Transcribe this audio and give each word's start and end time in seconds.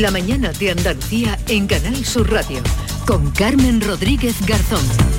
La 0.00 0.10
mañana 0.10 0.50
de 0.50 0.72
Andalucía 0.72 1.38
en 1.46 1.68
Canal 1.68 2.04
Sur 2.04 2.28
Radio 2.32 2.60
con 3.06 3.30
Carmen 3.30 3.80
Rodríguez 3.80 4.44
Garzón. 4.44 5.13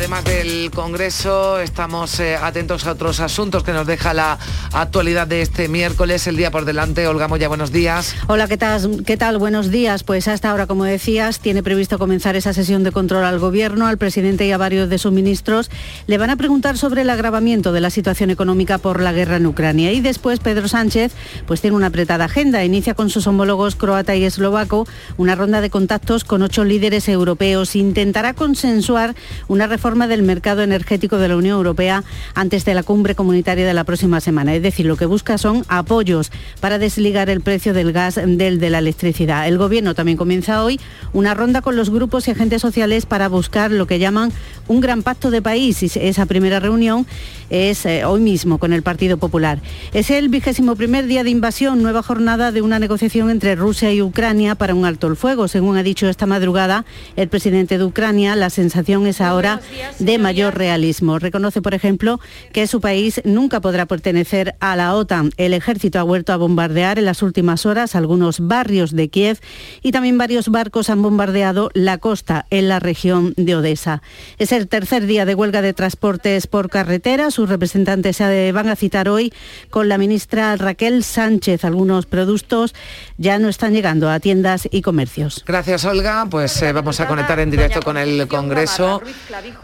Además 0.00 0.24
del 0.24 0.70
Congreso, 0.70 1.60
estamos 1.60 2.20
eh, 2.20 2.34
atentos 2.34 2.86
a 2.86 2.92
otros 2.92 3.20
asuntos 3.20 3.62
que 3.62 3.72
nos 3.72 3.86
deja 3.86 4.14
la 4.14 4.38
actualidad 4.72 5.26
de 5.26 5.42
este 5.42 5.68
miércoles, 5.68 6.26
el 6.26 6.38
día 6.38 6.50
por 6.50 6.64
delante. 6.64 7.06
Olga 7.06 7.28
Moya, 7.28 7.48
buenos 7.48 7.70
días. 7.70 8.14
Hola, 8.26 8.48
¿qué 8.48 8.56
tal? 8.56 9.04
¿Qué 9.04 9.18
tal? 9.18 9.36
Buenos 9.36 9.70
días. 9.70 10.02
Pues 10.02 10.26
hasta 10.26 10.50
ahora, 10.50 10.66
como 10.66 10.84
decías, 10.84 11.40
tiene 11.40 11.62
previsto 11.62 11.98
comenzar 11.98 12.34
esa 12.34 12.54
sesión 12.54 12.82
de 12.82 12.92
control 12.92 13.24
al 13.24 13.38
Gobierno, 13.38 13.86
al 13.86 13.98
presidente 13.98 14.46
y 14.46 14.52
a 14.52 14.56
varios 14.56 14.88
de 14.88 14.96
sus 14.96 15.12
ministros. 15.12 15.70
Le 16.06 16.16
van 16.16 16.30
a 16.30 16.36
preguntar 16.36 16.78
sobre 16.78 17.02
el 17.02 17.10
agravamiento 17.10 17.70
de 17.70 17.82
la 17.82 17.90
situación 17.90 18.30
económica 18.30 18.78
por 18.78 19.02
la 19.02 19.12
guerra 19.12 19.36
en 19.36 19.44
Ucrania. 19.44 19.92
Y 19.92 20.00
después 20.00 20.40
Pedro 20.40 20.66
Sánchez 20.66 21.12
pues 21.46 21.60
tiene 21.60 21.76
una 21.76 21.88
apretada 21.88 22.24
agenda. 22.24 22.64
Inicia 22.64 22.94
con 22.94 23.10
sus 23.10 23.26
homólogos 23.26 23.76
croata 23.76 24.16
y 24.16 24.24
eslovaco 24.24 24.88
una 25.18 25.34
ronda 25.34 25.60
de 25.60 25.68
contactos 25.68 26.24
con 26.24 26.40
ocho 26.40 26.64
líderes 26.64 27.06
europeos. 27.06 27.76
Intentará 27.76 28.32
consensuar 28.32 29.14
una 29.46 29.66
reforma 29.66 29.89
forma 29.90 30.06
del 30.06 30.22
mercado 30.22 30.62
energético 30.62 31.18
de 31.18 31.26
la 31.26 31.36
Unión 31.36 31.56
Europea 31.56 32.04
antes 32.36 32.64
de 32.64 32.74
la 32.74 32.84
cumbre 32.84 33.16
comunitaria 33.16 33.66
de 33.66 33.74
la 33.74 33.82
próxima 33.82 34.20
semana. 34.20 34.54
Es 34.54 34.62
decir, 34.62 34.86
lo 34.86 34.96
que 34.96 35.04
busca 35.04 35.36
son 35.36 35.64
apoyos 35.66 36.30
para 36.60 36.78
desligar 36.78 37.28
el 37.28 37.40
precio 37.40 37.74
del 37.74 37.90
gas 37.90 38.14
del 38.14 38.60
de 38.60 38.70
la 38.70 38.78
electricidad. 38.78 39.48
El 39.48 39.58
Gobierno 39.58 39.96
también 39.96 40.16
comienza 40.16 40.62
hoy 40.62 40.78
una 41.12 41.34
ronda 41.34 41.60
con 41.60 41.74
los 41.74 41.90
grupos 41.90 42.28
y 42.28 42.30
agentes 42.30 42.62
sociales 42.62 43.04
para 43.04 43.28
buscar 43.28 43.72
lo 43.72 43.88
que 43.88 43.98
llaman 43.98 44.30
un 44.68 44.80
gran 44.80 45.02
pacto 45.02 45.32
de 45.32 45.42
país. 45.42 45.82
Y 45.82 45.90
esa 45.98 46.24
primera 46.26 46.60
reunión 46.60 47.04
es 47.50 47.84
eh, 47.84 48.04
hoy 48.04 48.20
mismo 48.20 48.58
con 48.58 48.72
el 48.72 48.82
Partido 48.82 49.16
Popular. 49.16 49.58
Es 49.92 50.10
el 50.10 50.28
vigésimo 50.28 50.76
primer 50.76 51.06
día 51.06 51.24
de 51.24 51.30
invasión, 51.30 51.82
nueva 51.82 52.04
jornada 52.04 52.52
de 52.52 52.62
una 52.62 52.78
negociación 52.78 53.28
entre 53.28 53.56
Rusia 53.56 53.92
y 53.92 54.02
Ucrania 54.02 54.54
para 54.54 54.76
un 54.76 54.84
alto 54.84 55.08
el 55.08 55.16
fuego. 55.16 55.48
Según 55.48 55.76
ha 55.76 55.82
dicho 55.82 56.08
esta 56.08 56.26
madrugada 56.26 56.84
el 57.16 57.28
presidente 57.28 57.76
de 57.76 57.84
Ucrania, 57.84 58.36
la 58.36 58.50
sensación 58.50 59.08
es 59.08 59.20
ahora 59.20 59.60
de 59.98 60.18
mayor 60.18 60.56
realismo. 60.56 61.18
Reconoce, 61.18 61.62
por 61.62 61.74
ejemplo, 61.74 62.20
que 62.52 62.66
su 62.66 62.80
país 62.80 63.20
nunca 63.24 63.60
podrá 63.60 63.86
pertenecer 63.86 64.54
a 64.60 64.76
la 64.76 64.94
OTAN. 64.94 65.32
El 65.36 65.54
ejército 65.54 65.98
ha 65.98 66.02
vuelto 66.02 66.32
a 66.32 66.36
bombardear 66.36 66.98
en 66.98 67.04
las 67.04 67.22
últimas 67.22 67.66
horas 67.66 67.94
algunos 67.94 68.40
barrios 68.40 68.94
de 68.94 69.08
Kiev 69.08 69.38
y 69.82 69.92
también 69.92 70.18
varios 70.18 70.48
barcos 70.48 70.90
han 70.90 71.02
bombardeado 71.02 71.70
la 71.74 71.98
costa 71.98 72.46
en 72.50 72.68
la 72.68 72.80
región 72.80 73.34
de 73.36 73.56
Odessa. 73.56 74.02
Es 74.38 74.52
el 74.52 74.68
tercer 74.68 75.06
día 75.06 75.24
de 75.24 75.34
huelga 75.34 75.62
de 75.62 75.72
transportes 75.72 76.46
por 76.46 76.70
carretera. 76.70 77.30
Sus 77.30 77.48
representantes 77.48 78.16
se 78.16 78.52
van 78.52 78.68
a 78.68 78.76
citar 78.76 79.08
hoy 79.08 79.32
con 79.70 79.88
la 79.88 79.98
ministra 79.98 80.56
Raquel 80.56 81.04
Sánchez. 81.04 81.64
Algunos 81.64 82.06
productos 82.06 82.74
ya 83.18 83.38
no 83.38 83.48
están 83.48 83.72
llegando 83.72 84.10
a 84.10 84.20
tiendas 84.20 84.68
y 84.70 84.82
comercios. 84.82 85.44
Gracias, 85.46 85.84
Olga. 85.84 86.26
Pues 86.30 86.60
eh, 86.62 86.72
vamos 86.72 87.00
a 87.00 87.06
conectar 87.06 87.38
en 87.40 87.50
directo 87.50 87.80
con 87.82 87.96
el 87.96 88.26
Congreso 88.28 89.02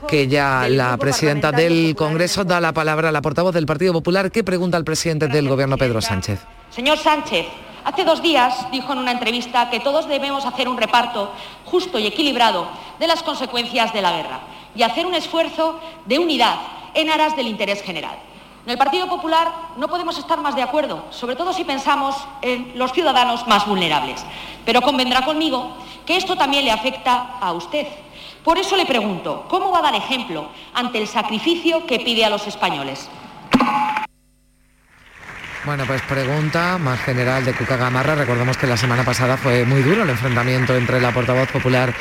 que 0.07 0.29
ya 0.29 0.69
la 0.69 0.97
presidenta 0.97 1.53
del 1.53 1.95
Congreso 1.97 2.45
da 2.45 2.61
la 2.61 2.73
palabra 2.73 3.09
a 3.09 3.13
la 3.13 3.23
portavoz 3.23 3.53
del 3.53 3.67
Partido 3.67 3.93
Popular 3.93 4.31
que 4.31 4.45
pregunta 4.45 4.77
al 4.77 4.85
presidente 4.85 5.29
del 5.29 5.49
Gobierno, 5.49 5.77
Pedro 5.77 6.01
Sánchez. 6.01 6.41
Señor 6.71 6.99
Sánchez, 6.99 7.47
hace 7.85 8.05
dos 8.05 8.23
días 8.23 8.71
dijo 8.71 8.93
en 8.93 8.99
una 8.99 9.13
entrevista 9.13 9.69
que 9.71 9.81
todos 9.81 10.09
debemos 10.09 10.45
hacer 10.45 10.69
un 10.69 10.77
reparto 10.77 11.33
justo 11.65 11.99
y 11.99 12.07
equilibrado 12.07 12.69
de 12.99 13.07
las 13.07 13.23
consecuencias 13.23 13.93
de 13.93 14.03
la 14.03 14.13
guerra 14.13 14.41
y 14.75 14.83
hacer 14.83 15.07
un 15.07 15.15
esfuerzo 15.15 15.81
de 16.07 16.19
unidad 16.19 16.57
en 16.95 17.11
aras 17.11 17.37
del 17.37 17.49
interés 17.49 17.83
general. 17.83 18.17
En 18.65 18.73
el 18.73 18.79
Partido 18.79 19.09
Popular 19.09 19.49
no 19.77 19.89
podemos 19.89 20.19
estar 20.19 20.41
más 20.41 20.57
de 20.57 20.63
acuerdo, 20.63 21.05
sobre 21.11 21.37
todo 21.37 21.53
si 21.53 21.65
pensamos 21.65 22.17
en 22.43 22.73
los 22.77 22.93
ciudadanos 22.93 23.47
más 23.47 23.67
vulnerables. 23.67 24.25
Pero 24.65 24.83
convendrá 24.83 25.25
conmigo 25.25 25.77
que 26.05 26.17
esto 26.17 26.37
también 26.37 26.65
le 26.65 26.73
afecta 26.73 27.39
a 27.41 27.53
usted, 27.53 27.87
por 28.47 28.59
eso 28.59 28.77
le 28.77 28.87
pregunto, 28.87 29.45
¿cómo 29.49 29.73
va 29.73 29.81
a 29.81 29.83
dar 29.83 29.97
ejemplo 29.97 30.47
ante 30.73 30.99
el 30.99 31.09
sacrificio 31.09 31.85
que 31.85 31.99
pide 31.99 32.25
a 32.25 32.31
los 32.31 32.47
españoles? 32.47 33.11
Bueno, 35.65 35.83
pues 35.85 36.01
pregunta 36.03 36.79
más 36.79 37.01
general 37.01 37.45
de 37.45 37.55
Cuca 37.55 37.77
Gamarra. 37.77 38.15
Recordamos 38.15 38.57
que 38.57 38.69
la 38.69 38.77
semana 38.77 39.03
pasada 39.03 39.37
fue 39.37 39.65
muy 39.65 39.83
duro 39.83 40.05
el 40.05 40.11
enfrentamiento 40.11 40.77
entre 40.77 41.01
la 41.01 41.11
portavoz 41.11 41.51
popular 41.51 41.93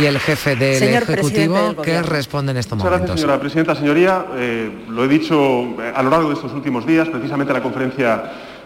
y 0.00 0.06
el 0.06 0.18
jefe 0.18 0.56
del 0.56 0.82
Ejecutivo. 0.82 1.76
¿Qué 1.82 2.00
responde 2.00 2.52
en 2.52 2.56
estos 2.56 2.78
momentos? 2.78 3.00
Gracias, 3.00 3.20
señora 3.20 3.38
presidenta. 3.38 3.74
Señoría, 3.74 4.24
eh, 4.36 4.86
lo 4.88 5.04
he 5.04 5.08
dicho 5.08 5.36
eh, 5.82 5.92
a 5.94 6.02
lo 6.02 6.08
largo 6.08 6.28
de 6.30 6.34
estos 6.34 6.54
últimos 6.54 6.86
días, 6.86 7.10
precisamente 7.10 7.52
en 7.52 7.58
la 7.58 7.62
conferencia 7.62 8.22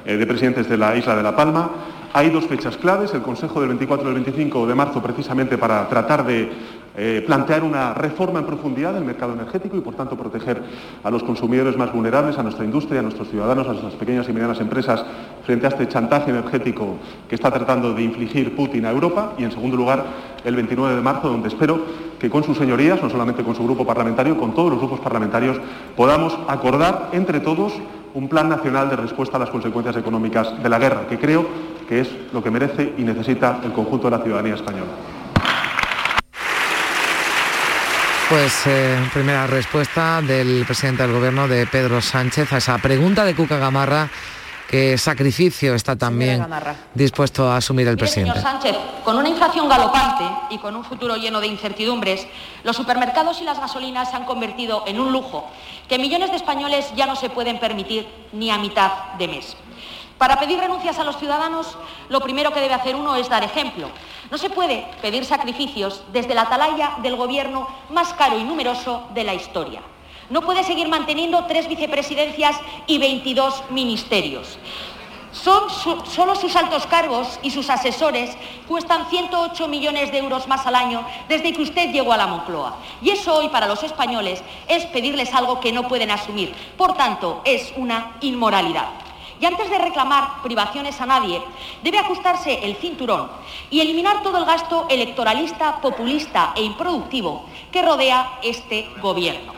eh, 0.06 0.16
de 0.16 0.24
presidentes 0.24 0.68
de 0.68 0.76
la 0.76 0.94
isla 0.94 1.16
de 1.16 1.24
La 1.24 1.34
Palma. 1.34 1.68
Hay 2.12 2.30
dos 2.30 2.46
fechas 2.46 2.76
claves, 2.76 3.12
el 3.12 3.22
Consejo 3.22 3.58
del 3.58 3.70
24 3.70 4.06
y 4.06 4.08
el 4.08 4.14
25 4.22 4.68
de 4.68 4.74
marzo, 4.76 5.02
precisamente 5.02 5.58
para 5.58 5.88
tratar 5.88 6.24
de 6.24 6.83
eh, 6.96 7.24
plantear 7.26 7.64
una 7.64 7.92
reforma 7.92 8.38
en 8.38 8.46
profundidad 8.46 8.94
del 8.94 9.04
mercado 9.04 9.32
energético 9.32 9.76
y, 9.76 9.80
por 9.80 9.96
tanto, 9.96 10.16
proteger 10.16 10.62
a 11.02 11.10
los 11.10 11.24
consumidores 11.24 11.76
más 11.76 11.92
vulnerables, 11.92 12.38
a 12.38 12.42
nuestra 12.44 12.64
industria, 12.64 13.00
a 13.00 13.02
nuestros 13.02 13.28
ciudadanos, 13.28 13.66
a 13.66 13.70
nuestras 13.70 13.94
pequeñas 13.94 14.28
y 14.28 14.32
medianas 14.32 14.60
empresas 14.60 15.04
frente 15.44 15.66
a 15.66 15.70
este 15.70 15.88
chantaje 15.88 16.30
energético 16.30 16.96
que 17.28 17.34
está 17.34 17.50
tratando 17.50 17.94
de 17.94 18.02
infligir 18.02 18.54
Putin 18.54 18.86
a 18.86 18.90
Europa. 18.90 19.32
Y, 19.38 19.42
en 19.42 19.50
segundo 19.50 19.76
lugar, 19.76 20.04
el 20.44 20.54
29 20.54 20.94
de 20.94 21.02
marzo, 21.02 21.28
donde 21.28 21.48
espero 21.48 21.80
que 22.20 22.30
con 22.30 22.44
sus 22.44 22.56
señorías, 22.56 23.02
no 23.02 23.10
solamente 23.10 23.42
con 23.42 23.56
su 23.56 23.64
grupo 23.64 23.84
parlamentario, 23.84 24.38
con 24.38 24.54
todos 24.54 24.70
los 24.70 24.78
grupos 24.78 25.00
parlamentarios, 25.00 25.60
podamos 25.96 26.38
acordar 26.46 27.08
entre 27.12 27.40
todos 27.40 27.72
un 28.14 28.28
plan 28.28 28.48
nacional 28.48 28.88
de 28.88 28.96
respuesta 28.96 29.36
a 29.36 29.40
las 29.40 29.50
consecuencias 29.50 29.96
económicas 29.96 30.62
de 30.62 30.68
la 30.68 30.78
guerra, 30.78 31.08
que 31.08 31.18
creo 31.18 31.44
que 31.88 32.00
es 32.00 32.10
lo 32.32 32.42
que 32.42 32.52
merece 32.52 32.94
y 32.96 33.02
necesita 33.02 33.58
el 33.64 33.72
conjunto 33.72 34.08
de 34.08 34.16
la 34.16 34.22
ciudadanía 34.22 34.54
española. 34.54 35.13
Pues 38.28 38.66
eh, 38.66 38.96
primera 39.12 39.46
respuesta 39.46 40.22
del 40.22 40.64
presidente 40.64 41.02
del 41.02 41.12
gobierno 41.12 41.46
de 41.46 41.66
Pedro 41.66 42.00
Sánchez 42.00 42.52
a 42.54 42.56
esa 42.56 42.78
pregunta 42.78 43.24
de 43.24 43.34
Cuca 43.34 43.58
Gamarra 43.58 44.08
qué 44.68 44.96
sacrificio 44.98 45.74
está 45.74 45.94
también 45.94 46.44
dispuesto 46.94 47.50
a 47.50 47.58
asumir 47.58 47.86
el 47.86 47.96
presidente. 47.96 48.32
Señor 48.32 48.42
Sánchez, 48.42 48.76
con 49.04 49.16
una 49.18 49.28
inflación 49.28 49.68
galopante 49.68 50.24
y 50.50 50.58
con 50.58 50.74
un 50.74 50.84
futuro 50.84 51.16
lleno 51.16 51.40
de 51.40 51.46
incertidumbres, 51.46 52.26
los 52.64 52.74
supermercados 52.74 53.40
y 53.40 53.44
las 53.44 53.60
gasolinas 53.60 54.10
se 54.10 54.16
han 54.16 54.24
convertido 54.24 54.84
en 54.86 55.00
un 55.00 55.12
lujo 55.12 55.48
que 55.88 55.98
millones 55.98 56.30
de 56.30 56.36
españoles 56.36 56.92
ya 56.96 57.06
no 57.06 57.16
se 57.16 57.30
pueden 57.30 57.60
permitir 57.60 58.08
ni 58.32 58.50
a 58.50 58.58
mitad 58.58 58.90
de 59.18 59.28
mes. 59.28 59.56
Para 60.24 60.40
pedir 60.40 60.58
renuncias 60.58 60.98
a 60.98 61.04
los 61.04 61.18
ciudadanos, 61.18 61.76
lo 62.08 62.18
primero 62.20 62.50
que 62.50 62.62
debe 62.62 62.72
hacer 62.72 62.96
uno 62.96 63.14
es 63.14 63.28
dar 63.28 63.44
ejemplo. 63.44 63.90
No 64.30 64.38
se 64.38 64.48
puede 64.48 64.86
pedir 65.02 65.26
sacrificios 65.26 66.02
desde 66.14 66.34
la 66.34 66.40
atalaya 66.40 66.94
del 67.02 67.14
gobierno 67.14 67.68
más 67.90 68.14
caro 68.14 68.38
y 68.38 68.42
numeroso 68.42 69.06
de 69.12 69.22
la 69.22 69.34
historia. 69.34 69.82
No 70.30 70.40
puede 70.40 70.64
seguir 70.64 70.88
manteniendo 70.88 71.44
tres 71.44 71.68
vicepresidencias 71.68 72.56
y 72.86 72.96
22 72.96 73.64
ministerios. 73.68 74.58
Son 75.30 75.68
solo 76.06 76.34
sus 76.36 76.56
altos 76.56 76.86
cargos 76.86 77.38
y 77.42 77.50
sus 77.50 77.68
asesores 77.68 78.34
cuestan 78.66 79.06
108 79.10 79.68
millones 79.68 80.10
de 80.10 80.20
euros 80.20 80.48
más 80.48 80.66
al 80.66 80.76
año 80.76 81.06
desde 81.28 81.52
que 81.52 81.60
usted 81.60 81.92
llegó 81.92 82.14
a 82.14 82.16
la 82.16 82.28
Moncloa. 82.28 82.78
Y 83.02 83.10
eso 83.10 83.34
hoy 83.34 83.50
para 83.50 83.66
los 83.66 83.82
españoles 83.82 84.42
es 84.68 84.86
pedirles 84.86 85.34
algo 85.34 85.60
que 85.60 85.70
no 85.70 85.86
pueden 85.86 86.10
asumir. 86.10 86.54
Por 86.78 86.94
tanto, 86.94 87.42
es 87.44 87.74
una 87.76 88.16
inmoralidad. 88.22 89.03
Y 89.40 89.46
antes 89.46 89.68
de 89.68 89.78
reclamar 89.78 90.42
privaciones 90.42 91.00
a 91.00 91.06
nadie, 91.06 91.42
debe 91.82 91.98
ajustarse 91.98 92.64
el 92.64 92.76
cinturón 92.76 93.30
y 93.70 93.80
eliminar 93.80 94.22
todo 94.22 94.38
el 94.38 94.44
gasto 94.44 94.86
electoralista, 94.88 95.80
populista 95.80 96.52
e 96.54 96.62
improductivo 96.62 97.46
que 97.72 97.82
rodea 97.82 98.38
este 98.42 98.90
gobierno. 99.00 99.54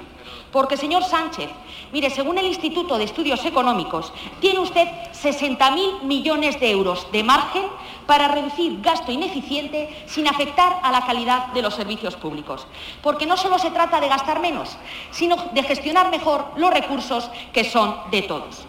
Porque, 0.53 0.78
señor 0.78 1.04
Sánchez, 1.04 1.50
mire, 1.92 2.09
según 2.09 2.38
el 2.38 2.47
Instituto 2.47 2.97
de 2.97 3.04
Estudios 3.04 3.44
Económicos, 3.44 4.12
tiene 4.41 4.60
usted 4.60 4.88
60.000 5.12 6.02
millones 6.02 6.58
de 6.58 6.70
euros 6.70 7.06
de 7.12 7.22
margen 7.22 7.64
para 8.06 8.29
reducir 8.29 8.81
gasto 8.81 9.12
ineficiente 9.12 10.05
sin 10.06 10.26
afectar 10.29 10.79
a 10.82 10.93
la 10.93 11.05
calidad 11.05 11.49
de 11.49 11.61
los 11.61 11.75
servicios 11.75 12.17
públicos. 12.17 12.67
Porque 13.02 13.26
no 13.26 13.37
solo 13.37 13.58
se 13.58 13.70
trata 13.70 14.00
de 14.00 14.08
gastar 14.08 14.40
menos, 14.40 14.79
sino 15.11 15.37
de 15.52 15.62
gestionar 15.62 16.11
mejor 16.11 16.52
los 16.56 16.72
recursos 16.72 17.29
que 17.52 17.64
son 17.64 17.94
de 18.11 18.22
todos. 18.22 18.67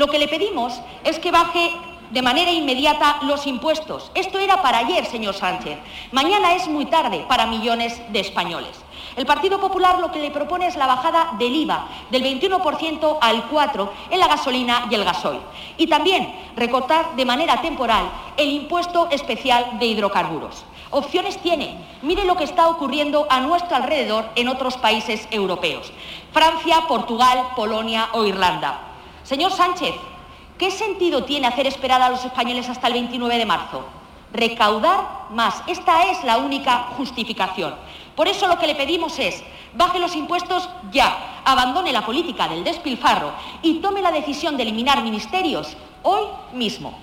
Lo 0.00 0.06
que 0.06 0.18
le 0.18 0.28
pedimos 0.28 0.80
es 1.04 1.18
que 1.18 1.30
baje 1.30 1.72
de 2.10 2.22
manera 2.22 2.50
inmediata 2.50 3.18
los 3.20 3.46
impuestos. 3.46 4.10
Esto 4.14 4.38
era 4.38 4.62
para 4.62 4.78
ayer, 4.78 5.04
señor 5.04 5.34
Sánchez. 5.34 5.78
Mañana 6.10 6.54
es 6.54 6.68
muy 6.68 6.86
tarde 6.86 7.26
para 7.28 7.44
millones 7.44 8.00
de 8.10 8.20
españoles. 8.20 8.80
El 9.14 9.26
Partido 9.26 9.60
Popular 9.60 9.98
lo 9.98 10.10
que 10.10 10.20
le 10.20 10.30
propone 10.30 10.68
es 10.68 10.76
la 10.76 10.86
bajada 10.86 11.32
del 11.38 11.54
IVA 11.54 11.86
del 12.10 12.22
21% 12.22 13.18
al 13.20 13.50
4% 13.50 13.90
en 14.08 14.18
la 14.18 14.26
gasolina 14.26 14.86
y 14.90 14.94
el 14.94 15.04
gasoil. 15.04 15.40
Y 15.76 15.86
también 15.86 16.34
recortar 16.56 17.14
de 17.14 17.26
manera 17.26 17.60
temporal 17.60 18.10
el 18.38 18.48
impuesto 18.48 19.06
especial 19.10 19.78
de 19.78 19.84
hidrocarburos. 19.84 20.64
Opciones 20.92 21.36
tiene. 21.42 21.76
Mire 22.00 22.24
lo 22.24 22.38
que 22.38 22.44
está 22.44 22.68
ocurriendo 22.68 23.26
a 23.28 23.40
nuestro 23.40 23.76
alrededor 23.76 24.30
en 24.34 24.48
otros 24.48 24.78
países 24.78 25.28
europeos. 25.30 25.92
Francia, 26.32 26.86
Portugal, 26.88 27.48
Polonia 27.54 28.08
o 28.14 28.24
Irlanda. 28.24 28.86
Señor 29.30 29.52
Sánchez, 29.52 29.94
¿qué 30.58 30.72
sentido 30.72 31.22
tiene 31.22 31.46
hacer 31.46 31.64
esperar 31.68 32.02
a 32.02 32.10
los 32.10 32.24
españoles 32.24 32.68
hasta 32.68 32.88
el 32.88 32.94
29 32.94 33.38
de 33.38 33.46
marzo? 33.46 33.86
recaudar 34.32 35.28
más. 35.30 35.62
Esta 35.68 36.10
es 36.10 36.24
la 36.24 36.38
única 36.38 36.88
justificación. 36.96 37.74
Por 38.16 38.26
eso 38.26 38.48
lo 38.48 38.58
que 38.58 38.66
le 38.66 38.74
pedimos 38.74 39.18
es, 39.20 39.42
baje 39.74 40.00
los 40.00 40.16
impuestos 40.16 40.68
ya, 40.90 41.42
abandone 41.44 41.92
la 41.92 42.04
política 42.04 42.48
del 42.48 42.64
despilfarro 42.64 43.32
y 43.62 43.80
tome 43.80 44.02
la 44.02 44.10
decisión 44.10 44.56
de 44.56 44.64
eliminar 44.64 45.02
ministerios 45.04 45.76
hoy 46.02 46.22
mismo. 46.52 46.98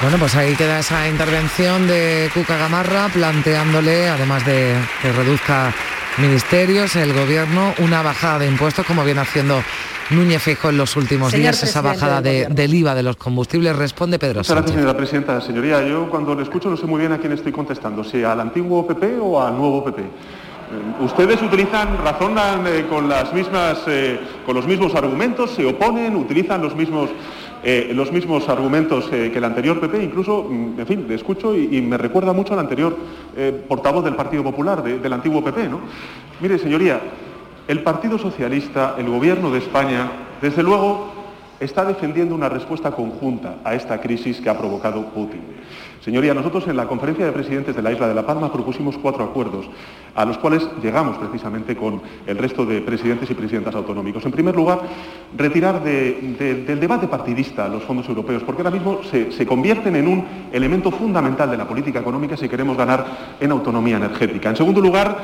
Bueno, 0.00 0.16
pues 0.18 0.34
ahí 0.34 0.54
queda 0.54 0.78
esa 0.78 1.08
intervención 1.08 1.86
de 1.86 2.30
Cuca 2.32 2.56
Gamarra 2.56 3.08
planteándole, 3.08 4.08
además 4.08 4.44
de 4.46 4.78
que 5.02 5.12
reduzca 5.12 5.72
ministerios, 6.18 6.96
el 6.96 7.12
gobierno, 7.12 7.74
una 7.78 8.00
bajada 8.02 8.40
de 8.40 8.46
impuestos 8.46 8.86
como 8.86 9.04
viene 9.04 9.20
haciendo 9.20 9.62
Núñez 10.10 10.40
Feijóo 10.40 10.70
en 10.70 10.76
los 10.76 10.96
últimos 10.96 11.32
días, 11.32 11.60
esa 11.62 11.80
bajada 11.80 12.22
del 12.22 12.74
IVA 12.74 12.94
de 12.94 13.02
los 13.02 13.16
combustibles. 13.16 13.74
Responde 13.74 14.18
Pedro 14.18 14.44
Sánchez. 14.44 14.54
Gracias, 14.54 14.74
señora 14.74 14.96
presidenta. 14.96 15.40
Señoría, 15.40 15.82
yo 15.86 16.08
cuando 16.08 16.34
le 16.34 16.42
escucho 16.42 16.70
no 16.70 16.76
sé 16.76 16.86
muy 16.86 17.00
bien 17.00 17.12
a 17.12 17.18
quién 17.18 17.32
estoy 17.32 17.50
contestando, 17.50 18.04
si 18.04 18.22
al 18.22 18.40
antiguo 18.40 18.86
PP 18.86 19.18
o 19.20 19.42
al 19.42 19.56
nuevo 19.56 19.84
PP. 19.84 20.02
Eh, 20.02 21.04
ustedes 21.04 21.42
utilizan, 21.42 21.98
razonan 22.04 22.66
eh, 22.66 22.86
con, 22.88 23.08
las 23.08 23.32
mismas, 23.32 23.78
eh, 23.88 24.20
con 24.44 24.54
los 24.54 24.66
mismos 24.66 24.94
argumentos, 24.94 25.52
se 25.52 25.64
oponen, 25.66 26.14
utilizan 26.14 26.62
los 26.62 26.74
mismos, 26.74 27.10
los 27.64 28.12
mismos 28.12 28.48
argumentos 28.48 29.06
que 29.08 29.32
el 29.34 29.44
anterior 29.44 29.80
PP, 29.80 30.04
incluso, 30.04 30.46
mm, 30.48 30.78
en 30.78 30.86
fin, 30.86 31.04
le 31.08 31.16
escucho 31.16 31.56
y, 31.56 31.82
me 31.82 31.98
recuerda 31.98 32.32
mucho 32.32 32.52
al 32.52 32.60
anterior 32.60 32.96
portavoz 33.66 34.04
del 34.04 34.14
Partido 34.14 34.44
Popular, 34.44 34.84
del 34.84 35.12
antiguo 35.12 35.42
PP. 35.42 35.68
¿no? 35.68 35.80
Mire, 36.40 36.60
señoría, 36.60 37.00
el 37.68 37.82
Partido 37.82 38.18
Socialista, 38.18 38.94
el 38.98 39.08
Gobierno 39.08 39.50
de 39.50 39.58
España, 39.58 40.10
desde 40.40 40.62
luego, 40.62 41.12
está 41.58 41.84
defendiendo 41.84 42.34
una 42.34 42.48
respuesta 42.48 42.90
conjunta 42.90 43.56
a 43.64 43.74
esta 43.74 44.00
crisis 44.00 44.40
que 44.40 44.50
ha 44.50 44.58
provocado 44.58 45.06
Putin. 45.06 45.40
Señoría, 46.00 46.34
nosotros 46.34 46.68
en 46.68 46.76
la 46.76 46.86
conferencia 46.86 47.24
de 47.24 47.32
presidentes 47.32 47.74
de 47.74 47.82
la 47.82 47.90
isla 47.90 48.06
de 48.06 48.14
La 48.14 48.24
Palma 48.24 48.52
propusimos 48.52 48.96
cuatro 48.98 49.24
acuerdos, 49.24 49.66
a 50.14 50.24
los 50.24 50.38
cuales 50.38 50.68
llegamos 50.80 51.16
precisamente 51.18 51.74
con 51.74 52.00
el 52.26 52.38
resto 52.38 52.64
de 52.64 52.80
presidentes 52.80 53.28
y 53.30 53.34
presidentas 53.34 53.74
autonómicos. 53.74 54.24
En 54.24 54.30
primer 54.30 54.54
lugar, 54.54 54.82
retirar 55.36 55.82
del 55.82 56.78
debate 56.78 57.08
partidista 57.08 57.66
los 57.66 57.82
fondos 57.82 58.08
europeos, 58.08 58.44
porque 58.44 58.62
ahora 58.62 58.70
mismo 58.70 59.00
se, 59.10 59.32
se 59.32 59.46
convierten 59.46 59.96
en 59.96 60.06
un 60.06 60.24
elemento 60.52 60.92
fundamental 60.92 61.50
de 61.50 61.56
la 61.56 61.66
política 61.66 61.98
económica 61.98 62.36
si 62.36 62.48
queremos 62.48 62.76
ganar 62.76 63.36
en 63.40 63.50
autonomía 63.50 63.96
energética. 63.96 64.50
En 64.50 64.56
segundo 64.56 64.80
lugar, 64.80 65.16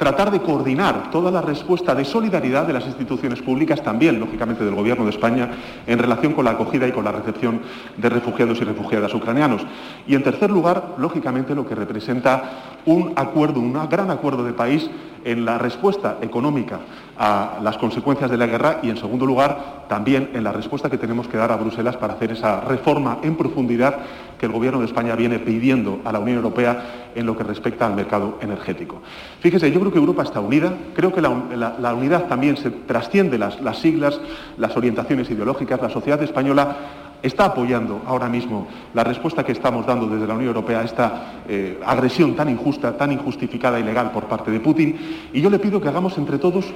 tratar 0.00 0.30
de 0.30 0.40
coordinar 0.40 1.10
toda 1.10 1.30
la 1.30 1.42
respuesta 1.42 1.94
de 1.94 2.06
solidaridad 2.06 2.66
de 2.66 2.72
las 2.72 2.86
instituciones 2.86 3.42
públicas, 3.42 3.82
también, 3.82 4.18
lógicamente, 4.18 4.64
del 4.64 4.74
Gobierno 4.74 5.04
de 5.04 5.10
España, 5.10 5.50
en 5.86 5.98
relación 5.98 6.32
con 6.32 6.46
la 6.46 6.52
acogida 6.52 6.88
y 6.88 6.92
con 6.92 7.04
la 7.04 7.12
recepción 7.12 7.60
de 7.98 8.08
refugiados 8.08 8.58
y 8.62 8.64
refugiadas 8.64 9.12
ucranianos. 9.12 9.60
Y, 10.06 10.14
en 10.14 10.22
tercer 10.22 10.50
lugar, 10.50 10.94
lógicamente, 10.96 11.54
lo 11.54 11.68
que 11.68 11.74
representa 11.74 12.78
un 12.86 13.12
acuerdo, 13.14 13.60
un 13.60 13.74
gran 13.90 14.10
acuerdo 14.10 14.42
de 14.42 14.54
país 14.54 14.88
en 15.22 15.44
la 15.44 15.58
respuesta 15.58 16.16
económica 16.22 16.80
a 17.22 17.58
las 17.62 17.76
consecuencias 17.76 18.30
de 18.30 18.38
la 18.38 18.46
guerra 18.46 18.80
y, 18.82 18.88
en 18.88 18.96
segundo 18.96 19.26
lugar, 19.26 19.84
también 19.88 20.30
en 20.32 20.42
la 20.42 20.52
respuesta 20.52 20.88
que 20.88 20.96
tenemos 20.96 21.28
que 21.28 21.36
dar 21.36 21.52
a 21.52 21.56
Bruselas 21.56 21.98
para 21.98 22.14
hacer 22.14 22.32
esa 22.32 22.62
reforma 22.62 23.18
en 23.22 23.36
profundidad 23.36 23.98
que 24.38 24.46
el 24.46 24.52
Gobierno 24.52 24.80
de 24.80 24.86
España 24.86 25.14
viene 25.16 25.38
pidiendo 25.38 26.00
a 26.06 26.12
la 26.12 26.18
Unión 26.18 26.38
Europea 26.38 27.10
en 27.14 27.26
lo 27.26 27.36
que 27.36 27.44
respecta 27.44 27.86
al 27.86 27.94
mercado 27.94 28.38
energético. 28.40 29.02
Fíjese, 29.40 29.70
yo 29.70 29.80
creo 29.80 29.92
que 29.92 29.98
Europa 29.98 30.22
está 30.22 30.40
unida, 30.40 30.72
creo 30.94 31.12
que 31.12 31.20
la, 31.20 31.92
unidad 31.92 32.24
también 32.24 32.56
se 32.56 32.70
trasciende 32.70 33.36
las, 33.36 33.60
las 33.60 33.76
siglas, 33.76 34.18
las 34.56 34.74
orientaciones 34.74 35.30
ideológicas, 35.30 35.82
la 35.82 35.90
sociedad 35.90 36.22
española 36.22 36.76
está 37.22 37.46
apoyando 37.46 38.02
ahora 38.06 38.28
mismo 38.28 38.66
la 38.94 39.04
respuesta 39.04 39.44
que 39.44 39.52
estamos 39.52 39.86
dando 39.86 40.06
desde 40.06 40.26
la 40.26 40.34
Unión 40.34 40.48
Europea 40.48 40.80
a 40.80 40.84
esta 40.84 41.42
eh, 41.48 41.78
agresión 41.84 42.34
tan 42.34 42.48
injusta, 42.48 42.96
tan 42.96 43.12
injustificada 43.12 43.78
y 43.78 43.82
legal 43.82 44.10
por 44.10 44.24
parte 44.24 44.50
de 44.50 44.60
Putin. 44.60 44.98
Y 45.32 45.40
yo 45.40 45.50
le 45.50 45.58
pido 45.58 45.80
que 45.80 45.88
hagamos 45.88 46.16
entre 46.18 46.38
todos 46.38 46.66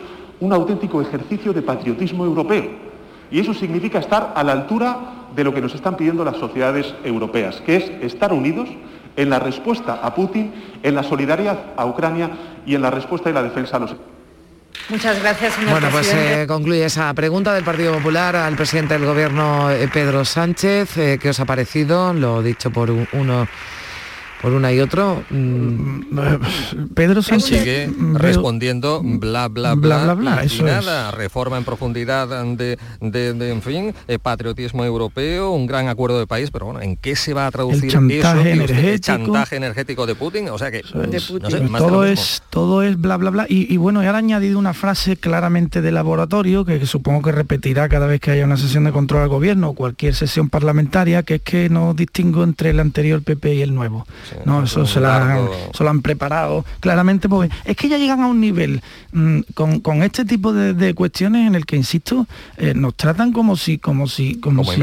un 0.41 0.53
auténtico 0.53 1.01
ejercicio 1.01 1.53
de 1.53 1.63
patriotismo 1.63 2.25
europeo. 2.25 2.71
Y 3.31 3.41
eso 3.41 3.55
significa 3.55 3.99
estar 3.99 4.33
a 4.37 4.45
la 4.45 4.53
altura 4.53 4.99
de 5.35 5.45
lo 5.45 5.53
que 5.53 5.61
nos 5.61 5.75
están 5.75 5.97
pidiendo 5.97 6.25
las 6.25 6.37
sociedades 6.37 6.95
europeas, 7.05 7.61
que 7.65 7.77
es 7.77 7.91
estar 8.03 8.33
unidos 8.33 8.69
en 9.17 9.31
la 9.31 9.39
respuesta 9.39 10.01
a 10.03 10.15
Putin, 10.15 10.53
en 10.83 10.95
la 10.95 11.03
solidaridad 11.03 11.59
a 11.77 11.87
Ucrania 11.87 12.31
y 12.67 12.75
en 12.75 12.83
la 12.83 12.91
respuesta 12.91 13.31
y 13.31 13.33
la 13.33 13.43
defensa 13.43 13.77
a 13.77 13.81
los 13.81 13.97
Muchas 14.89 15.21
gracias, 15.21 15.55
señor 15.55 15.71
Bueno, 15.71 15.89
pues 15.91 16.13
eh, 16.13 16.45
concluye 16.47 16.85
esa 16.85 17.15
pregunta 17.15 17.55
del 17.55 17.65
Partido 17.65 17.95
Popular 17.95 18.37
al 18.37 18.55
presidente 18.55 18.95
del 18.95 19.07
Gobierno, 19.07 19.71
eh, 19.71 19.89
Pedro 19.91 20.25
Sánchez. 20.25 20.99
Eh, 20.99 21.19
¿Qué 21.21 21.31
os 21.31 21.41
ha 21.41 21.47
parecido? 21.47 22.13
Lo 22.13 22.43
dicho 22.43 22.71
por 22.71 22.91
uno 22.91 23.49
por 24.45 24.53
una 24.53 24.71
y 24.75 24.81
otro. 24.81 25.25
Mm, 25.31 26.19
Pedro 26.95 27.23
Sánchez 27.23 27.61
sigue 27.61 27.91
respondiendo 28.13 29.01
bla 29.03 29.49
bla 29.49 29.75
bla, 29.75 30.05
bla, 30.05 30.15
bla, 30.15 30.45
y, 30.45 30.63
nada, 30.63 31.11
reforma 31.13 31.57
en 31.57 31.65
profundidad 31.65 32.29
de, 32.45 32.77
de, 33.01 33.51
en 33.51 33.63
fin, 33.63 33.95
eh, 34.07 34.19
patriotismo 34.19 34.85
europeo, 34.85 35.51
un 35.53 35.67
gran 35.67 35.89
acuerdo 35.89 36.19
de 36.19 36.27
país, 36.27 36.51
pero 36.51 36.67
bueno, 36.67 36.83
¿en 36.83 36.99
qué 36.99 37.17
se 37.17 37.33
va 37.33 37.47
a 37.47 37.51
traducir 37.51 37.85
el 37.85 37.91
chantaje 37.91 38.53
eso? 38.53 38.63
Energético. 38.65 38.89
El 38.91 39.01
chantaje 39.01 39.57
energético 39.57 40.07
de 40.07 40.15
Putin, 40.15 40.51
o 40.51 40.59
sea 40.59 40.71
que 40.71 40.83
todo 41.79 42.05
es 42.05 42.43
todo 42.51 42.83
es 42.83 43.01
bla 43.01 43.17
bla 43.17 43.31
bla 43.31 43.47
y, 43.49 43.75
bueno, 43.79 44.03
y 44.03 44.07
ahora 44.07 44.19
ha 44.19 44.21
añadido 44.21 44.59
una 44.59 44.75
frase 44.75 45.17
claramente 45.17 45.81
de 45.81 45.91
laboratorio 45.91 46.67
que, 46.67 46.85
supongo 46.85 47.23
que 47.23 47.33
repetirá 47.33 47.89
cada 47.89 48.07
vez 48.07 48.21
que 48.21 48.33
haya 48.33 48.45
una 48.45 48.59
sesión 48.59 48.85
de 48.85 48.93
control 48.93 49.23
al 49.23 49.29
gobierno 49.31 49.71
o 49.71 49.73
cualquier 49.73 50.15
sesión 50.15 50.51
parlamentaria, 50.51 51.23
que 51.23 51.37
es 51.37 51.43
que 51.43 51.71
no 51.71 51.95
distingo 51.95 52.45
entre 52.45 52.71
el 52.71 52.81
anterior 52.81 53.23
PP 53.23 53.55
y 53.55 53.63
el 53.63 53.75
nuevo. 53.75 54.07
No, 54.45 54.65
eso 54.65 54.87
se, 54.87 55.01
lo 55.01 55.09
han 55.09 56.03
preparado 56.03 56.65
claramente 56.81 57.29
porque 57.29 57.55
es 57.65 57.77
que 57.77 57.89
ya 57.89 57.99
llegan 57.99 58.23
a 58.23 58.27
un 58.27 58.41
nivel 58.41 58.83
mm, 59.13 59.41
con, 59.55 60.03
este 60.03 60.25
tipo 60.25 60.53
de, 60.53 60.95
cuestiones 60.95 61.47
en 61.47 61.55
el 61.55 61.67
que, 61.67 61.77
insisto, 61.77 62.27
eh, 62.57 62.75
nos 62.75 62.95
tratan 62.95 63.33
como 63.33 63.57
si, 63.57 63.79
como 63.79 64.07
si, 64.07 64.37
como, 64.37 64.65
si, 64.65 64.81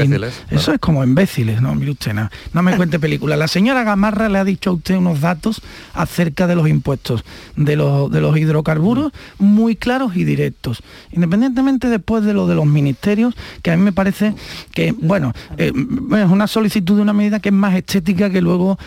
Eso 0.50 0.72
es 0.72 0.78
como 0.80 1.04
imbéciles, 1.04 1.60
¿no? 1.60 1.74
Mire 1.74 1.92
usted, 1.92 2.12
no, 2.12 2.28
no 2.52 2.62
me 2.62 2.76
cuente 2.76 2.98
película. 2.98 3.36
La 3.36 3.48
señora 3.48 3.84
Gamarra 3.84 4.28
le 4.28 4.38
ha 4.38 4.44
dicho 4.44 4.70
a 4.70 4.72
usted 4.74 4.96
unos 4.96 5.20
datos 5.20 5.62
acerca 5.94 6.46
de 6.46 6.56
los 6.56 6.68
impuestos 6.68 7.24
de 7.56 7.76
los, 7.76 8.10
de 8.10 8.20
los 8.20 8.36
hidrocarburos 8.36 9.12
muy 9.38 9.76
claros 9.76 10.16
y 10.16 10.24
directos. 10.24 10.82
Independientemente 11.12 11.88
después 11.88 12.24
de 12.24 12.34
lo 12.34 12.46
de 12.46 12.54
los 12.54 12.66
ministerios, 12.66 13.34
que 13.62 13.70
a 13.70 13.76
mí 13.76 13.82
me 13.82 13.92
parece 13.92 14.34
que, 14.72 14.92
bueno, 14.92 15.32
eh, 15.56 15.72
es 15.74 16.30
una 16.30 16.46
solicitud 16.46 16.96
de 16.96 17.02
una 17.02 17.12
medida 17.12 17.40
que 17.40 17.50
es 17.50 17.54
más 17.54 17.74
estética 17.74 18.30
que 18.30 18.40
luego 18.40 18.78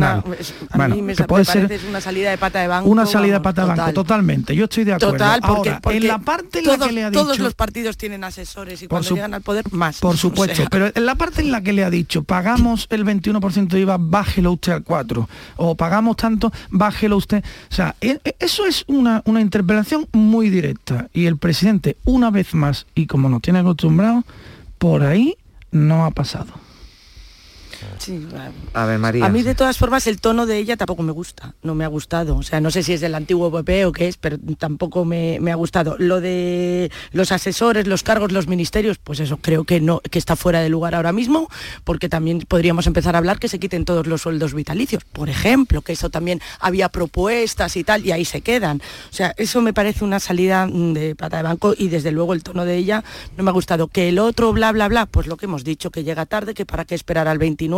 funciona 0.00 0.40
a 0.70 0.88
mí 0.88 1.02
me, 1.02 1.14
puede 1.14 1.44
ser 1.44 1.80
una 1.88 2.00
salida 2.00 2.30
de 2.30 2.38
pata 2.38 2.60
de 2.60 2.68
banco. 2.68 2.88
Una 2.88 3.06
salida 3.06 3.34
de 3.34 3.40
pata 3.40 3.62
de 3.62 3.68
banco, 3.68 3.92
totalmente. 3.92 4.54
Yo 4.54 4.64
estoy 4.64 4.84
de 4.84 4.94
acuerdo. 4.94 5.12
Total, 5.12 5.40
porque, 5.40 5.96
en 5.96 6.08
la 6.08 6.18
parte 6.18 6.60
en 6.60 6.66
la 6.66 6.78
que 6.78 6.92
le 6.92 7.04
ha 7.04 7.10
dicho, 7.10 7.22
todos 7.22 7.38
los 7.38 7.54
partidos 7.54 7.96
tienen 7.96 8.24
asesores 8.24 8.82
y 8.82 8.88
cuando 8.88 9.14
llegan 9.14 9.34
al 9.34 9.42
poder 9.42 9.64
más. 9.72 9.98
Por 10.00 10.16
supuesto, 10.18 10.64
pero 10.70 10.90
en 10.94 11.06
la 11.06 11.14
parte 11.14 11.40
en 11.40 11.52
la 11.52 11.60
que 11.62 11.72
le 11.72 11.84
ha 11.84 11.90
dicho, 11.90 12.22
pagamos 12.22 12.86
el 12.90 13.04
21% 13.04 13.68
de 13.68 13.80
IVA, 13.80 13.96
bájelo 13.98 14.52
usted 14.52 14.72
al 14.72 14.82
4 14.82 15.28
o 15.56 15.74
pagamos 15.74 16.16
tanto, 16.16 16.52
bájelo 16.70 17.16
usted. 17.16 17.44
O 17.70 17.74
sea, 17.74 17.94
e, 18.00 18.20
e, 18.24 18.36
eso 18.38 18.66
es 18.66 18.84
una, 18.86 19.22
una 19.24 19.40
interpelación 19.40 20.08
muy 20.12 20.50
directa 20.50 21.08
y 21.12 21.26
el 21.26 21.36
presidente 21.36 21.96
una 22.04 22.30
vez 22.30 22.54
más 22.54 22.86
y 22.94 23.06
como 23.06 23.28
nos 23.28 23.42
tiene 23.42 23.60
acostumbrado, 23.60 24.24
por 24.78 25.02
ahí 25.02 25.36
no 25.70 26.04
ha 26.04 26.10
pasado. 26.10 26.69
Sí, 27.98 28.26
a 28.74 28.86
ver, 28.86 28.98
María. 28.98 29.24
A 29.24 29.28
mí 29.28 29.42
de 29.42 29.54
todas 29.54 29.78
formas 29.78 30.06
el 30.06 30.20
tono 30.20 30.46
de 30.46 30.58
ella 30.58 30.76
tampoco 30.76 31.02
me 31.02 31.12
gusta, 31.12 31.54
no 31.62 31.74
me 31.74 31.84
ha 31.84 31.88
gustado. 31.88 32.36
O 32.36 32.42
sea, 32.42 32.60
no 32.60 32.70
sé 32.70 32.82
si 32.82 32.92
es 32.92 33.00
del 33.00 33.14
antiguo 33.14 33.50
PP 33.50 33.86
o 33.86 33.92
qué 33.92 34.08
es, 34.08 34.16
pero 34.16 34.38
tampoco 34.58 35.04
me, 35.04 35.38
ha 35.50 35.54
gustado. 35.54 35.96
Lo 35.98 36.20
de 36.20 36.90
los 37.12 37.32
asesores, 37.32 37.86
los 37.86 38.02
cargos, 38.02 38.32
los 38.32 38.48
ministerios, 38.48 38.98
pues 38.98 39.20
eso 39.20 39.38
creo 39.38 39.64
que 39.64 39.80
no, 39.80 40.00
que 40.00 40.18
está 40.18 40.36
fuera 40.36 40.60
de 40.60 40.68
lugar 40.68 40.94
ahora 40.94 41.12
mismo, 41.12 41.48
porque 41.84 42.08
también 42.08 42.40
podríamos 42.40 42.86
empezar 42.86 43.14
a 43.14 43.18
hablar 43.18 43.38
que 43.38 43.48
se 43.48 43.58
quiten 43.58 43.84
todos 43.84 44.06
los 44.06 44.22
sueldos 44.22 44.54
vitalicios, 44.54 45.04
por 45.04 45.28
ejemplo, 45.28 45.82
que 45.82 45.92
eso 45.92 46.10
también 46.10 46.40
había 46.58 46.88
propuestas 46.88 47.76
y 47.76 47.84
tal, 47.84 48.04
y 48.04 48.12
ahí 48.12 48.24
se 48.24 48.40
quedan. 48.40 48.82
O 49.10 49.14
sea, 49.14 49.34
eso 49.36 49.60
me 49.60 49.72
parece 49.72 50.04
una 50.04 50.20
salida 50.20 50.66
de 50.66 51.14
pata 51.14 51.38
de 51.38 51.42
banco 51.44 51.74
y 51.76 51.88
desde 51.88 52.12
luego 52.12 52.34
el 52.34 52.42
tono 52.42 52.64
de 52.64 52.76
ella 52.76 53.04
no 53.36 53.44
me 53.44 53.50
ha 53.50 53.54
gustado. 53.54 53.88
Que 53.88 54.08
el 54.08 54.18
otro 54.18 54.52
bla 54.52 54.72
bla 54.72 54.88
bla, 54.88 55.06
pues 55.06 55.26
lo 55.26 55.36
que 55.36 55.46
hemos 55.46 55.64
dicho, 55.64 55.90
que 55.90 56.04
llega 56.04 56.26
tarde, 56.26 56.54
que 56.54 56.66
para 56.66 56.84
qué 56.84 56.94
esperar 56.94 57.28
al 57.28 57.38
29 57.38 57.69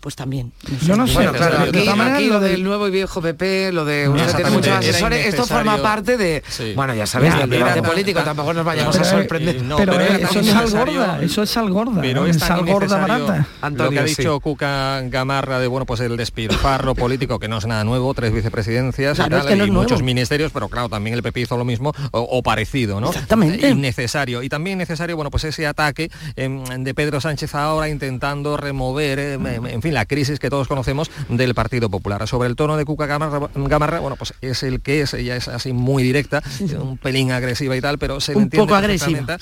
pues 0.00 0.16
también. 0.16 0.52
Yo 0.82 0.96
no 0.96 1.06
sé, 1.06 1.26
aquí, 1.26 2.28
lo 2.28 2.40
del 2.40 2.64
nuevo 2.64 2.88
y 2.88 2.90
viejo 2.90 3.20
PP, 3.20 3.72
lo 3.72 3.84
de 3.84 4.08
muchos 4.08 4.68
asesores, 4.68 5.26
esto 5.26 5.46
forma 5.46 5.78
parte 5.78 6.16
de, 6.16 6.42
bueno, 6.74 6.94
ya 6.94 7.06
sabéis, 7.06 7.36
del 7.36 7.50
debate 7.50 7.82
político, 7.82 8.22
tampoco 8.22 8.52
nos 8.52 8.64
vayamos 8.64 8.96
a 8.96 9.04
sorprender. 9.04 9.62
pero, 9.76 10.00
eso 10.00 10.40
es 10.40 10.54
al 10.54 10.70
gorda, 10.70 11.18
eso 11.22 11.42
es 11.42 11.56
al 11.56 11.70
gorda, 11.70 12.00
pero 12.00 12.26
es 12.26 12.38
gorda 12.64 12.98
barata. 12.98 13.46
lo 13.70 13.90
que 13.90 13.98
ha 13.98 14.04
dicho 14.04 14.40
Cuca 14.40 15.00
Gamarra 15.02 15.58
de, 15.58 15.66
bueno, 15.66 15.86
pues 15.86 16.00
el 16.00 16.16
despilfarro 16.16 16.94
político, 17.04 17.38
que 17.38 17.48
no 17.48 17.58
es 17.58 17.66
nada 17.66 17.84
nuevo, 17.84 18.14
tres 18.14 18.32
vicepresidencias 18.32 19.18
y, 19.18 19.70
muchos 19.70 20.02
ministerios, 20.02 20.52
pero 20.52 20.68
claro, 20.68 20.88
también 20.88 21.14
el 21.14 21.22
PP 21.22 21.40
hizo 21.40 21.56
lo 21.56 21.64
mismo 21.64 21.92
o, 22.12 22.42
parecido, 22.42 23.00
¿no? 23.00 23.08
Exactamente. 23.08 23.68
Innecesario. 23.68 24.42
Y 24.42 24.48
también 24.48 24.78
necesario, 24.78 25.16
bueno, 25.16 25.30
pues 25.30 25.44
ese 25.44 25.66
ataque 25.66 26.10
em, 26.36 26.64
de 26.64 26.94
Pedro 26.94 27.20
Sánchez 27.20 27.54
ahora 27.54 27.88
intentando 27.88 28.56
remover 28.56 29.33
en 29.34 29.82
fin, 29.82 29.94
la 29.94 30.06
crisis 30.06 30.38
que 30.38 30.50
todos 30.50 30.68
conocemos 30.68 31.10
del 31.28 31.54
Partido 31.54 31.90
Popular. 31.90 32.26
Sobre 32.26 32.48
el 32.48 32.56
tono 32.56 32.76
de 32.76 32.84
Cuca 32.84 33.06
Gamarra, 33.06 34.00
bueno, 34.00 34.16
pues 34.16 34.34
es 34.40 34.62
el 34.62 34.80
que 34.80 35.02
es, 35.02 35.14
ella 35.14 35.36
es 35.36 35.48
así 35.48 35.72
muy 35.72 36.02
directa, 36.02 36.42
un 36.80 36.98
pelín 36.98 37.32
agresiva 37.32 37.76
y 37.76 37.80
tal, 37.80 37.98
pero 37.98 38.20
se 38.20 38.34
un 38.34 38.44
entiende 38.44 38.66
poco 38.66 38.74
agresiva. 38.76 39.36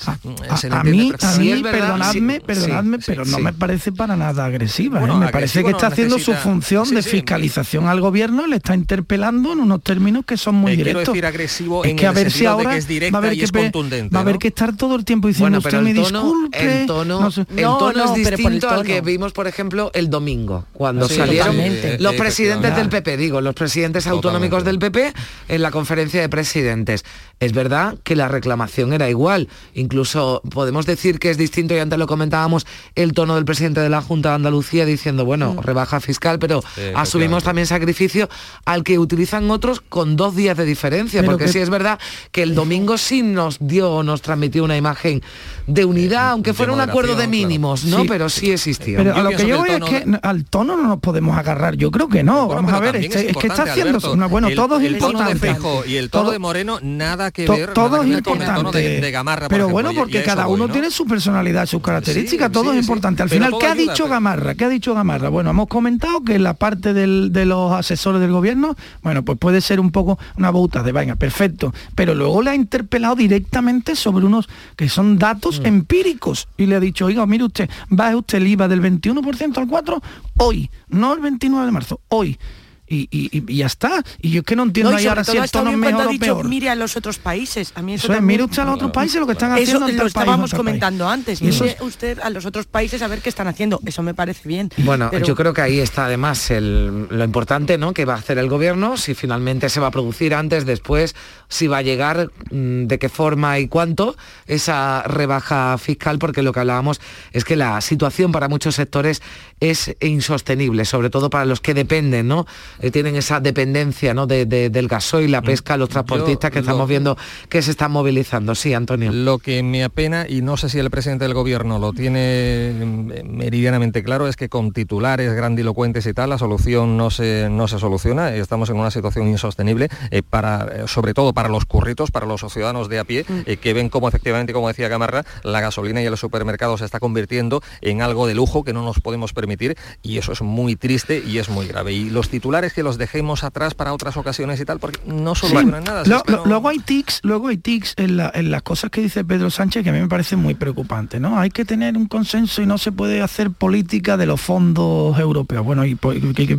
A, 0.69 0.83
mí, 0.83 1.11
a 1.19 1.37
mí 1.37 1.63
perdonadme, 1.63 2.41
perdonadme, 2.41 2.99
pero 2.99 3.25
no 3.25 3.39
me 3.39 3.53
parece 3.53 3.91
para 3.91 4.15
nada 4.15 4.45
agresiva. 4.45 5.03
¿eh? 5.03 5.13
Me 5.13 5.29
parece 5.29 5.63
que 5.63 5.71
está 5.71 5.87
haciendo 5.87 6.19
su 6.19 6.33
función 6.33 6.89
de 6.89 7.01
fiscalización 7.01 7.87
al 7.87 8.01
gobierno, 8.01 8.47
le 8.47 8.57
está 8.57 8.75
interpelando 8.75 9.53
en 9.53 9.59
unos 9.59 9.81
términos 9.83 10.25
que 10.25 10.37
son 10.37 10.55
muy 10.55 10.75
directos. 10.75 11.03
Quiero 11.03 11.13
decir 11.13 11.25
agresivo 11.25 11.85
en 11.85 11.95
que 11.95 12.07
a 12.07 12.11
ver 12.11 12.31
si 12.31 12.45
ahora 12.45 12.71
que 12.71 12.77
es 12.77 12.87
directa 12.87 13.19
va 13.19 13.25
a 13.25 13.27
haber 13.27 13.39
que, 13.39 13.51
contundente. 13.51 14.13
Va 14.13 14.19
a 14.19 14.21
haber 14.23 14.37
que 14.37 14.47
estar 14.49 14.75
todo 14.75 14.95
el 14.95 15.05
tiempo 15.05 15.27
diciendo 15.27 15.57
usted 15.57 15.81
me 15.81 15.93
disculpe. 15.93 16.81
El 16.81 16.87
tono, 16.87 17.27
el 17.27 17.63
tono 17.63 18.15
es 18.15 18.29
distinto 18.29 18.69
al 18.69 18.83
que 18.83 19.01
vimos, 19.01 19.33
por 19.33 19.47
ejemplo, 19.47 19.82
el 19.93 20.09
domingo, 20.09 20.65
cuando 20.73 21.07
salieron 21.07 21.55
los 21.99 22.15
presidentes 22.15 22.75
del 22.75 22.89
PP, 22.89 23.17
digo, 23.17 23.41
los 23.41 23.55
presidentes 23.55 24.07
autonómicos 24.07 24.63
del 24.63 24.79
PP 24.79 25.13
en 25.47 25.61
la 25.61 25.71
conferencia 25.71 26.21
de 26.21 26.29
presidentes. 26.29 27.03
Es 27.39 27.53
verdad 27.53 27.97
que 28.03 28.15
la 28.15 28.27
reclamación 28.27 28.93
era 28.93 29.09
igual, 29.09 29.49
incluso 29.73 30.41
podemos 30.49 30.85
decir 30.85 31.19
que 31.19 31.29
es 31.29 31.37
distinto, 31.37 31.75
y 31.75 31.79
antes 31.79 31.99
lo 31.99 32.07
comentábamos, 32.07 32.65
el 32.95 33.13
tono 33.13 33.35
del 33.35 33.45
presidente 33.45 33.81
de 33.81 33.89
la 33.89 34.01
Junta 34.01 34.29
de 34.29 34.35
Andalucía 34.35 34.85
diciendo, 34.85 35.25
bueno, 35.25 35.53
mm. 35.53 35.59
rebaja 35.59 35.99
fiscal, 35.99 36.39
pero 36.39 36.63
asumimos 36.95 37.43
también 37.43 37.67
sacrificio 37.67 38.29
al 38.65 38.83
que 38.83 38.99
utilizan 38.99 39.49
otros 39.51 39.81
con 39.81 40.15
dos 40.15 40.35
días 40.35 40.57
de 40.57 40.65
diferencia, 40.65 41.23
porque 41.23 41.47
sí 41.47 41.59
es 41.59 41.69
verdad 41.69 41.99
que 42.31 42.43
el 42.43 42.55
domingo 42.55 42.97
sí 42.97 43.23
nos 43.23 43.57
dio 43.59 43.91
o 43.91 44.03
nos 44.03 44.21
transmitió 44.21 44.63
una 44.63 44.77
imagen 44.77 45.21
de 45.67 45.85
unidad, 45.85 46.31
aunque 46.31 46.53
fuera 46.53 46.73
un 46.73 46.81
acuerdo 46.81 47.15
de 47.15 47.27
mínimos, 47.27 47.85
¿no? 47.85 48.05
Pero 48.05 48.29
sí 48.29 48.51
existía. 48.51 48.97
Pero 48.97 49.15
a 49.15 49.21
lo 49.21 49.29
que 49.31 49.47
yo 49.47 49.62
es 49.65 49.83
que 49.83 50.05
al 50.21 50.45
tono 50.45 50.77
no 50.77 50.83
nos 50.83 50.99
podemos 50.99 51.37
agarrar, 51.37 51.75
yo 51.75 51.91
creo 51.91 52.07
que 52.07 52.23
no. 52.23 52.47
Vamos 52.47 52.71
a 52.73 52.79
ver, 52.79 52.95
es, 52.97 53.09
que 53.09 53.47
está 53.47 53.63
haciendo 53.63 53.99
bueno, 54.29 54.49
todo 54.55 54.79
es 54.79 54.91
importante. 54.91 55.55
y 55.87 55.95
el 55.95 56.09
tono 56.09 56.31
de 56.31 56.39
Moreno 56.39 56.79
nada 56.81 57.31
que 57.31 57.47
ver 57.47 57.73
todo 57.73 58.03
es 58.03 58.09
importante. 58.09 59.01
De, 59.01 59.11
Gamarra, 59.11 59.47
pero 59.47 59.69
bueno, 59.69 59.91
porque 59.93 60.23
cada 60.23 60.47
uno 60.47 60.67
tiene 60.69 60.91
su 60.91 61.05
personalidad, 61.05 61.65
sus 61.65 61.81
características, 61.81 62.51
todo 62.51 62.73
es 62.73 62.79
importante. 62.79 63.23
Al 63.23 63.29
final, 63.29 63.53
¿qué 63.59 63.67
ha 63.67 63.75
dicho 63.75 64.07
Gamarra? 64.07 64.55
¿Qué 64.55 64.65
ha 64.65 64.69
dicho 64.69 64.93
Gamarra? 64.93 65.29
Bueno, 65.29 65.51
hemos 65.51 65.67
comentado 65.67 66.23
que 66.23 66.39
la 66.39 66.53
parte 66.53 66.93
de 66.93 67.45
los 67.45 67.71
asesores 67.71 68.21
del 68.21 68.31
gobierno, 68.31 68.75
bueno, 69.01 69.23
pues 69.23 69.37
puede 69.37 69.61
ser 69.61 69.79
un 69.79 69.91
poco 69.91 70.17
una 70.37 70.51
bauta 70.51 70.83
de 70.83 70.91
vaina, 70.91 71.15
perfecto, 71.15 71.73
pero 71.95 72.15
luego 72.15 72.41
le 72.41 72.51
ha 72.51 72.55
interpelado 72.55 73.15
directamente 73.15 73.95
sobre 73.95 74.25
unos 74.25 74.49
que 74.75 74.89
son 74.89 75.17
datos 75.17 75.59
mm. 75.59 75.65
empíricos 75.65 76.47
y 76.57 76.65
le 76.65 76.75
ha 76.75 76.79
dicho, 76.79 77.05
oiga, 77.05 77.25
mire 77.25 77.45
usted, 77.45 77.69
baje 77.89 78.15
usted 78.15 78.37
el 78.39 78.47
IVA 78.47 78.67
del 78.67 78.81
21% 78.81 79.52
al 79.59 79.67
4 79.67 80.01
hoy, 80.37 80.69
no 80.87 81.13
el 81.13 81.19
29 81.19 81.65
de 81.65 81.71
marzo, 81.71 82.01
hoy 82.09 82.37
y, 82.87 83.55
ya 83.55 83.65
está. 83.65 84.03
Y 84.21 84.31
yo 84.31 84.39
es 84.41 84.45
que 84.45 84.55
no 84.55 84.63
entiendo 84.63 84.91
no, 84.91 85.09
ahora 85.09 85.23
si 85.23 85.37
el 85.37 85.49
tono 85.49 85.71
mejor 85.73 86.07
o 86.07 86.19
peor. 86.19 86.47
Mire 86.47 86.69
a 86.69 86.75
los 86.75 86.95
otros 86.95 87.17
países. 87.17 87.71
A 87.75 87.81
mí 87.81 87.95
eso, 87.95 88.09
mire 88.21 88.43
usted 88.43 88.61
a 88.61 88.65
los 88.65 88.75
otros 88.75 88.91
países 88.91 89.19
lo 89.19 89.25
que 89.25 89.33
están 89.33 89.51
haciendo. 89.51 89.85
Eso 89.87 89.97
lo 89.97 90.07
estábamos 90.07 90.53
comentando 90.53 91.07
antes. 91.07 91.41
Mire 91.41 91.77
usted 91.81 92.19
a 92.19 92.29
los 92.29 92.45
otros 92.45 92.65
países 92.65 93.01
a 93.01 93.07
ver 93.07 93.21
qué 93.21 93.29
están 93.29 93.47
haciendo. 93.47 93.79
Eso 93.85 94.03
me 94.03 94.13
parece 94.13 94.47
bien. 94.47 94.69
Bueno, 94.77 95.11
yo 95.19 95.35
creo 95.35 95.53
que 95.53 95.61
ahí 95.61 95.79
está 95.79 96.05
además 96.05 96.51
lo 96.51 97.23
importante, 97.23 97.77
¿no? 97.77 97.93
Que 97.93 98.05
va 98.05 98.13
a 98.15 98.17
hacer 98.17 98.37
el 98.37 98.49
gobierno, 98.49 98.97
si 98.97 99.13
finalmente 99.13 99.69
se 99.69 99.79
va 99.79 99.87
a 99.87 99.91
producir 99.91 100.33
antes, 100.33 100.65
después, 100.65 101.15
si 101.47 101.67
va 101.67 101.77
a 101.77 101.81
llegar, 101.81 102.29
mm, 102.51 102.85
de 102.85 102.99
qué 102.99 103.09
forma 103.09 103.59
y 103.59 103.67
cuánto 103.67 104.15
esa 104.47 105.03
rebaja 105.03 105.77
fiscal, 105.77 106.19
porque 106.19 106.41
lo 106.41 106.51
que 106.51 106.59
hablábamos 106.59 106.99
es 107.31 107.43
que 107.45 107.55
la 107.55 107.79
situación 107.81 108.31
para 108.31 108.47
muchos 108.47 108.75
sectores 108.75 109.21
es 109.69 109.95
insostenible, 110.01 110.83
sobre 110.83 111.09
todo 111.09 111.29
para 111.29 111.45
los 111.45 111.61
que 111.61 111.73
dependen, 111.73 112.27
¿no? 112.27 112.45
Eh, 112.79 112.91
tienen 112.91 113.15
esa 113.15 113.39
dependencia 113.39 114.13
¿no? 114.13 114.27
de, 114.27 114.45
del 114.45 114.87
gasoil, 114.89 115.31
la 115.31 115.39
mm. 115.39 115.45
pesca, 115.45 115.77
los 115.77 115.87
transportistas 115.87 116.51
que 116.51 116.59
estamos 116.59 116.87
viendo 116.87 117.17
que 117.47 117.61
se 117.61 117.71
están 117.71 117.91
movilizando. 117.91 118.55
Sí, 118.55 118.73
Antonio. 118.73 119.13
Lo 119.13 119.39
que 119.39 119.63
me 119.63 119.85
apena, 119.85 120.25
y 120.27 120.41
no 120.41 120.57
sé 120.57 120.67
si 120.67 120.79
el 120.79 120.89
presidente 120.89 121.23
del 121.23 121.33
gobierno 121.33 121.79
lo 121.79 121.93
tiene 121.93 122.73
mm, 122.73 123.37
meridianamente 123.37 124.03
claro, 124.03 124.27
es 124.27 124.35
que 124.35 124.49
con 124.49 124.73
titulares 124.73 125.33
grandilocuentes 125.33 126.05
y 126.07 126.13
tal, 126.13 126.31
la 126.31 126.37
solución 126.37 126.97
no 126.97 127.09
se, 127.09 127.47
no 127.49 127.69
se 127.69 127.79
soluciona. 127.79 128.35
Estamos 128.35 128.69
en 128.69 128.75
una 128.75 128.91
situación 128.91 129.29
insostenible, 129.29 129.87
eh, 130.11 130.23
para, 130.23 130.65
eh, 130.65 130.87
sobre 130.87 131.13
todo 131.13 131.31
para 131.31 131.47
los 131.47 131.63
curritos, 131.63 132.11
para 132.11 132.25
los 132.25 132.41
ciudadanos 132.51 132.89
de 132.89 132.99
a 132.99 133.05
pie, 133.05 133.25
mm. 133.27 133.53
que 133.61 133.73
ven 133.73 133.87
cómo 133.87 134.09
efectivamente, 134.09 134.51
como 134.51 134.67
decía 134.67 134.89
Gamarra, 134.89 135.23
la 135.43 135.61
gasolina 135.61 136.01
y 136.01 136.05
el 136.05 136.17
supermercado 136.17 136.77
se 136.77 136.83
está 136.83 136.99
convirtiendo 136.99 137.61
en 137.79 138.01
algo 138.01 138.27
de 138.27 138.35
lujo 138.35 138.65
que 138.65 138.73
no 138.73 138.83
nos 138.83 138.99
podemos 138.99 139.31
permitir 139.31 139.52
y 140.01 140.17
eso 140.17 140.31
es 140.31 140.41
muy 140.41 140.75
triste 140.75 141.23
y 141.25 141.37
es 141.37 141.49
muy 141.49 141.67
grave. 141.67 141.93
Y 141.93 142.09
los 142.09 142.29
titulares 142.29 142.73
que 142.73 142.83
los 142.83 142.97
dejemos 142.97 143.43
atrás 143.43 143.73
para 143.73 143.93
otras 143.93 144.17
ocasiones 144.17 144.59
y 144.59 144.65
tal, 144.65 144.79
porque 144.79 144.99
no 145.05 145.35
solucionan 145.35 145.83
nada. 145.83 146.03
Luego 146.45 146.69
hay 146.69 146.79
tics, 146.79 147.19
luego 147.23 147.47
hay 147.47 147.57
tics 147.57 147.93
en, 147.97 148.17
las 148.17 148.61
cosas 148.61 148.89
que 148.91 149.01
dice 149.01 149.23
Pedro 149.23 149.49
Sánchez 149.49 149.83
que 149.83 149.89
a 149.89 149.93
mí 149.93 149.99
me 149.99 150.07
parece 150.07 150.35
muy 150.35 150.53
preocupante, 150.53 151.19
¿no? 151.19 151.39
Hay 151.39 151.49
que 151.49 151.65
tener 151.65 151.97
un 151.97 152.07
consenso 152.07 152.61
y 152.61 152.65
no 152.65 152.77
se 152.77 152.91
puede 152.91 153.21
hacer 153.21 153.51
política 153.51 154.17
de 154.17 154.25
los 154.25 154.41
fondos 154.41 155.17
europeos. 155.19 155.65
Bueno, 155.65 155.85
y 155.85 155.97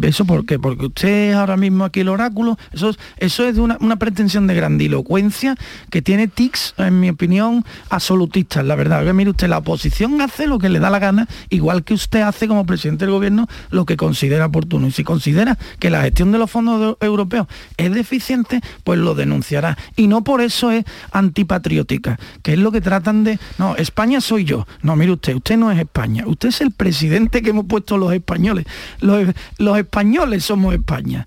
eso 0.03 0.25
por 0.25 0.47
qué? 0.47 0.59
Porque 0.59 0.87
usted 0.87 1.31
es 1.31 1.37
ahora 1.37 1.57
mismo 1.57 1.85
aquí 1.85 2.01
el 2.01 2.09
oráculo, 2.09 2.59
eso, 2.73 2.95
eso 3.19 3.45
es 3.47 3.57
de 3.57 3.61
una, 3.61 3.97
pretensión 3.97 4.47
de 4.47 4.55
grandilocuencia 4.55 5.57
que 5.91 6.03
tiene 6.03 6.29
tics, 6.29 6.75
en 6.79 7.01
mi 7.01 7.11
opinión, 7.11 7.65
absolutistas, 7.91 8.65
la 8.65 8.75
verdad. 8.75 9.05
Que 9.05 9.13
mire 9.13 9.31
usted, 9.31 9.49
la 9.49 9.59
oposición 9.59 10.21
hace 10.21 10.47
lo 10.47 10.59
que 10.59 10.69
le 10.69 10.79
da 10.79 10.91
la 10.91 10.99
gana, 10.99 11.29
igual 11.49 11.85
que 11.85 11.95
usted 11.95 12.21
hace 12.21 12.49
como 12.49 12.67
presidente 12.67 12.84
del 12.93 13.11
gobierno 13.11 13.49
lo 13.71 13.85
que 13.87 13.97
considera 13.97 14.47
oportuno. 14.47 14.87
Y 14.87 14.93
si 14.93 15.05
considera 15.05 15.59
que 15.79 15.91
la 15.91 16.03
gestión 16.03 16.33
de 16.33 16.39
los 16.39 16.51
fondos 16.51 16.97
europeos 17.01 17.47
es 17.77 17.93
deficiente, 17.93 18.61
pues 18.85 18.99
lo 18.99 19.15
denunciará. 19.15 19.77
Y 19.97 20.07
no 20.07 20.23
por 20.23 20.41
eso 20.41 20.71
es 20.71 20.85
antipatriótica, 21.13 22.19
que 22.43 22.53
es 22.53 22.59
lo 22.59 22.73
que 22.73 22.81
tratan 22.81 23.25
de... 23.25 23.39
No, 23.59 23.77
España 23.77 24.21
soy 24.21 24.45
yo. 24.45 24.67
No, 24.83 24.97
mire 24.97 25.13
usted, 25.13 25.35
usted 25.35 25.57
no 25.57 25.71
es 25.71 25.79
España. 25.79 26.25
Usted 26.27 26.51
es 26.51 26.61
el 26.61 26.71
presidente 26.71 27.43
que 27.43 27.51
hemos 27.51 27.67
puesto 27.67 27.97
los 27.97 28.13
españoles. 28.13 28.67
Los, 29.01 29.79
españoles 29.79 30.45
somos 30.45 30.75
España. 30.75 31.27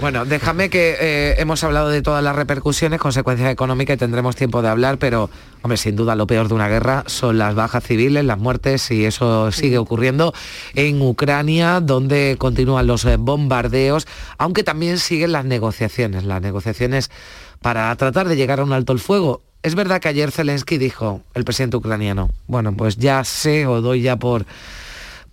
Bueno, 0.00 0.24
déjame 0.24 0.70
que 0.70 0.96
eh, 1.00 1.34
hemos 1.38 1.62
hablado 1.64 1.88
de 1.88 2.02
todas 2.02 2.22
las 2.22 2.36
repercusiones, 2.36 3.00
consecuencias 3.00 3.50
económicas 3.50 3.94
y 3.94 3.98
tendremos 3.98 4.36
tiempo 4.36 4.62
de 4.62 4.68
hablar, 4.68 4.98
pero, 4.98 5.30
hombre, 5.62 5.76
sin 5.76 5.96
duda 5.96 6.14
lo 6.14 6.26
peor 6.26 6.48
de 6.48 6.54
una 6.54 6.68
guerra 6.68 7.04
son 7.06 7.38
las 7.38 7.54
bajas 7.54 7.84
civiles, 7.84 8.24
las 8.24 8.38
muertes, 8.38 8.90
y 8.90 9.04
eso 9.04 9.50
sigue 9.52 9.78
ocurriendo 9.78 10.32
en 10.74 11.02
Ucrania, 11.02 11.80
donde 11.80 12.36
continúan 12.38 12.86
los 12.86 13.04
eh, 13.04 13.16
bombardeos 13.16 14.06
aunque 14.38 14.62
también 14.62 14.98
siguen 14.98 15.32
las 15.32 15.44
negociaciones, 15.44 16.24
las 16.24 16.42
negociaciones 16.42 17.10
para 17.60 17.94
tratar 17.96 18.28
de 18.28 18.36
llegar 18.36 18.60
a 18.60 18.64
un 18.64 18.72
alto 18.72 18.92
el 18.92 18.98
fuego. 18.98 19.42
Es 19.62 19.74
verdad 19.74 20.00
que 20.00 20.08
ayer 20.08 20.30
Zelensky 20.30 20.78
dijo, 20.78 21.22
el 21.34 21.44
presidente 21.44 21.76
ucraniano, 21.76 22.30
bueno, 22.46 22.76
pues 22.76 22.96
ya 22.96 23.24
sé 23.24 23.66
o 23.66 23.80
doy 23.80 24.02
ya 24.02 24.16
por 24.16 24.46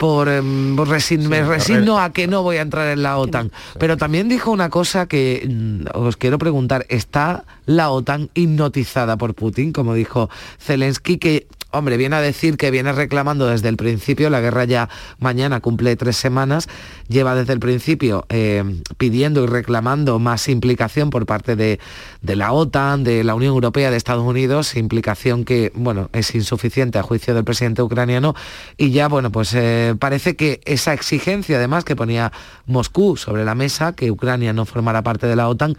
por, 0.03 0.27
em, 0.27 0.75
me 0.75 1.43
resigno 1.45 1.97
a 1.97 2.11
que 2.11 2.27
no 2.27 2.43
voy 2.43 2.57
a 2.57 2.61
entrar 2.61 2.89
en 2.89 3.03
la 3.03 3.17
OTAN. 3.17 3.53
Pero 3.79 3.95
también 3.95 4.27
dijo 4.27 4.51
una 4.51 4.69
cosa 4.69 5.05
que 5.07 5.47
mm, 5.49 5.97
os 5.97 6.17
quiero 6.17 6.37
preguntar, 6.37 6.85
¿está 6.89 7.45
la 7.65 7.89
OTAN 7.89 8.29
hipnotizada 8.33 9.15
por 9.15 9.33
Putin? 9.33 9.71
Como 9.71 9.93
dijo 9.93 10.29
Zelensky, 10.59 11.19
que 11.19 11.47
hombre, 11.73 11.97
viene 11.97 12.15
a 12.15 12.21
decir 12.21 12.55
que 12.55 12.71
viene 12.71 12.91
reclamando 12.93 13.47
desde 13.47 13.67
el 13.67 13.77
principio, 13.77 14.29
la 14.29 14.41
guerra 14.41 14.65
ya 14.65 14.89
mañana 15.19 15.59
cumple 15.59 15.95
tres 15.95 16.15
semanas, 16.15 16.69
lleva 17.09 17.35
desde 17.35 17.53
el 17.53 17.59
principio 17.59 18.25
eh, 18.29 18.63
pidiendo 18.97 19.43
y 19.43 19.47
reclamando 19.47 20.19
más 20.19 20.47
implicación 20.47 21.09
por 21.09 21.25
parte 21.25 21.55
de, 21.55 21.79
la 22.21 22.53
OTAN, 22.53 23.03
de 23.03 23.23
la 23.23 23.35
Unión 23.35 23.53
Europea, 23.53 23.91
de 23.91 23.97
Estados 23.97 24.23
Unidos, 24.23 24.75
implicación 24.75 25.45
que, 25.45 25.71
bueno, 25.75 26.09
es 26.13 26.33
insuficiente 26.35 26.99
a 26.99 27.03
juicio 27.03 27.33
del 27.33 27.43
presidente 27.43 27.81
ucraniano 27.81 28.35
y 28.77 28.91
ya, 28.91 29.07
bueno, 29.07 29.31
pues 29.31 29.53
eh, 29.53 29.95
parece 29.97 30.35
que 30.35 30.61
esa 30.65 30.93
exigencia 30.93 31.57
además 31.57 31.83
que 31.83 31.95
ponía 31.95 32.31
Moscú 32.67 33.17
sobre 33.17 33.45
la 33.45 33.55
mesa, 33.55 33.93
que 33.93 34.11
Ucrania 34.11 34.53
no 34.53 34.65
formara 34.65 35.01
parte 35.01 35.27
de 35.27 35.35
la 35.35 35.49
OTAN, 35.49 35.75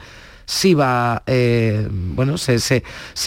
sí 0.46 0.74
va, 0.74 1.22
eh, 1.26 1.88
bueno, 1.90 2.38
se, 2.38 2.58
se, 2.58 2.82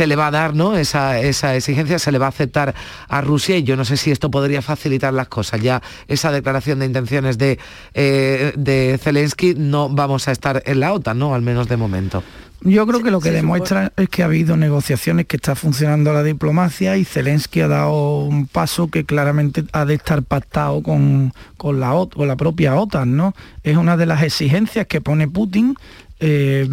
le 0.07 0.15
va 0.15 0.27
a 0.27 0.31
dar 0.31 0.55
¿no? 0.55 0.77
esa, 0.77 1.19
esa 1.19 1.55
exigencia, 1.55 1.99
se 1.99 2.11
le 2.11 2.17
va 2.17 2.27
a 2.27 2.29
aceptar 2.29 2.73
a 3.07 3.21
Rusia 3.21 3.57
y 3.57 3.63
yo 3.63 3.75
no 3.75 3.85
sé 3.85 3.97
si 3.97 4.11
esto 4.11 4.31
podría 4.31 4.61
facilitar 4.61 5.13
las 5.13 5.27
cosas. 5.27 5.61
Ya 5.61 5.81
esa 6.07 6.31
declaración 6.31 6.79
de 6.79 6.85
intenciones 6.85 7.37
de, 7.37 7.59
eh, 7.93 8.53
de 8.55 8.99
Zelensky 9.01 9.55
no 9.55 9.89
vamos 9.89 10.27
a 10.27 10.31
estar 10.31 10.61
en 10.65 10.79
la 10.79 10.93
OTAN, 10.93 11.19
¿no? 11.19 11.33
Al 11.33 11.41
menos 11.41 11.67
de 11.67 11.77
momento. 11.77 12.23
Yo 12.61 12.87
creo 12.87 13.03
que 13.03 13.11
lo 13.11 13.21
que 13.21 13.29
demuestra 13.29 13.93
es 13.97 14.09
que 14.09 14.23
ha 14.23 14.25
habido 14.25 14.57
negociaciones, 14.57 15.27
que 15.27 15.37
está 15.37 15.55
funcionando 15.55 16.11
la 16.11 16.23
diplomacia 16.23 16.97
y 16.97 17.05
Zelensky 17.05 17.61
ha 17.61 17.67
dado 17.67 18.21
un 18.21 18.47
paso 18.47 18.89
que 18.89 19.05
claramente 19.05 19.63
ha 19.73 19.85
de 19.85 19.93
estar 19.93 20.23
pactado 20.23 20.81
con, 20.81 21.33
con, 21.57 21.79
la, 21.79 21.93
con 22.13 22.27
la 22.27 22.35
propia 22.35 22.75
OTAN, 22.75 23.15
¿no? 23.15 23.35
Es 23.63 23.77
una 23.77 23.95
de 23.95 24.07
las 24.07 24.23
exigencias 24.23 24.87
que 24.87 25.01
pone 25.01 25.27
Putin 25.27 25.75
eh, 26.19 26.67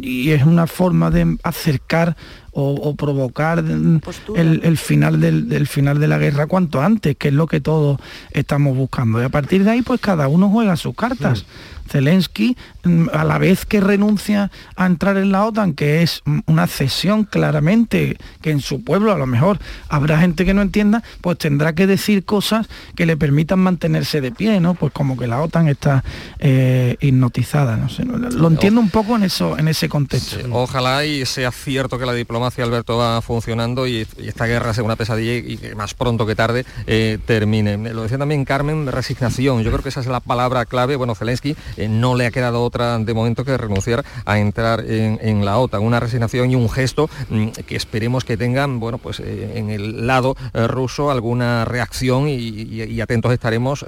y 0.00 0.30
es 0.30 0.42
una 0.44 0.66
forma 0.66 1.10
de 1.10 1.36
acercar 1.42 2.16
o, 2.52 2.94
provocar 2.94 3.58
el, 3.58 4.78
final 4.78 5.20
del, 5.20 5.66
final 5.66 6.00
de 6.00 6.08
la 6.08 6.18
guerra 6.18 6.46
cuanto 6.46 6.80
antes, 6.80 7.16
que 7.16 7.28
es 7.28 7.34
lo 7.34 7.46
que 7.46 7.60
todos 7.60 8.00
estamos 8.32 8.76
buscando. 8.76 9.20
Y 9.20 9.24
a 9.24 9.28
partir 9.28 9.64
de 9.64 9.70
ahí, 9.70 9.82
pues 9.82 10.00
cada 10.00 10.28
uno 10.28 10.48
juega 10.50 10.76
sus 10.76 10.94
cartas. 10.94 11.44
Zelensky, 11.90 12.56
mm, 12.84 13.08
a 13.12 13.24
la 13.24 13.38
vez 13.38 13.66
que 13.66 13.80
renuncia 13.80 14.50
a 14.76 14.86
entrar 14.86 15.16
en 15.16 15.32
la 15.32 15.44
OTAN, 15.44 15.74
que 15.74 16.02
es 16.02 16.22
una 16.46 16.66
cesión 16.66 17.24
claramente, 17.24 18.16
que 18.40 18.50
en 18.50 18.60
su 18.60 18.84
pueblo 18.84 19.12
a 19.12 19.18
lo 19.18 19.26
mejor 19.26 19.58
habrá 19.88 20.20
gente 20.20 20.44
que 20.44 20.54
no 20.54 20.62
entienda, 20.62 21.02
pues 21.20 21.38
tendrá 21.38 21.74
que 21.74 21.86
decir 21.86 22.24
cosas 22.24 22.68
que 22.94 23.06
le 23.06 23.16
permitan 23.16 23.58
mantenerse 23.58 24.20
de 24.20 24.30
pie, 24.30 24.60
¿no? 24.60 24.74
Pues 24.74 24.92
como 24.92 25.16
que 25.16 25.26
la 25.26 25.42
OTAN 25.42 25.68
está 25.68 26.04
eh, 26.38 26.96
hipnotizada, 27.00 27.76
no 27.76 27.88
sé. 27.88 28.04
Lo 28.04 28.48
entiendo 28.48 28.80
un 28.80 28.90
poco 28.90 29.16
en 29.16 29.24
eso, 29.24 29.58
en 29.58 29.66
ese 29.66 29.88
contexto. 29.88 30.38
ojalá 30.52 31.04
y 31.04 31.26
sea 31.26 31.50
cierto 31.50 31.98
que 31.98 32.06
la 32.06 32.14
diplomacia, 32.14 32.39
Alberto, 32.62 32.96
va 32.96 33.20
funcionando 33.20 33.86
y, 33.86 34.06
esta 34.18 34.46
guerra 34.46 34.74
sea 34.74 34.84
una 34.84 34.96
pesadilla 34.96 35.34
y, 35.34 35.56
que 35.56 35.74
más 35.74 35.94
pronto 35.94 36.26
que 36.26 36.34
tarde 36.34 36.64
eh, 36.86 37.18
termine. 37.26 37.76
Lo 37.92 38.02
decía 38.02 38.18
también 38.18 38.44
Carmen, 38.44 38.86
resignación. 38.86 39.62
Yo 39.62 39.70
creo 39.70 39.82
que 39.82 39.90
esa 39.90 40.00
es 40.00 40.06
la 40.06 40.20
palabra 40.20 40.64
clave. 40.64 40.96
Bueno, 40.96 41.14
Zelensky 41.14 41.56
eh, 41.76 41.88
no 41.88 42.14
le 42.14 42.26
ha 42.26 42.30
quedado 42.30 42.62
otra 42.62 42.98
de 42.98 43.14
momento 43.14 43.44
que 43.44 43.56
renunciar 43.56 44.04
a 44.24 44.38
entrar 44.38 44.84
en, 44.86 45.44
la 45.44 45.58
OTAN. 45.58 45.82
Una 45.82 46.00
resignación 46.00 46.50
y 46.50 46.54
un 46.54 46.68
gesto 46.68 47.08
mm, 47.28 47.48
que 47.66 47.76
esperemos 47.76 48.24
que 48.24 48.36
tengan, 48.36 48.80
bueno, 48.80 48.98
pues 48.98 49.20
eh, 49.20 49.52
en 49.56 49.70
el 49.70 50.06
lado 50.06 50.36
ruso 50.52 51.10
alguna 51.10 51.64
reacción 51.64 52.26
y, 52.28 53.00
atentos 53.00 53.32
estaremos 53.32 53.84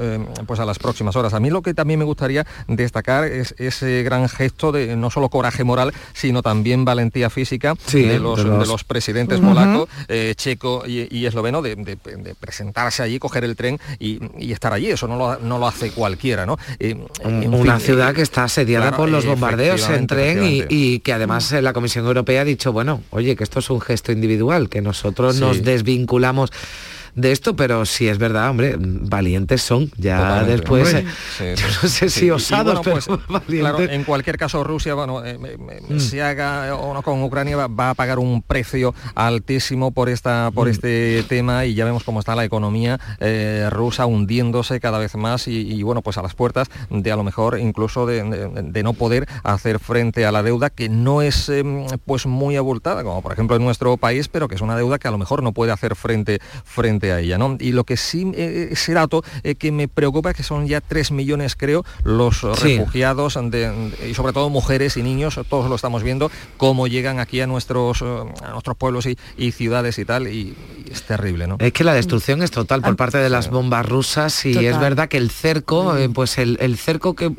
pues 0.47 0.59
a 0.59 0.65
las 0.65 0.79
próximas 0.79 1.17
horas. 1.17 1.35
A 1.35 1.41
mí 1.41 1.51
lo 1.51 1.61
que 1.61 1.75
también 1.75 1.99
me 1.99 2.05
gustaría 2.05 2.47
destacar 2.67 3.25
es 3.25 3.55
ese 3.59 4.03
gran 4.03 4.29
gesto 4.29 4.73
de 4.73 4.97
no 4.97 5.11
solo 5.11 5.29
coraje 5.29 5.65
moral, 5.65 5.93
sino 6.15 6.43
también 6.43 6.85
valentía 6.85 7.31
física 7.31 7.75
de, 7.93 8.19
los, 8.19 8.42
presidentes 8.85 9.41
polaco, 9.41 9.89
checo 10.37 10.85
y, 10.87 11.27
esloveno 11.27 11.63
de, 11.63 11.97
presentarse 12.39 13.03
allí, 13.03 13.19
coger 13.19 13.45
el 13.45 13.57
tren 13.57 13.79
y, 13.99 14.53
estar 14.53 14.73
allí. 14.73 14.91
Eso 14.91 15.09
no 15.09 15.17
lo, 15.17 15.39
no 15.39 15.59
lo 15.59 15.67
hace 15.67 15.91
cualquiera, 15.91 16.47
¿no? 16.47 16.59
ciudad 17.83 18.15
que 18.15 18.23
está 18.23 18.45
asediada 18.45 18.97
por 18.97 19.09
los 19.09 19.27
bombardeos 19.27 19.89
en 19.89 20.07
tren 20.07 20.67
y, 20.69 21.01
que 21.01 21.13
además 21.13 21.53
la 21.53 21.73
Comisión 21.73 22.07
Europea 22.07 22.43
ha 22.43 22.45
dicho, 22.45 22.73
bueno, 22.73 23.03
oye, 23.11 23.37
que 23.37 23.45
esto 23.45 23.59
es 23.59 23.71
un 23.71 23.81
gesto 23.81 24.13
individual, 24.13 24.69
que 24.69 24.81
nosotros 24.81 25.41
nos 25.41 25.63
desvinculamos 25.63 26.51
de 27.15 27.33
esto, 27.33 27.55
pero 27.55 27.85
si 27.85 28.09
es 28.09 28.19
verdad, 28.19 28.49
hombre, 28.49 28.77
valientes 28.79 29.63
son. 29.63 29.91
Ya 29.97 30.45
después, 30.45 30.95
eh, 30.95 31.05
yo 31.57 31.67
no 31.83 31.89
sé 31.89 32.09
si 32.09 32.31
osados, 32.31 32.81
pero 32.83 32.99
pues, 33.05 33.07
valientes. 33.29 33.91
en 33.91 34.05
cualquier 34.05 34.39
caso, 34.39 34.65
Rusia, 34.65 34.95
bueno, 34.95 35.25
eh, 35.25 35.39
mm. 35.39 35.99
si 35.99 36.21
haga 36.21 36.75
o 36.75 36.95
no 36.95 37.03
con 37.03 37.23
Ucrania, 37.23 37.67
va, 37.67 37.91
a 37.91 37.95
pagar 37.95 38.19
un 38.19 38.43
precio 38.43 38.95
altísimo 39.15 39.91
por, 39.91 40.09
esta, 40.09 40.51
por 40.55 40.69
mm. 40.69 40.71
este 40.71 41.25
tema 41.29 41.67
y 41.67 41.75
ya 41.75 41.85
vemos 41.85 42.05
cómo 42.05 42.21
está 42.21 42.35
la 42.35 42.45
economía 42.45 42.99
eh, 43.21 43.69
rusa 43.71 44.07
hundiéndose 44.07 44.81
cada 44.81 44.99
vez 44.99 45.15
más 45.17 45.49
y, 45.49 45.83
bueno, 45.83 46.03
pues 46.03 46.17
a 46.17 46.23
las 46.23 46.35
puertas 46.35 46.69
de 46.89 47.13
a 47.13 47.17
lo 47.17 47.25
mejor 47.25 47.59
incluso 47.59 48.07
de, 48.07 48.23
no 48.83 48.93
poder 48.95 49.29
hacer 49.45 49.79
frente 49.79 50.27
a 50.27 50.33
la 50.33 50.43
deuda 50.43 50.71
que 50.71 50.89
no 50.89 51.23
es 51.23 51.49
em, 51.49 51.87
pues 52.05 52.27
muy 52.27 52.57
abultada, 52.57 53.05
como 53.05 53.23
por 53.23 53.33
ejemplo 53.33 53.57
en 53.57 53.63
nuestro 53.63 53.97
país, 53.97 54.29
pero 54.29 54.49
que 54.49 54.55
es 54.55 54.61
una 54.61 54.77
deuda 54.77 54.99
que 54.99 55.09
a 55.09 55.11
lo 55.11 55.19
mejor 55.19 55.43
no 55.43 55.53
puede 55.53 55.73
hacer 55.73 55.95
frente, 55.95 56.41
frente 56.65 57.02
a 57.11 57.21
ella. 57.21 57.39
¿no? 57.39 57.57
Y 57.59 57.73
lo 57.73 57.85
que 57.85 57.97
sí, 57.97 58.31
eh, 58.35 58.69
ese 58.73 58.93
dato 58.93 59.23
eh, 59.43 59.55
que 59.55 59.73
me 59.73 59.89
preocupa 59.89 60.31
es 60.31 60.37
que 60.37 60.43
son 60.43 60.67
ya 60.67 60.81
3 60.81 61.13
millones, 61.13 61.57
creo, 61.57 61.85
los 62.05 62.43
refugiados 62.43 63.39
y 64.07 64.15
sobre 64.15 64.33
todo 64.33 64.49
mujeres 64.51 64.97
y 64.97 65.03
niños, 65.03 65.41
todos 65.49 65.69
lo 65.69 65.77
estamos 65.77 66.03
viendo, 66.03 66.31
cómo 66.57 66.87
llegan 66.87 67.19
aquí 67.19 67.41
a 67.41 67.47
nuestros, 67.47 68.03
eh, 68.03 68.07
a 68.43 68.51
nuestros 68.51 68.77
pueblos 68.77 69.07
y, 69.07 69.53
ciudades 69.53 69.99
y 69.99 70.05
tal, 70.05 70.29
y, 70.29 70.55
es 70.91 71.03
terrible. 71.03 71.47
¿no? 71.47 71.57
Es 71.59 71.73
que 71.73 71.85
la 71.85 71.95
destrucción 71.95 72.43
es 72.43 72.51
total 72.51 72.83
por 72.83 72.97
parte 72.97 73.19
de 73.19 73.31
las 73.31 73.51
bombas 73.51 73.87
rusas 73.87 74.45
y 74.45 74.67
es 74.67 74.79
verdad 74.79 75.09
que 75.09 75.17
el 75.17 75.31
cerco, 75.31 75.97
pues 76.15 76.39
el, 76.39 76.77
cerco 76.77 77.15
que, 77.15 77.33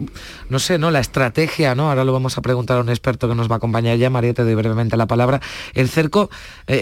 no 0.49 0.60
sé, 0.60 0.78
¿no? 0.78 0.91
La 0.91 0.99
estrategia, 0.99 1.76
¿no? 1.76 1.89
Ahora 1.89 2.04
lo 2.04 2.13
vamos 2.13 2.38
a 2.38 2.41
preguntar 2.41 2.78
a 2.78 2.82
un 2.82 2.89
experto 2.89 3.30
que 3.30 3.36
nos 3.36 3.49
va 3.49 3.56
a 3.56 3.58
acompañar 3.58 3.97
ya, 3.97 4.10
María, 4.10 4.34
te 4.34 4.43
doy 4.43 4.56
brevemente 4.56 4.97
la 4.97 5.06
palabra. 5.06 5.39
El 5.73 5.89
cerco, 5.89 6.30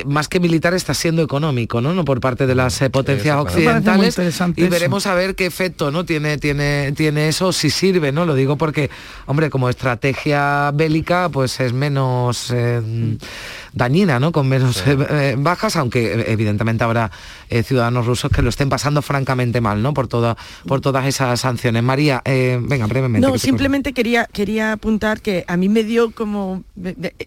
más 0.06 0.28
que 0.28 0.39
militar, 0.39 0.74
está 0.74 0.94
siendo 0.94 1.22
económico, 1.22 1.82
¿no? 1.82 1.94
no 1.94 2.06
por 2.06 2.22
parte 2.22 2.48
de 2.48 2.56
las 2.56 2.70
eh, 2.79 2.89
potencias 2.91 3.38
occidentales 3.38 4.15
y 4.55 4.67
veremos 4.67 5.07
a 5.07 5.15
ver 5.15 5.34
qué 5.36 5.47
efecto 5.47 5.89
no 5.89 6.05
tiene 6.05 6.38
tiene 6.38 6.91
tiene 6.91 7.27
eso 7.27 7.51
si 7.51 7.71
sirve 7.71 8.12
no 8.12 8.25
lo 8.25 8.36
digo 8.36 8.55
porque 8.55 8.91
hombre 9.25 9.49
como 9.49 9.67
estrategia 9.67 10.71
bélica 10.73 11.29
pues 11.29 11.60
es 11.60 11.73
menos 11.73 12.51
eh, 12.53 13.17
dañina, 13.73 14.19
¿no? 14.19 14.31
Con 14.31 14.47
menos 14.47 14.86
eh, 14.86 14.97
eh, 15.10 15.36
bajas, 15.38 15.75
aunque 15.75 16.13
eh, 16.13 16.25
evidentemente 16.27 16.84
habrá 16.84 17.12
ciudadanos 17.63 18.05
rusos 18.05 18.31
que 18.31 18.41
lo 18.41 18.49
estén 18.49 18.69
pasando 18.69 19.01
francamente 19.01 19.60
mal, 19.60 19.81
¿no? 19.81 19.93
Por, 19.93 20.07
toda, 20.07 20.38
por 20.65 20.79
todas 20.79 21.05
esas 21.05 21.41
sanciones. 21.41 21.84
María, 21.84 22.21
venga, 22.25 22.88
brevemente. 22.88 23.27
No, 23.27 23.38
simplemente 23.38 23.91
quería, 23.91 24.25
quería 24.31 24.71
apuntar 24.71 25.21
que 25.21 25.43
a 25.49 25.57
mí 25.57 25.67
me 25.67 25.84
dio 25.84 26.12
como 26.12 26.63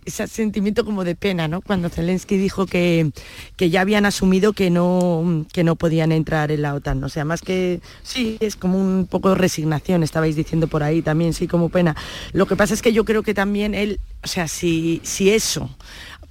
ese 0.06 0.26
sentimiento 0.26 0.86
como 0.86 1.04
de 1.04 1.14
pena, 1.14 1.46
¿no? 1.46 1.60
Cuando 1.60 1.90
Zelensky 1.90 2.38
dijo 2.38 2.64
que, 2.64 3.10
que 3.56 3.68
ya 3.68 3.82
habían 3.82 4.06
asumido 4.06 4.54
que 4.54 4.70
no, 4.70 5.44
que 5.52 5.62
no 5.62 5.76
podían 5.76 6.10
entrar 6.10 6.50
en 6.50 6.62
la 6.62 6.72
OTAN. 6.72 7.04
O 7.04 7.10
sea, 7.10 7.26
más 7.26 7.42
que 7.42 7.80
sí, 8.02 8.38
es 8.40 8.56
como 8.56 8.78
un 8.78 9.06
poco 9.06 9.28
de 9.28 9.34
resignación, 9.34 10.02
estabais 10.02 10.36
diciendo 10.36 10.68
por 10.68 10.82
ahí 10.82 11.02
también, 11.02 11.34
sí, 11.34 11.46
como 11.46 11.68
pena. 11.68 11.94
Lo 12.32 12.46
que 12.46 12.56
pasa 12.56 12.72
es 12.72 12.80
que 12.80 12.94
yo 12.94 13.04
creo 13.04 13.22
que 13.22 13.34
también 13.34 13.74
él, 13.74 14.00
o 14.22 14.26
sea, 14.26 14.48
si, 14.48 15.02
si 15.04 15.30
eso 15.30 15.68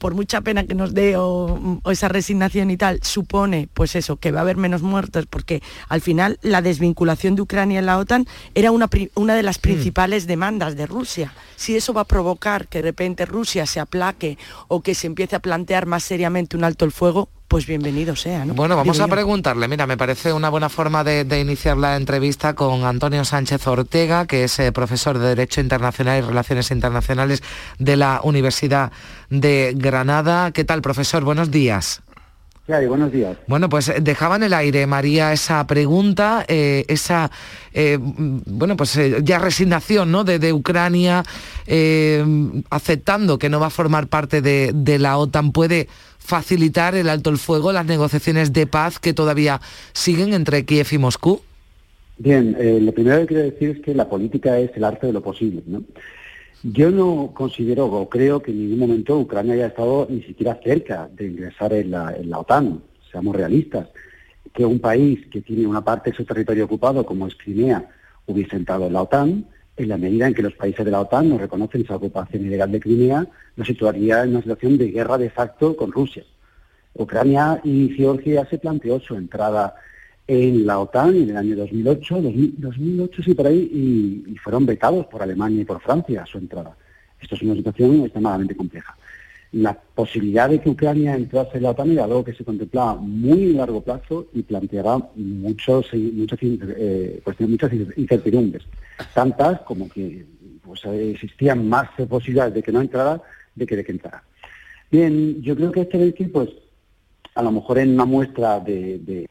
por 0.03 0.15
mucha 0.15 0.41
pena 0.41 0.65
que 0.65 0.75
nos 0.75 0.93
dé 0.93 1.15
o, 1.15 1.79
esa 1.89 2.09
resignación 2.09 2.69
y 2.71 2.75
tal, 2.75 3.01
supone, 3.03 3.69
pues 3.73 3.95
eso, 3.95 4.17
que 4.17 4.33
va 4.33 4.39
a 4.39 4.41
haber 4.41 4.57
menos 4.57 4.81
muertos, 4.81 5.27
porque 5.27 5.63
al 5.87 6.01
final 6.01 6.39
la 6.41 6.61
desvinculación 6.61 7.35
de 7.35 7.43
Ucrania 7.43 7.79
en 7.79 7.85
la 7.85 7.97
OTAN 7.97 8.27
era 8.53 8.71
una, 8.71 8.89
una 9.15 9.33
de 9.33 9.43
las 9.43 9.59
mm. 9.59 9.61
principales 9.61 10.27
demandas 10.27 10.75
de 10.75 10.87
Rusia. 10.87 11.33
Si 11.55 11.77
eso 11.77 11.93
va 11.93 12.01
a 12.01 12.03
provocar 12.05 12.67
que 12.67 12.79
de 12.79 12.89
repente 12.89 13.25
Rusia 13.25 13.65
se 13.65 13.79
aplaque 13.79 14.37
o 14.67 14.81
que 14.81 14.93
se 14.93 15.07
empiece 15.07 15.37
a 15.37 15.39
plantear 15.39 15.85
más 15.85 16.03
seriamente 16.03 16.57
un 16.57 16.65
alto 16.65 16.83
el 16.83 16.91
fuego, 16.91 17.29
pues 17.53 17.67
bienvenido 17.67 18.15
sea. 18.15 18.45
¿no? 18.45 18.55
Bueno, 18.55 18.75
vamos 18.75 18.99
a 18.99 19.07
preguntarle, 19.07 19.67
mira, 19.67 19.85
me 19.85 19.95
parece 19.95 20.33
una 20.33 20.49
buena 20.49 20.69
forma 20.69 21.03
de, 21.03 21.39
iniciar 21.39 21.77
la 21.77 21.97
entrevista 21.97 22.55
con 22.55 22.83
Antonio 22.83 23.23
Sánchez 23.23 23.67
Ortega, 23.67 24.25
que 24.25 24.45
es 24.45 24.57
eh, 24.57 24.71
profesor 24.71 25.19
de 25.19 25.27
Derecho 25.27 25.61
Internacional 25.61 26.17
y 26.17 26.21
Relaciones 26.25 26.71
Internacionales 26.71 27.43
de 27.77 27.95
la 27.95 28.21
Universidad 28.23 28.91
de 29.29 29.75
Granada. 29.77 30.49
¿Qué 30.49 30.63
tal, 30.63 30.81
profesor? 30.81 31.23
Buenos 31.23 31.51
días. 31.51 32.01
buenos 32.65 33.11
días. 33.11 33.37
Bueno, 33.45 33.69
pues 33.69 33.87
eh, 33.87 33.97
dejaba 34.01 34.37
en 34.37 34.43
el 34.43 34.53
aire, 34.55 34.87
María, 34.87 35.31
esa 35.31 35.67
pregunta, 35.67 36.45
eh, 36.47 36.85
esa, 36.87 37.29
bueno, 38.47 38.75
pues 38.75 38.99
ya 39.21 39.37
resignación 39.37 40.11
¿no? 40.11 40.23
de, 40.23 40.53
Ucrania, 40.53 41.23
aceptando 42.71 43.37
que 43.37 43.49
no 43.49 43.59
va 43.59 43.67
a 43.67 43.69
formar 43.69 44.07
parte 44.07 44.41
de, 44.41 44.71
de 44.73 44.97
la 44.97 45.17
OTAN, 45.17 45.51
puede 45.51 45.87
facilitar 46.23 46.95
el 46.95 47.09
alto 47.09 47.29
el 47.29 47.37
fuego, 47.37 47.71
las 47.71 47.85
negociaciones 47.85 48.53
de 48.53 48.65
paz 48.65 48.99
que 48.99 49.13
todavía 49.13 49.61
siguen 49.91 50.33
entre 50.33 50.65
Kiev 50.65 50.87
y 50.91 50.97
Moscú? 50.97 51.41
Bien, 52.17 52.55
eh, 52.59 52.79
lo 52.81 52.91
primero 52.93 53.19
que 53.21 53.27
quiero 53.27 53.43
decir 53.43 53.69
es 53.71 53.79
que 53.81 53.93
la 53.93 54.07
política 54.07 54.57
es 54.59 54.71
el 54.75 54.83
arte 54.83 55.07
de 55.07 55.13
lo 55.13 55.21
posible. 55.21 55.63
¿no? 55.65 55.83
Yo 56.63 56.91
no 56.91 57.31
considero 57.33 57.87
o 57.87 58.07
creo 58.07 58.41
que 58.41 58.51
en 58.51 58.59
ningún 58.59 58.79
momento 58.79 59.19
Ucrania 59.19 59.55
haya 59.55 59.67
estado 59.67 60.07
ni 60.09 60.21
siquiera 60.23 60.59
cerca 60.63 61.09
de 61.13 61.27
ingresar 61.27 61.73
en 61.73 61.91
la, 61.91 62.15
en 62.15 62.29
la 62.29 62.39
OTAN, 62.39 62.81
seamos 63.11 63.35
realistas. 63.35 63.89
Que 64.53 64.65
un 64.65 64.79
país 64.79 65.19
que 65.31 65.41
tiene 65.41 65.65
una 65.65 65.83
parte 65.83 66.11
de 66.11 66.15
su 66.15 66.25
territorio 66.25 66.65
ocupado, 66.65 67.05
como 67.05 67.27
es 67.27 67.35
Crimea, 67.35 67.89
hubiese 68.27 68.55
entrado 68.55 68.85
en 68.87 68.93
la 68.93 69.01
OTAN, 69.01 69.45
en 69.75 69.89
la 69.89 69.97
medida 69.97 70.27
en 70.27 70.33
que 70.33 70.43
los 70.43 70.53
países 70.53 70.85
de 70.85 70.91
la 70.91 71.01
OTAN 71.01 71.29
no 71.29 71.37
reconocen 71.37 71.81
esa 71.81 71.95
ocupación 71.95 72.45
ilegal 72.45 72.71
de 72.71 72.79
Crimea, 72.79 73.27
nos 73.55 73.67
situaría 73.67 74.23
en 74.23 74.31
una 74.31 74.41
situación 74.41 74.77
de 74.77 74.91
guerra 74.91 75.17
de 75.17 75.29
facto 75.29 75.75
con 75.75 75.91
Rusia. 75.91 76.23
Ucrania 76.95 77.59
y 77.63 77.89
Georgia 77.89 78.45
se 78.49 78.59
planteó 78.59 78.99
su 78.99 79.15
entrada 79.15 79.75
en 80.27 80.65
la 80.65 80.79
OTAN 80.79 81.15
en 81.15 81.29
el 81.31 81.37
año 81.37 81.55
2008, 81.55 82.21
2008 82.57 83.23
sí 83.23 83.33
por 83.33 83.47
ahí, 83.47 84.23
y, 84.27 84.37
fueron 84.37 84.65
vetados 84.65 85.05
por 85.07 85.21
Alemania 85.21 85.61
y 85.61 85.65
por 85.65 85.81
Francia 85.81 86.25
su 86.25 86.37
entrada. 86.37 86.75
Esto 87.19 87.35
es 87.35 87.41
una 87.41 87.55
situación 87.55 88.01
extremadamente 88.01 88.55
compleja. 88.55 88.95
La 89.53 89.73
posibilidad 89.73 90.49
de 90.49 90.59
que 90.59 90.69
Ucrania 90.69 91.15
entrase 91.15 91.57
en 91.57 91.63
la 91.63 91.69
OTAN 91.71 91.91
era 91.91 92.03
algo 92.03 92.23
que 92.23 92.33
se 92.33 92.43
contemplaba 92.43 92.95
muy 92.95 93.53
a 93.53 93.59
largo 93.59 93.81
plazo 93.81 94.27
y 94.33 94.41
planteaba 94.41 95.09
muchos, 95.15 95.93
muchas, 95.93 96.39
eh, 96.41 97.21
muchas 97.39 97.71
incertidumbres, 97.95 98.63
tantas 99.13 99.61
como 99.61 99.87
que 99.89 100.25
pues, 100.63 100.83
existían 100.85 101.69
más 101.69 101.89
posibilidades 102.09 102.55
de 102.55 102.63
que 102.63 102.71
no 102.71 102.81
entrara 102.81 103.21
de 103.55 103.65
que 103.65 103.75
de 103.75 103.83
que 103.83 103.91
entrara. 103.91 104.23
Bien, 104.91 105.41
yo 105.41 105.55
creo 105.55 105.71
que 105.71 105.81
este 105.81 105.97
decir, 105.97 106.31
pues, 106.31 106.49
a 107.35 107.41
lo 107.41 107.51
mejor 107.51 107.79
en 107.79 107.93
una 107.93 108.05
muestra 108.05 108.59
de, 108.59 109.25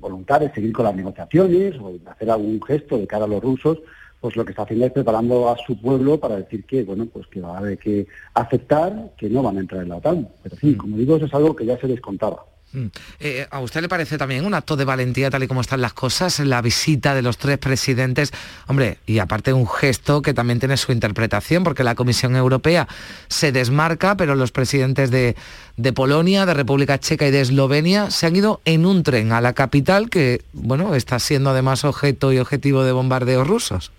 voluntad 0.00 0.40
de 0.40 0.52
seguir 0.52 0.72
con 0.72 0.84
las 0.84 0.94
negociaciones 0.94 1.74
o 1.80 1.92
de 1.92 2.10
hacer 2.10 2.30
algún 2.30 2.60
gesto 2.62 2.98
de 2.98 3.06
cara 3.06 3.24
a 3.24 3.28
los 3.28 3.42
rusos, 3.42 3.78
pues 4.26 4.34
lo 4.34 4.44
que 4.44 4.50
está 4.50 4.64
haciendo 4.64 4.86
es 4.86 4.92
preparando 4.92 5.48
a 5.48 5.56
su 5.64 5.80
pueblo 5.80 6.18
para 6.18 6.34
decir 6.34 6.64
que, 6.64 6.82
bueno, 6.82 7.06
pues 7.06 7.28
que 7.28 7.40
va 7.40 7.54
a 7.54 7.58
haber 7.58 7.78
que 7.78 8.08
aceptar 8.34 9.12
que 9.16 9.30
no 9.30 9.40
van 9.40 9.56
a 9.56 9.60
entrar 9.60 9.84
en 9.84 9.90
la 9.90 9.98
OTAN. 9.98 10.28
Pero 10.42 10.56
sí, 10.56 10.70
mm. 10.70 10.76
como 10.78 10.96
digo, 10.96 11.14
eso 11.14 11.26
es 11.26 11.34
algo 11.34 11.54
que 11.54 11.64
ya 11.64 11.78
se 11.78 11.86
descontaba. 11.86 12.44
Mm. 12.72 12.86
Eh, 13.20 13.46
¿A 13.48 13.60
usted 13.60 13.82
le 13.82 13.88
parece 13.88 14.18
también 14.18 14.44
un 14.44 14.52
acto 14.52 14.74
de 14.74 14.84
valentía 14.84 15.30
tal 15.30 15.44
y 15.44 15.46
como 15.46 15.60
están 15.60 15.80
las 15.80 15.92
cosas, 15.92 16.40
la 16.40 16.60
visita 16.60 17.14
de 17.14 17.22
los 17.22 17.38
tres 17.38 17.58
presidentes? 17.58 18.32
Hombre, 18.66 18.98
y 19.06 19.20
aparte 19.20 19.52
un 19.52 19.68
gesto 19.68 20.22
que 20.22 20.34
también 20.34 20.58
tiene 20.58 20.76
su 20.76 20.90
interpretación, 20.90 21.62
porque 21.62 21.84
la 21.84 21.94
Comisión 21.94 22.34
Europea 22.34 22.88
se 23.28 23.52
desmarca, 23.52 24.16
pero 24.16 24.34
los 24.34 24.50
presidentes 24.50 25.12
de, 25.12 25.36
de 25.76 25.92
Polonia, 25.92 26.46
de 26.46 26.54
República 26.54 26.98
Checa 26.98 27.28
y 27.28 27.30
de 27.30 27.42
Eslovenia 27.42 28.10
se 28.10 28.26
han 28.26 28.34
ido 28.34 28.60
en 28.64 28.86
un 28.86 29.04
tren 29.04 29.30
a 29.30 29.40
la 29.40 29.52
capital, 29.52 30.10
que 30.10 30.42
bueno, 30.52 30.96
está 30.96 31.20
siendo 31.20 31.50
además 31.50 31.84
objeto 31.84 32.32
y 32.32 32.40
objetivo 32.40 32.82
de 32.82 32.90
bombardeos 32.90 33.46
rusos. 33.46 33.92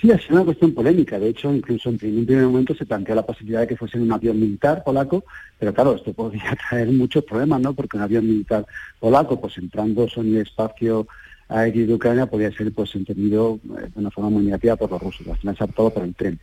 Sí, 0.00 0.08
sido 0.08 0.34
una 0.36 0.44
cuestión 0.44 0.74
polémica. 0.74 1.18
De 1.18 1.28
hecho, 1.28 1.54
incluso 1.54 1.88
en 1.88 2.18
un 2.18 2.26
primer 2.26 2.44
momento 2.44 2.74
se 2.74 2.84
planteó 2.84 3.14
la 3.14 3.24
posibilidad 3.24 3.60
de 3.60 3.68
que 3.68 3.76
fuese 3.76 3.98
un 3.98 4.12
avión 4.12 4.38
militar 4.38 4.82
polaco, 4.84 5.24
pero 5.58 5.72
claro, 5.72 5.94
esto 5.94 6.12
podría 6.12 6.56
traer 6.68 6.88
muchos 6.88 7.24
problemas, 7.24 7.60
¿no? 7.60 7.72
Porque 7.74 7.96
un 7.96 8.02
avión 8.02 8.26
militar 8.26 8.66
polaco, 8.98 9.40
pues 9.40 9.56
entrando 9.58 10.06
en 10.16 10.34
el 10.34 10.42
espacio 10.42 11.06
aéreo 11.48 11.86
de 11.86 11.94
Ucrania, 11.94 12.26
podría 12.26 12.52
ser 12.52 12.72
pues 12.72 12.94
entendido 12.94 13.60
eh, 13.78 13.88
de 13.94 14.00
una 14.00 14.10
forma 14.10 14.30
muy 14.30 14.44
negativa 14.44 14.76
por 14.76 14.90
los 14.90 15.00
rusos. 15.00 15.26
Al 15.28 15.36
final 15.36 15.56
se 15.56 15.62
ha 15.62 15.66
optado 15.66 15.90
por 15.90 16.02
el 16.02 16.14
tren. 16.14 16.38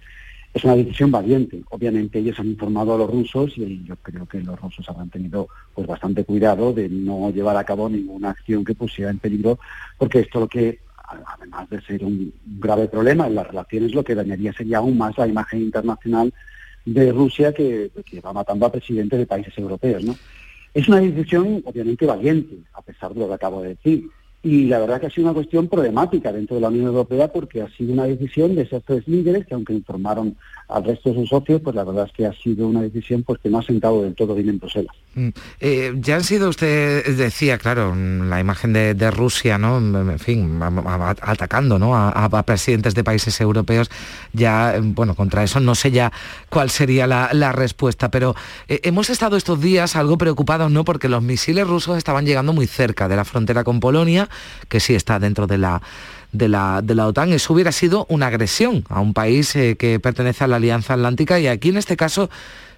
Es 0.54 0.64
una 0.64 0.76
decisión 0.76 1.12
valiente. 1.12 1.62
Obviamente 1.70 2.20
ellos 2.20 2.40
han 2.40 2.48
informado 2.48 2.96
a 2.96 2.98
los 2.98 3.10
rusos 3.10 3.58
y 3.58 3.84
yo 3.84 3.96
creo 3.98 4.26
que 4.26 4.42
los 4.42 4.60
rusos 4.60 4.88
habrán 4.90 5.10
tenido 5.10 5.48
pues 5.74 5.88
bastante 5.88 6.26
cuidado 6.26 6.74
de 6.74 6.90
no 6.90 7.32
llevar 7.32 7.56
a 7.58 7.64
cabo 7.64 7.90
ninguna 7.90 8.32
acción 8.32 8.66
que 8.66 8.76
pusiera 8.76 9.12
en 9.12 9.20
peligro, 9.20 9.60
porque 9.98 10.20
esto 10.20 10.42
lo 10.42 10.48
que 10.48 10.80
además 11.26 11.69
de 11.69 11.82
ser 11.82 12.04
un 12.04 12.34
grave 12.60 12.88
problema 12.88 13.28
en 13.28 13.36
las 13.36 13.47
relaciones, 13.47 13.93
lo 13.93 14.04
que 14.04 14.15
dañaría 14.15 14.54
sería 14.54 14.80
aún 14.80 14.97
más 14.97 15.17
la 15.17 15.28
imagen 15.28 15.62
internacional 15.62 16.34
de 16.86 17.12
Rusia 17.12 17.54
que, 17.54 17.91
va 18.26 18.34
matando 18.34 18.65
a 18.65 18.71
presidentes 18.71 19.19
de 19.19 19.26
países 19.26 19.58
europeos. 19.58 20.04
¿no? 20.04 20.15
Es 20.74 20.88
una 20.88 21.00
decisión 21.00 21.62
obviamente 21.65 22.06
valiente, 22.06 22.58
a 22.74 22.82
pesar 22.82 23.13
de 23.13 23.19
lo 23.19 23.28
que 23.28 23.34
acabo 23.34 23.62
de 23.62 23.69
decir. 23.69 24.10
Y 24.43 24.65
la 24.65 24.80
verdad 24.80 25.00
que 25.00 25.06
ha 25.06 25.10
sido 25.12 25.28
una 25.28 25.36
cuestión 25.36 25.67
problemática 25.67 26.34
dentro 26.34 26.56
de 26.56 26.62
la 26.62 26.69
Unión 26.69 26.88
Europea 26.88 27.32
porque 27.32 27.62
ha 27.62 27.69
sido 27.69 27.93
una 27.93 28.06
decisión 28.06 28.56
de 28.56 28.63
esos 28.63 28.84
tres 28.84 29.08
líderes 29.08 29.45
que 29.45 29.54
aunque 29.54 29.74
informaron 29.74 30.36
al 30.67 30.84
resto 30.84 31.10
de 31.10 31.19
sus 31.19 31.30
socios, 31.30 31.62
pues 31.62 31.76
la 31.76 31.84
verdad 31.84 32.08
es 32.08 32.12
que 32.12 32.26
ha 32.26 32.34
sido 32.34 32.67
una 32.67 32.82
decisión 32.82 33.21
pues, 33.21 33.39
que 33.39 33.50
no 33.50 33.60
ha 33.60 33.63
sentado 33.63 34.02
del 34.02 34.15
todo 34.15 34.34
bien 34.34 34.50
en 34.50 34.58
Bruselas. 34.58 34.95
Mm. 35.13 35.30
Eh, 35.60 35.93
ya 35.97 36.15
han 36.15 36.24
sido, 36.24 36.47
usted 36.47 37.06
decía, 37.17 37.58
claro, 37.58 37.93
la 37.95 38.39
imagen 38.39 38.71
de, 38.71 39.12
Rusia, 39.12 39.58
¿no? 39.58 39.78
En 39.78 40.19
fin, 40.19 40.60
atacando 41.21 41.78
¿no? 41.78 41.95
A, 41.95 42.43
presidentes 42.43 42.95
de 42.95 43.04
países 43.04 43.39
europeos, 43.41 43.89
ya, 44.32 44.76
bueno, 44.82 45.15
contra 45.15 45.43
eso 45.43 45.60
no 45.60 45.76
sé 45.76 45.91
ya 45.91 46.12
cuál 46.50 46.69
sería 46.69 47.08
la, 47.08 47.52
respuesta, 47.52 48.10
pero 48.10 48.36
eh, 48.69 48.80
hemos 48.84 49.10
estado 49.10 49.36
estos 49.36 49.60
días 49.60 49.97
algo 49.97 50.17
preocupados, 50.17 50.71
¿no? 50.71 50.86
Porque 50.86 51.10
los 51.10 51.21
misiles 51.21 51.67
rusos 51.67 51.97
estaban 51.97 52.26
llegando 52.26 52.54
muy 52.54 52.67
cerca 52.67 53.10
de 53.10 53.17
la 53.17 53.26
frontera 53.26 53.65
con 53.65 53.82
Polonia, 53.82 54.30
que 54.69 54.80
sí 54.80 54.95
está 54.95 55.19
dentro 55.19 55.47
de 55.47 55.58
la 55.58 55.82
de 56.32 56.47
la, 56.47 56.82
de 56.82 56.95
la 56.95 57.08
OTAN. 57.08 57.34
Eso 57.34 57.54
hubiera 57.54 57.74
sido 57.74 58.06
una 58.10 58.28
agresión 58.28 58.86
a 58.89 59.02
un 59.02 59.13
país 59.13 59.54
eh, 59.56 59.76
que 59.78 60.00
pertenece 60.00 60.45
a 60.45 60.47
la 60.47 60.56
Alianza 60.56 60.93
Atlántica 60.93 61.39
y 61.39 61.47
aquí 61.47 61.69
en 61.69 61.78
este 61.78 61.97
caso 61.97 62.30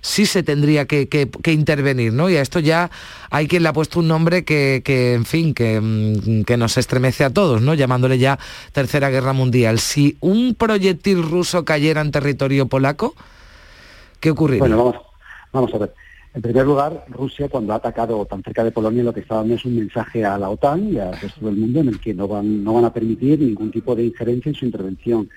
sí 0.03 0.25
se 0.25 0.43
tendría 0.43 0.85
que, 0.85 1.07
intervenir, 1.45 2.13
¿no? 2.13 2.29
Y 2.29 2.35
a 2.35 2.41
esto 2.41 2.59
ya 2.59 2.91
hay 3.31 3.47
quien 3.47 3.63
le 3.63 3.69
ha 3.69 3.73
puesto 3.73 3.99
un 3.99 4.07
nombre 4.07 4.43
que, 4.43 4.83
en 4.85 5.25
fin, 5.25 5.53
que, 5.55 5.79
mm, 5.81 6.43
que, 6.43 6.57
nos 6.57 6.77
estremece 6.77 7.23
a 7.23 7.31
todos, 7.31 7.61
¿no? 7.61 7.73
Llamándole 7.73 8.19
ya 8.19 8.37
Tercera 8.73 9.09
Guerra 9.09 9.33
Mundial. 9.33 9.79
Si 9.79 10.17
un 10.19 10.55
proyectil 10.55 11.23
ruso 11.23 11.65
cayera 11.65 12.01
en 12.01 12.11
territorio 12.11 12.67
polaco, 12.67 13.15
¿qué 14.19 14.29
ocurriría? 14.29 14.59
Bueno, 14.59 14.77
vamos, 14.77 14.95
vamos 15.51 15.73
a 15.73 15.77
ver. 15.79 15.93
En 16.35 16.41
primer 16.41 16.65
lugar, 16.65 17.05
Rusia, 17.09 17.47
cuando 17.47 17.73
ha 17.73 17.77
atacado 17.77 18.25
tan 18.25 18.43
cerca 18.43 18.63
de 18.63 18.71
Polonia, 18.71 19.03
lo 19.03 19.13
que 19.13 19.19
está 19.21 19.35
dando 19.35 19.53
es 19.53 19.63
un 19.65 19.75
mensaje 19.75 20.25
a 20.25 20.37
la 20.37 20.49
OTAN 20.49 20.91
y 20.91 20.97
al 20.97 21.17
resto 21.17 21.45
del 21.45 21.55
mundo 21.55 21.79
en 21.79 21.89
el 21.89 21.99
que 21.99 22.13
no 22.13 22.27
van, 22.27 22.63
no 22.63 22.73
van 22.73 22.85
a 22.85 22.93
permitir 22.93 23.39
ningún 23.39 23.71
tipo 23.71 23.95
de 23.95 24.05
injerencia 24.05 24.49
en 24.49 24.55
su 24.55 24.65
intervención 24.65 25.29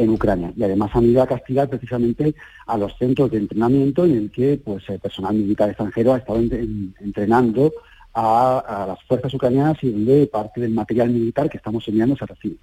en 0.00 0.10
Ucrania. 0.10 0.52
Y 0.56 0.62
además 0.62 0.90
han 0.94 1.04
ido 1.04 1.22
a 1.22 1.26
castigar 1.26 1.68
precisamente 1.68 2.34
a 2.66 2.78
los 2.78 2.96
centros 2.96 3.30
de 3.30 3.38
entrenamiento 3.38 4.04
en 4.04 4.16
el 4.16 4.30
que 4.30 4.60
pues, 4.62 4.88
el 4.88 4.98
personal 4.98 5.34
militar 5.34 5.68
extranjero 5.68 6.14
ha 6.14 6.18
estado 6.18 6.40
entrenando 6.40 7.72
a, 8.14 8.86
las 8.88 9.02
fuerzas 9.04 9.32
ucranianas 9.34 9.76
y 9.82 9.90
donde 9.90 10.26
parte 10.26 10.60
del 10.60 10.72
material 10.72 11.10
militar 11.10 11.50
que 11.50 11.58
estamos 11.58 11.86
enviando 11.86 12.16
se 12.16 12.26
recibe. 12.26 12.56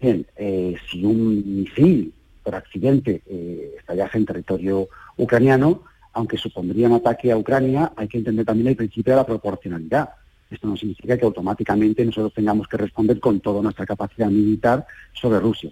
Bien, 0.00 0.26
eh, 0.36 0.74
si 0.90 1.04
un 1.04 1.60
misil 1.60 2.12
por 2.42 2.54
accidente 2.54 3.22
eh, 3.26 3.74
estallase 3.78 4.18
en 4.18 4.26
territorio 4.26 4.88
ucraniano, 5.16 5.82
aunque 6.14 6.38
supondría 6.38 6.88
un 6.88 6.94
ataque 6.94 7.30
a 7.30 7.36
Ucrania, 7.36 7.92
hay 7.96 8.08
que 8.08 8.18
entender 8.18 8.44
también 8.44 8.68
el 8.68 8.76
principio 8.76 9.12
de 9.12 9.18
la 9.18 9.26
proporcionalidad. 9.26 10.08
Esto 10.50 10.66
no 10.66 10.76
significa 10.76 11.16
que 11.16 11.24
automáticamente 11.24 12.04
nosotros 12.04 12.34
tengamos 12.34 12.66
que 12.66 12.76
responder 12.76 13.20
con 13.20 13.40
toda 13.40 13.62
nuestra 13.62 13.86
capacidad 13.86 14.28
militar 14.28 14.86
sobre 15.12 15.38
Rusia. 15.38 15.70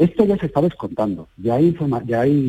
Esto 0.00 0.24
ya 0.24 0.38
se 0.38 0.46
está 0.46 0.62
descontando. 0.62 1.28
Ya 1.36 1.56
hay, 1.56 1.74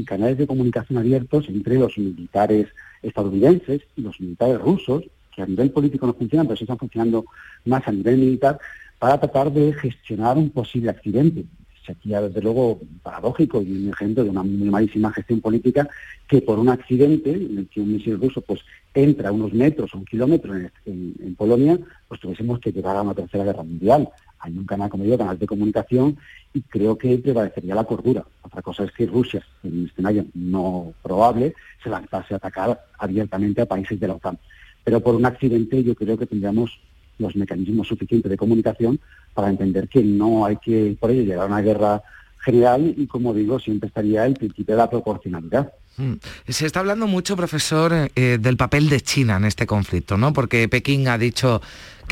canales 0.06 0.38
de 0.38 0.48
comunicación 0.48 0.98
abiertos 0.98 1.50
entre 1.50 1.76
los 1.78 1.98
militares 1.98 2.70
estadounidenses 3.04 3.82
y 3.98 4.02
los 4.02 4.22
militares 4.22 4.58
rusos, 4.62 5.04
que 5.36 5.42
a 5.42 5.46
nivel 5.46 5.70
político 5.70 6.08
no 6.08 6.14
funcionan, 6.14 6.48
pero 6.48 6.56
sí 6.56 6.64
están 6.64 6.78
funcionando 6.78 7.26
más 7.66 7.86
a 7.86 7.92
nivel 7.92 8.20
militar, 8.20 8.58
para 9.00 9.20
tratar 9.20 9.52
de 9.52 9.74
gestionar 9.74 10.38
un 10.38 10.50
posible 10.50 10.92
accidente 10.92 11.44
sería 11.86 12.22
desde 12.22 12.42
luego 12.42 12.80
paradójico 13.04 13.62
y 13.62 13.72
un 13.72 13.90
ejemplo 13.90 14.24
de 14.24 14.30
una 14.30 14.44
muy 14.44 14.70
malísima 14.70 15.12
gestión 15.12 15.42
política 15.42 15.88
que 16.28 16.42
por 16.42 16.60
un 16.60 16.70
accidente 16.70 17.32
en 17.32 17.58
el 17.58 17.68
que 17.68 17.82
un 17.82 17.94
misil 17.94 18.20
ruso 18.20 18.42
pues 18.42 18.62
entra 18.94 19.32
unos 19.32 19.54
metros 19.54 19.94
o 19.94 19.98
un 19.98 20.06
kilómetro 20.06 20.54
en, 20.86 21.36
Polonia, 21.38 21.80
pues 22.08 22.22
tuviésemos 22.22 22.60
que 22.60 22.72
llegar 22.72 22.96
a 22.96 23.02
una 23.02 23.16
tercera 23.16 23.44
guerra 23.44 23.64
mundial. 23.64 24.10
Hay 24.42 24.58
un 24.58 24.66
canal, 24.66 24.90
como 24.90 25.04
digo, 25.04 25.18
canal 25.18 25.38
de 25.38 25.48
comunicación 25.48 26.18
y 26.54 26.62
creo 26.62 26.98
que 26.98 27.18
prevalecería 27.18 27.76
la 27.76 27.84
cordura. 27.84 28.26
Otra 28.42 28.62
cosa 28.62 28.84
es 28.84 28.92
que 28.92 29.06
Rusia, 29.06 29.46
en 29.64 29.80
un 29.80 29.86
escenario 29.88 30.26
no 30.34 30.94
probable, 31.02 31.54
se 31.84 31.90
lanzase 31.90 32.34
a 32.34 32.38
atacar 32.38 32.84
abiertamente 32.98 33.62
a 33.62 33.66
países 33.66 34.00
de 34.00 34.08
la 34.08 34.16
OTAN. 34.16 34.38
Pero 34.84 35.00
por 35.00 35.16
un 35.16 35.26
accidente 35.26 35.84
yo 35.84 35.96
creo 35.96 36.18
que 36.18 36.26
tendríamos 36.26 36.80
los 37.20 37.36
mecanismos 37.36 37.88
suficientes 37.88 38.30
de 38.30 38.38
comunicación 38.38 39.00
para 39.34 39.50
entender 39.50 39.88
que 39.88 40.04
no 40.04 40.46
hay 40.46 40.58
que 40.58 40.98
por 41.00 41.12
ello 41.12 41.22
llegar 41.22 41.44
a 41.44 41.48
una 41.48 41.62
guerra 41.62 42.02
general 42.40 42.94
y 42.98 43.06
como 43.06 43.34
digo 43.34 43.60
siempre 43.60 43.88
estaría 43.88 44.26
el 44.26 44.34
principio 44.34 44.76
de 44.76 44.82
la 44.82 44.90
proporcionalidad. 44.90 45.72
Mm. 45.98 46.14
Se 46.48 46.66
está 46.66 46.80
hablando 46.80 47.06
mucho, 47.06 47.36
profesor, 47.36 48.10
eh, 48.16 48.38
del 48.40 48.58
papel 48.58 48.90
de 48.90 49.02
China 49.02 49.38
en 49.38 49.46
este 49.46 49.68
conflicto, 49.68 50.18
¿no? 50.18 50.34
Porque 50.34 50.68
Pekín 50.68 51.08
ha 51.08 51.18
dicho 51.18 51.62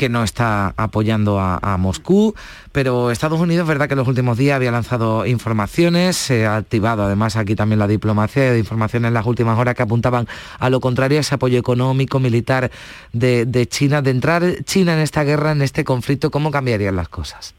que 0.00 0.08
no 0.08 0.24
está 0.24 0.72
apoyando 0.78 1.38
a, 1.38 1.76
Moscú, 1.76 2.34
pero 2.72 3.10
Estados 3.10 3.38
Unidos, 3.38 3.68
verdad 3.68 3.86
que 3.86 3.92
en 3.92 3.98
los 3.98 4.08
últimos 4.08 4.38
días 4.38 4.56
había 4.56 4.72
lanzado 4.72 5.26
informaciones, 5.26 6.16
se 6.16 6.46
ha 6.46 6.56
activado 6.56 7.02
además 7.02 7.36
aquí 7.36 7.54
también 7.54 7.80
la 7.80 7.86
diplomacia 7.86 8.50
de 8.50 8.58
informaciones 8.58 9.08
en 9.08 9.14
las 9.14 9.26
últimas 9.26 9.58
horas 9.58 9.74
que 9.74 9.82
apuntaban 9.82 10.26
a 10.58 10.70
lo 10.70 10.80
contrario, 10.80 11.20
ese 11.20 11.34
apoyo 11.34 11.58
económico, 11.58 12.18
militar 12.18 12.70
de, 13.12 13.66
China. 13.68 14.00
De 14.00 14.10
entrar 14.10 14.64
China 14.64 14.94
en 14.94 15.00
esta 15.00 15.22
guerra, 15.22 15.52
en 15.52 15.60
este 15.60 15.84
conflicto, 15.84 16.30
¿cómo 16.30 16.50
cambiarían 16.50 16.96
las 16.96 17.10
cosas? 17.10 17.54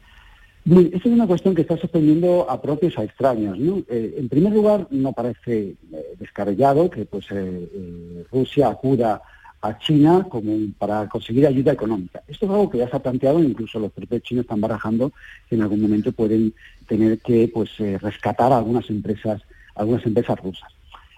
Esa 0.68 0.98
es 0.98 1.06
una 1.06 1.28
cuestión 1.28 1.54
que 1.54 1.62
está 1.62 1.76
sorprendiendo 1.76 2.50
a 2.50 2.60
propios 2.60 2.98
a 2.98 3.04
extraños. 3.04 3.56
Eh, 3.88 4.16
en 4.18 4.28
primer 4.28 4.52
lugar, 4.52 4.88
no 4.90 5.12
parece 5.12 5.76
eh, 5.92 6.90
que 6.90 7.04
pues, 7.04 7.26
eh, 7.30 8.24
Rusia 8.32 8.68
acuda 8.68 9.22
a 9.62 9.78
China 9.78 10.26
como 10.28 10.56
para 10.76 11.08
conseguir 11.08 11.46
ayuda 11.46 11.72
económica. 11.72 12.22
Esto 12.26 12.46
es 12.46 12.52
algo 12.52 12.68
que 12.68 12.78
ya 12.78 12.88
se 12.88 12.96
ha 12.96 13.02
planteado, 13.02 13.42
incluso 13.42 13.78
los 13.78 13.92
propios 13.92 14.22
chinos 14.22 14.42
están 14.42 14.60
barajando 14.60 15.12
que 15.48 15.54
en 15.54 15.62
algún 15.62 15.80
momento 15.80 16.12
pueden 16.12 16.52
tener 16.88 17.20
que 17.20 17.48
pues, 17.52 17.78
rescatar 18.00 18.52
a 18.52 18.58
algunas 18.58 18.90
empresas, 18.90 19.40
algunas 19.76 20.04
empresas 20.04 20.38
rusas. 20.40 20.68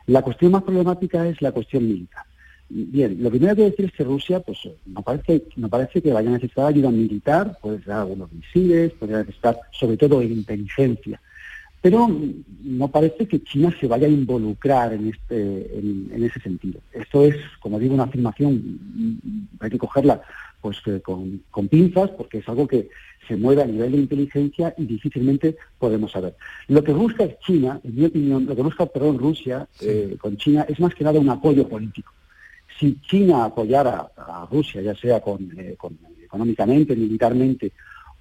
La 0.07 0.20
cuestión 0.20 0.52
más 0.52 0.62
problemática 0.62 1.26
es 1.26 1.40
la 1.40 1.52
cuestión 1.52 1.88
militar. 1.88 2.24
Bien, 2.68 3.22
lo 3.22 3.30
primero 3.30 3.57
que 3.57 3.62
decir 3.62 3.87
es 3.87 3.92
que 3.92 4.04
Rusia, 4.04 4.40
pues 4.40 4.59
no 4.87 5.02
parece, 5.02 5.44
no 5.57 5.68
parece 5.68 6.02
que 6.02 6.12
vaya 6.12 6.28
a 6.28 6.33
necesitar 6.33 6.66
ayuda 6.66 6.90
militar, 6.90 7.59
puede 7.62 7.83
ser 7.83 7.92
algunos 7.92 8.33
misiles, 8.33 8.92
puede 8.92 9.18
necesitar 9.18 9.59
sobre 9.70 9.96
todo 9.96 10.22
inteligencia, 10.22 11.20
pero 11.85 12.09
no 12.62 12.88
parece 12.88 13.29
que 13.29 13.42
China 13.42 13.70
se 13.79 13.87
vaya 13.87 14.07
a 14.07 14.11
involucrar 14.11 14.94
en, 14.94 15.09
este, 15.11 15.79
en, 15.79 16.25
ese 16.25 16.40
sentido. 16.40 16.81
Esto 16.94 17.27
es, 17.27 17.37
como 17.61 17.79
digo, 17.79 17.92
una 17.92 18.05
afirmación, 18.05 18.79
hay 19.61 19.68
que 19.68 19.77
cogerla 19.77 20.23
pues 20.62 20.79
eh, 20.87 21.03
con, 21.03 21.68
pinzas, 21.68 22.09
porque 22.12 22.38
es 22.38 22.49
algo 22.49 22.66
que 22.66 22.88
se 23.29 23.37
mueve 23.37 23.61
a 23.61 23.66
nivel 23.66 23.92
de 23.92 23.99
inteligencia 23.99 24.75
y 24.79 24.87
difícilmente 24.87 25.59
podemos 25.79 26.12
saber. 26.12 26.35
Lo 26.68 26.83
que 26.83 26.94
busca 26.94 27.38
China, 27.40 27.79
en 27.85 27.94
mi 27.94 28.07
opinión, 28.07 28.47
lo 28.47 28.57
que 28.57 28.62
busca, 28.62 28.87
perdón, 28.87 29.18
Rusia 29.18 29.68
eh, 29.83 30.16
con 30.18 30.38
China 30.38 30.64
es 30.66 30.81
más 30.81 30.94
que 30.94 31.05
nada 31.05 31.20
un 31.20 31.29
apoyo 31.29 31.68
político 31.68 32.14
si 32.81 32.99
China 33.03 33.44
apoyara 33.44 34.11
a 34.16 34.49
Rusia, 34.51 34.81
ya 34.81 34.97
sea 34.97 35.18
eh, 35.59 35.77
económicamente, 36.25 36.97
militarmente 36.97 37.73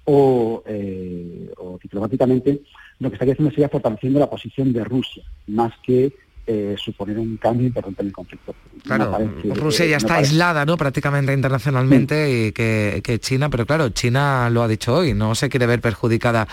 o, 0.04 0.62
eh, 0.66 1.50
o, 1.56 1.78
diplomáticamente, 1.82 2.62
lo 3.00 3.10
que 3.10 3.14
estaría 3.14 3.34
haciendo 3.34 3.50
sería 3.50 3.68
fortaleciendo 3.68 4.18
la 4.18 4.30
posición 4.30 4.72
de 4.72 4.84
Rusia, 4.84 5.24
más 5.46 5.72
que 5.82 6.12
eh, 6.46 6.74
suponer 6.76 7.18
un 7.18 7.38
cambio 7.38 7.66
importante 7.66 8.02
en 8.02 8.08
el 8.08 8.12
conflicto. 8.12 8.54
Claro, 8.82 9.18
Rusia 9.54 9.86
ya 9.86 9.96
está 9.96 10.16
aislada 10.16 10.66
¿no? 10.66 10.76
prácticamente 10.76 11.32
internacionalmente 11.32 12.30
y 12.30 12.52
que, 12.52 13.00
que, 13.02 13.18
China, 13.18 13.48
pero 13.48 13.64
claro, 13.64 13.88
China 13.88 14.50
lo 14.50 14.62
ha 14.62 14.68
dicho 14.68 14.94
hoy, 14.94 15.14
no 15.14 15.34
se 15.34 15.48
quiere 15.48 15.66
ver 15.66 15.80
perjudicada 15.80 16.46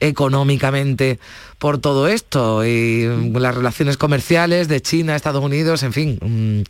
económicamente 0.00 1.18
por 1.58 1.78
todo 1.78 2.06
esto 2.06 2.64
y 2.64 3.04
las 3.32 3.54
relaciones 3.54 3.96
comerciales 3.96 4.68
de 4.68 4.80
China, 4.80 5.16
Estados 5.16 5.42
Unidos, 5.42 5.82
en 5.82 5.92
fin, 5.92 6.18
mm, 6.20 6.62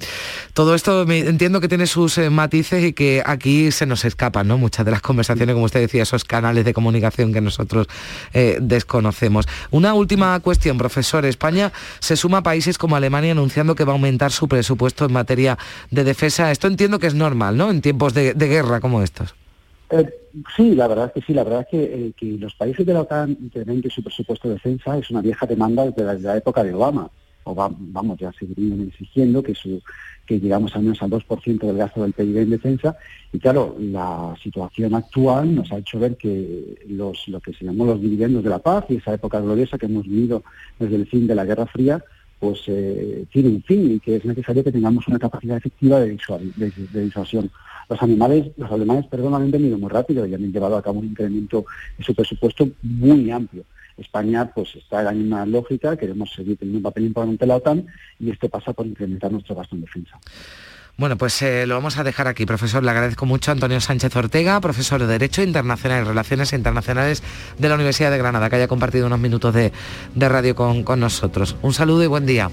todo 0.55 0.74
esto 0.74 1.03
entiendo 1.11 1.61
que 1.61 1.68
tiene 1.68 1.87
sus 1.87 2.16
eh, 2.16 2.31
matices 2.31 2.83
y 2.85 2.92
que 2.94 3.22
aquí 3.24 3.70
se 3.70 3.85
nos 3.85 4.07
escapan, 4.07 4.48
¿no? 4.48 4.57
Muchas 4.57 4.87
de 4.87 4.92
las 4.92 5.03
conversaciones, 5.03 5.53
como 5.55 5.66
usted 5.66 5.81
decía, 5.81 6.03
esos 6.03 6.24
canales 6.24 6.64
de 6.64 6.72
comunicación 6.72 7.35
que 7.35 7.42
nosotros 7.42 7.87
eh, 8.33 8.59
desconocemos. 8.61 9.46
Una 9.70 9.92
última 9.92 10.40
cuestión, 10.40 10.79
profesor. 10.79 11.27
España 11.27 11.72
se 12.01 12.16
suma 12.16 12.38
a 12.38 12.42
países 12.42 12.79
como 12.79 12.96
Alemania 12.96 13.33
anunciando 13.33 13.74
que 13.74 13.85
va 13.85 13.92
a 13.92 13.96
aumentar 13.96 14.33
su 14.33 14.48
presupuesto 14.48 15.05
en 15.05 15.12
materia 15.12 15.59
de 15.90 16.05
defensa. 16.05 16.51
Esto 16.51 16.66
entiendo 16.66 16.98
que 16.98 17.09
es 17.09 17.14
normal, 17.14 17.57
¿no? 17.57 17.70
En 17.70 17.83
tiempos 17.83 18.14
de 18.14 18.33
guerra 18.35 18.81
como 18.81 19.03
estos. 19.03 19.35
Eh, 19.90 20.05
sí, 20.57 20.74
la 20.74 20.88
verdad 20.88 21.07
es 21.07 21.12
que 21.12 21.27
sí, 21.27 21.35
la 21.35 21.44
verdad 21.44 21.61
es 21.62 21.66
que, 21.68 21.83
eh, 21.85 22.12
que 22.16 22.27
los 22.38 22.55
países 22.55 22.85
de 22.85 22.92
la 22.92 23.03
OTAN 23.03 23.37
incrementen 23.40 23.90
su 23.90 24.03
presupuesto 24.03 24.48
de 24.48 24.55
defensa 24.55 24.98
es 24.98 25.11
una 25.11 25.20
vieja 25.20 25.46
demanda 25.46 25.85
desde 25.85 26.20
la, 26.20 26.37
época 26.37 26.62
de 26.62 26.74
Obama. 26.74 27.11
O 27.44 27.55
vamos, 27.55 28.18
ya 28.18 28.31
seguirían 28.33 28.88
exigiendo 28.88 29.42
que 29.42 29.55
su 29.55 29.81
que 30.29 30.38
llegamos 30.38 30.77
al 30.77 30.83
menos 30.83 31.03
al 31.03 31.11
2% 31.11 31.59
del 31.59 31.79
gasto 31.79 32.03
del 32.03 32.12
PIB 32.12 32.37
en 32.37 32.51
defensa. 32.51 32.96
Y 33.33 33.38
claro, 33.38 33.74
la 33.81 34.35
situación 34.42 34.94
actual 34.94 35.55
nos 35.55 35.72
ha 35.72 35.79
hecho 35.79 35.98
ver 35.98 36.16
que 36.18 36.85
los, 36.87 37.27
lo 37.29 37.40
que 37.40 37.55
se 37.55 37.64
llamó 37.64 37.87
los 37.87 38.01
dividendos 38.01 38.44
de 38.44 38.51
la 38.51 38.59
paz 38.59 38.85
y 38.90 38.96
esa 38.96 39.14
época 39.14 39.40
gloriosa 39.40 39.79
que 39.79 39.87
hemos 39.87 40.05
vivido 40.05 40.44
desde 40.79 40.96
el 40.96 41.07
fin 41.07 41.27
de 41.27 41.35
la 41.35 41.46
Guerra 41.46 41.66
Fría, 41.66 42.05
pues 42.38 42.61
eh, 42.66 43.24
tiene 43.33 43.48
un 43.48 43.62
fin 43.62 43.94
y 43.94 44.01
que 44.01 44.16
es 44.16 44.24
necesario 44.24 44.62
que 44.62 44.72
tengamos 44.72 45.07
una 45.09 45.18
capacidad 45.18 45.57
efectiva 45.57 46.01
de, 46.01 46.16
disuasión. 46.92 47.51
Los 47.88 48.03
animales, 48.03 48.51
los 48.57 48.70
alemanes, 48.70 49.07
perdón, 49.07 49.35
han 49.35 49.51
venido 49.51 49.79
muy 49.79 49.88
rápido 49.88 50.27
y 50.27 50.35
han 50.35 50.53
llevado 50.53 50.77
a 50.77 50.83
cabo 50.83 51.01
un 51.01 51.07
incremento 51.07 51.64
de 51.96 52.05
su 52.05 52.14
presupuesto 52.14 52.68
muy 52.83 53.31
amplio. 53.31 53.64
España 53.96 54.51
pues 54.55 54.77
está 54.77 55.01
en 55.01 55.05
la 55.07 55.12
misma 55.12 55.46
lógica, 55.46 55.96
queremos 55.96 56.33
seguir 56.33 56.57
teniendo 56.57 56.79
un 56.79 56.83
papel 56.85 57.07
importante 57.07 57.44
en 57.44 57.48
la 57.48 57.57
OTAN 57.57 57.87
y 58.20 58.31
esto 58.31 58.48
pasa 58.48 58.72
por 58.72 58.87
incrementar 58.87 59.33
nuestro 59.33 59.55
gasto 59.57 59.74
en 59.74 59.81
defensa. 59.83 60.18
Bueno, 60.99 61.17
pues 61.17 61.41
eh, 61.43 61.65
lo 61.65 61.77
vamos 61.77 61.97
a 61.97 62.03
dejar 62.03 62.27
aquí, 62.27 62.45
profesor. 62.45 62.83
Le 62.83 62.91
agradezco 62.91 63.25
mucho 63.25 63.53
a 63.53 63.55
Antonio 63.55 63.81
Sánchez 63.81 64.17
Ortega, 64.17 64.61
profesor 64.61 65.01
de 65.01 65.07
Derecho 65.07 65.45
Internacional 65.45 66.03
y 66.03 66.09
Relaciones 66.09 66.53
Internacionales 66.53 67.23
de 67.57 67.69
la 67.69 67.77
Universidad 67.77 68.11
de 68.11 68.19
Granada, 68.19 68.51
que 68.51 68.57
haya 68.57 68.67
compartido 68.67 69.07
unos 69.07 69.21
minutos 69.21 69.55
de, 69.55 69.71
radio 70.17 70.57
con, 70.57 70.83
con 70.83 70.99
nosotros. 70.99 71.55
Un 71.63 71.73
saludo 71.73 72.03
y 72.03 72.09
buen 72.09 72.27
día. 72.27 72.51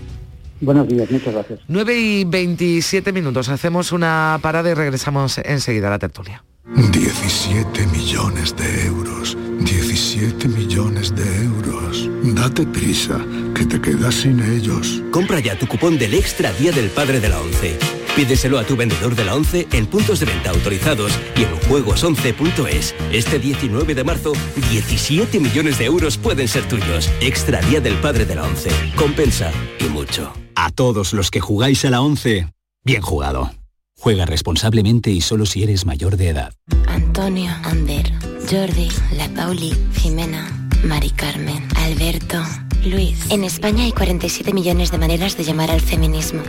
Buenos 0.62 0.88
días, 0.88 1.10
muchas 1.10 1.34
gracias. 1.34 1.60
9 1.68 1.96
y 1.98 2.24
27 2.24 3.12
minutos. 3.12 3.50
Hacemos 3.50 3.92
una 3.92 4.38
parada 4.44 4.70
y 4.70 4.76
regresamos 4.76 5.40
enseguida 5.40 5.88
a 5.88 5.90
la 5.90 6.00
tertulia. 6.00 6.44
17 6.76 7.88
millones 7.88 8.56
de 8.56 8.86
euros. 8.86 9.36
17 9.62 10.48
millones 10.50 11.16
de 11.16 11.44
euros. 11.46 12.08
Date 12.36 12.68
prisa, 12.68 13.20
que 13.56 13.66
te 13.66 13.82
quedas 13.82 14.14
sin 14.14 14.40
ellos. 14.40 15.02
Compra 15.10 15.40
ya 15.40 15.58
tu 15.58 15.68
cupón 15.68 15.98
del 15.98 16.14
Extra 16.14 16.54
Día 16.54 16.72
del 16.72 16.92
Padre 16.92 17.20
de 17.20 17.30
la 17.30 17.40
ONCE. 17.40 18.05
Pídeselo 18.15 18.58
a 18.60 18.63
tu 18.63 18.78
vendedor 18.78 19.13
de 19.13 19.25
la 19.25 19.36
ONCE 19.36 19.67
en 19.73 19.88
puntos 19.88 20.21
de 20.21 20.25
venta 20.25 20.49
autorizados 20.51 21.12
y 21.36 21.43
en 21.43 21.54
juegos11.es. 21.62 22.95
Este 23.12 23.39
19 23.39 23.93
de 23.93 24.04
marzo, 24.06 24.32
17 24.69 25.41
millones 25.41 25.78
de 25.78 25.86
euros 25.86 26.17
pueden 26.17 26.47
ser 26.47 26.65
tuyos. 26.65 27.10
Extra 27.19 27.60
Día 27.62 27.82
del 27.82 27.95
Padre 27.95 28.25
de 28.25 28.36
la 28.36 28.43
ONCE. 28.43 28.69
Compensa 28.95 29.51
y 29.80 29.89
mucho. 29.89 30.32
A 30.56 30.71
todos 30.71 31.12
los 31.12 31.30
que 31.30 31.41
jugáis 31.41 31.84
a 31.84 31.89
la 31.89 32.01
11, 32.01 32.47
bien 32.86 33.01
jugado. 33.01 33.51
Juega 33.99 34.25
responsablemente 34.25 35.12
y 35.12 35.19
solo 35.19 35.45
si 35.45 35.63
eres 35.63 35.86
mayor 35.86 36.15
de 36.15 36.30
edad. 36.30 36.54
Antonio, 36.88 37.51
Ander, 37.63 38.13
Jordi, 38.49 38.88
La 39.17 39.28
Pauli, 39.30 39.73
Jimena, 39.93 40.69
Mari 40.86 41.10
Carmen, 41.10 41.67
Alberto, 41.75 42.41
Luis. 42.86 43.30
En 43.30 43.43
España 43.43 43.84
hay 43.84 43.91
47 43.91 44.54
millones 44.54 44.91
de 44.91 44.99
maneras 44.99 45.36
de 45.36 45.43
llamar 45.43 45.69
al 45.69 45.82
feminismo. 45.82 46.43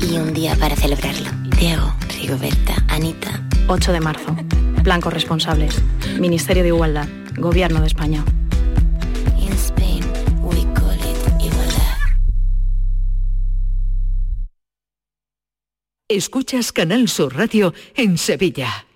Y 0.00 0.18
un 0.18 0.32
día 0.32 0.56
para 0.56 0.76
celebrarlo. 0.76 1.30
Diego, 1.58 1.94
Rigoberta, 2.20 2.74
Anita. 2.88 3.42
8 3.68 3.92
de 3.92 4.00
marzo. 4.00 4.36
Blancos 4.82 5.12
responsables. 5.12 5.82
Ministerio 6.18 6.62
de 6.62 6.68
Igualdad. 6.68 7.08
Gobierno 7.36 7.80
de 7.80 7.86
España. 7.86 8.24
Escuchas 16.08 16.70
Canal 16.70 17.08
Sur 17.08 17.36
Radio 17.36 17.74
en 17.96 18.16
Sevilla. 18.16 18.86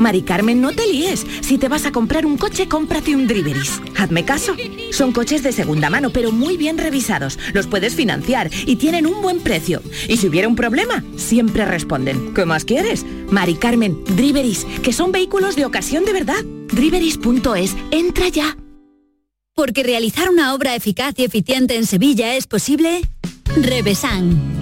Mari 0.00 0.22
Carmen, 0.22 0.62
no 0.62 0.72
te 0.72 0.86
líes. 0.86 1.26
Si 1.42 1.58
te 1.58 1.68
vas 1.68 1.84
a 1.84 1.92
comprar 1.92 2.24
un 2.24 2.38
coche, 2.38 2.66
cómprate 2.66 3.14
un 3.14 3.26
Driveris. 3.26 3.82
Hazme 3.96 4.24
caso. 4.24 4.56
Son 4.92 5.12
coches 5.12 5.42
de 5.42 5.52
segunda 5.52 5.90
mano, 5.90 6.10
pero 6.10 6.32
muy 6.32 6.56
bien 6.56 6.78
revisados. 6.78 7.38
Los 7.52 7.66
puedes 7.66 7.94
financiar 7.94 8.50
y 8.66 8.76
tienen 8.76 9.06
un 9.06 9.20
buen 9.20 9.40
precio. 9.40 9.82
Y 10.08 10.16
si 10.16 10.26
hubiera 10.26 10.48
un 10.48 10.56
problema, 10.56 11.04
siempre 11.16 11.66
responden. 11.66 12.32
¿Qué 12.32 12.46
más 12.46 12.64
quieres? 12.64 13.04
Mari 13.30 13.56
Carmen, 13.56 14.02
Driveris, 14.16 14.66
que 14.82 14.94
son 14.94 15.12
vehículos 15.12 15.54
de 15.54 15.66
ocasión 15.66 16.06
de 16.06 16.14
verdad. 16.14 16.42
Driveris.es, 16.72 17.76
entra 17.90 18.28
ya. 18.28 18.56
Porque 19.54 19.82
realizar 19.82 20.30
una 20.30 20.54
obra 20.54 20.74
eficaz 20.74 21.14
y 21.18 21.24
eficiente 21.24 21.76
en 21.76 21.84
Sevilla 21.84 22.34
es 22.36 22.46
posible 22.46 23.02
Revesan. 23.54 24.59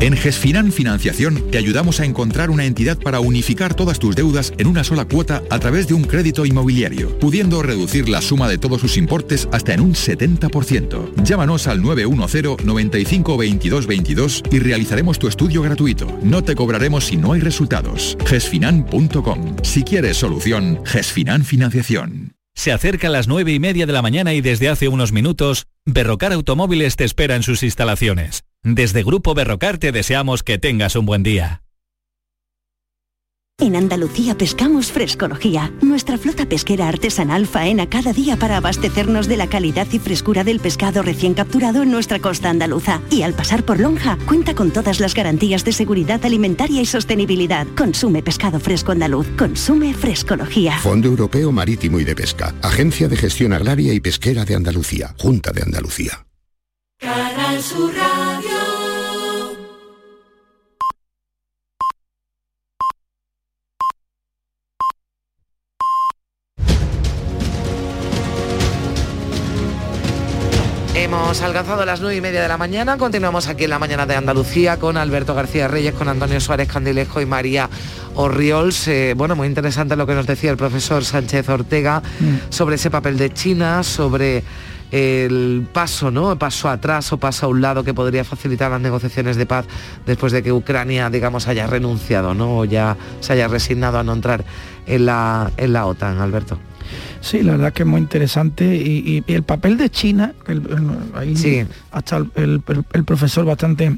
En 0.00 0.16
GESFINAN 0.16 0.72
Financiación 0.72 1.50
te 1.50 1.56
ayudamos 1.56 2.00
a 2.00 2.04
encontrar 2.04 2.50
una 2.50 2.66
entidad 2.66 2.98
para 2.98 3.20
unificar 3.20 3.74
todas 3.74 3.98
tus 3.98 4.14
deudas 4.14 4.52
en 4.58 4.66
una 4.66 4.84
sola 4.84 5.06
cuota 5.06 5.42
a 5.48 5.58
través 5.58 5.88
de 5.88 5.94
un 5.94 6.04
crédito 6.04 6.44
inmobiliario, 6.44 7.18
pudiendo 7.18 7.62
reducir 7.62 8.08
la 8.08 8.20
suma 8.20 8.48
de 8.48 8.58
todos 8.58 8.80
sus 8.80 8.96
importes 8.96 9.48
hasta 9.52 9.72
en 9.72 9.80
un 9.80 9.94
70%. 9.94 11.22
Llámanos 11.22 11.68
al 11.68 11.80
910 11.80 12.66
95 12.66 13.36
22 13.36 13.86
22 13.86 14.42
y 14.50 14.58
realizaremos 14.58 15.18
tu 15.18 15.28
estudio 15.28 15.62
gratuito. 15.62 16.18
No 16.22 16.42
te 16.42 16.54
cobraremos 16.54 17.06
si 17.06 17.16
no 17.16 17.32
hay 17.32 17.40
resultados. 17.40 18.18
gesfinan.com. 18.26 19.56
Si 19.62 19.84
quieres 19.84 20.18
solución, 20.18 20.80
GESFINAN 20.84 21.44
Financiación. 21.44 22.34
Se 22.54 22.72
acerca 22.72 23.08
a 23.08 23.10
las 23.10 23.26
nueve 23.26 23.52
y 23.52 23.58
media 23.58 23.86
de 23.86 23.92
la 23.92 24.02
mañana 24.02 24.34
y 24.34 24.40
desde 24.40 24.68
hace 24.68 24.88
unos 24.88 25.12
minutos, 25.12 25.66
Berrocar 25.86 26.32
Automóviles 26.32 26.96
te 26.96 27.04
espera 27.04 27.36
en 27.36 27.42
sus 27.42 27.62
instalaciones. 27.62 28.44
Desde 28.64 29.02
Grupo 29.02 29.34
Berrocar 29.34 29.76
te 29.76 29.92
deseamos 29.92 30.42
que 30.42 30.56
tengas 30.56 30.96
un 30.96 31.04
buen 31.04 31.22
día. 31.22 31.60
En 33.58 33.76
Andalucía 33.76 34.36
pescamos 34.36 34.90
frescología. 34.90 35.70
Nuestra 35.82 36.16
flota 36.16 36.46
pesquera 36.46 36.88
artesanal 36.88 37.46
faena 37.46 37.90
cada 37.90 38.14
día 38.14 38.38
para 38.38 38.56
abastecernos 38.56 39.28
de 39.28 39.36
la 39.36 39.48
calidad 39.48 39.86
y 39.92 39.98
frescura 39.98 40.44
del 40.44 40.60
pescado 40.60 41.02
recién 41.02 41.34
capturado 41.34 41.82
en 41.82 41.90
nuestra 41.90 42.20
costa 42.20 42.48
andaluza. 42.48 43.02
Y 43.10 43.20
al 43.20 43.34
pasar 43.34 43.64
por 43.64 43.80
Lonja, 43.80 44.16
cuenta 44.26 44.54
con 44.54 44.70
todas 44.70 44.98
las 44.98 45.14
garantías 45.14 45.62
de 45.64 45.72
seguridad 45.72 46.24
alimentaria 46.24 46.80
y 46.80 46.86
sostenibilidad. 46.86 47.66
Consume 47.76 48.22
pescado 48.22 48.58
fresco 48.60 48.92
andaluz. 48.92 49.28
Consume 49.36 49.92
frescología. 49.92 50.78
Fondo 50.78 51.08
Europeo 51.08 51.52
Marítimo 51.52 52.00
y 52.00 52.04
de 52.04 52.16
Pesca. 52.16 52.54
Agencia 52.62 53.08
de 53.08 53.16
Gestión 53.16 53.52
Agraria 53.52 53.92
y 53.92 54.00
Pesquera 54.00 54.46
de 54.46 54.54
Andalucía. 54.54 55.14
Junta 55.18 55.52
de 55.52 55.62
Andalucía. 55.62 56.26
Canal 56.98 57.62
Sur 57.62 57.94
Radio. 57.94 58.13
Hemos 71.04 71.42
alcanzado 71.42 71.84
las 71.84 72.00
nueve 72.00 72.16
y 72.16 72.22
media 72.22 72.40
de 72.40 72.48
la 72.48 72.56
mañana, 72.56 72.96
continuamos 72.96 73.46
aquí 73.48 73.64
en 73.64 73.70
la 73.70 73.78
mañana 73.78 74.06
de 74.06 74.16
Andalucía 74.16 74.78
con 74.78 74.96
Alberto 74.96 75.34
García 75.34 75.68
Reyes, 75.68 75.92
con 75.92 76.08
Antonio 76.08 76.40
Suárez 76.40 76.66
Candilejo 76.66 77.20
y 77.20 77.26
María 77.26 77.68
Orriols. 78.14 78.88
Eh, 78.88 79.12
bueno, 79.14 79.36
muy 79.36 79.46
interesante 79.46 79.96
lo 79.96 80.06
que 80.06 80.14
nos 80.14 80.26
decía 80.26 80.50
el 80.50 80.56
profesor 80.56 81.04
Sánchez 81.04 81.46
Ortega 81.50 82.00
mm. 82.00 82.34
sobre 82.48 82.76
ese 82.76 82.90
papel 82.90 83.18
de 83.18 83.30
China, 83.34 83.82
sobre 83.82 84.44
el 84.92 85.66
paso, 85.70 86.10
¿no? 86.10 86.38
Paso 86.38 86.70
atrás 86.70 87.12
o 87.12 87.18
paso 87.18 87.44
a 87.44 87.48
un 87.50 87.60
lado 87.60 87.84
que 87.84 87.92
podría 87.92 88.24
facilitar 88.24 88.70
las 88.70 88.80
negociaciones 88.80 89.36
de 89.36 89.44
paz 89.44 89.66
después 90.06 90.32
de 90.32 90.42
que 90.42 90.52
Ucrania, 90.52 91.10
digamos, 91.10 91.48
haya 91.48 91.66
renunciado, 91.66 92.32
¿no? 92.32 92.60
O 92.60 92.64
ya 92.64 92.96
se 93.20 93.34
haya 93.34 93.46
resignado 93.46 93.98
a 93.98 94.04
no 94.04 94.14
entrar 94.14 94.42
en 94.86 95.04
la, 95.04 95.50
en 95.58 95.74
la 95.74 95.84
OTAN, 95.84 96.18
Alberto. 96.18 96.58
Sí, 97.20 97.42
la 97.42 97.52
verdad 97.52 97.72
que 97.72 97.82
es 97.82 97.88
muy 97.88 98.00
interesante 98.00 98.76
y, 98.76 99.24
el 99.26 99.42
papel 99.42 99.76
de 99.76 99.90
China, 99.90 100.34
ahí 101.14 101.36
sí. 101.36 101.64
hasta 101.90 102.24
el, 102.36 102.60
profesor 103.06 103.44
bastante 103.44 103.96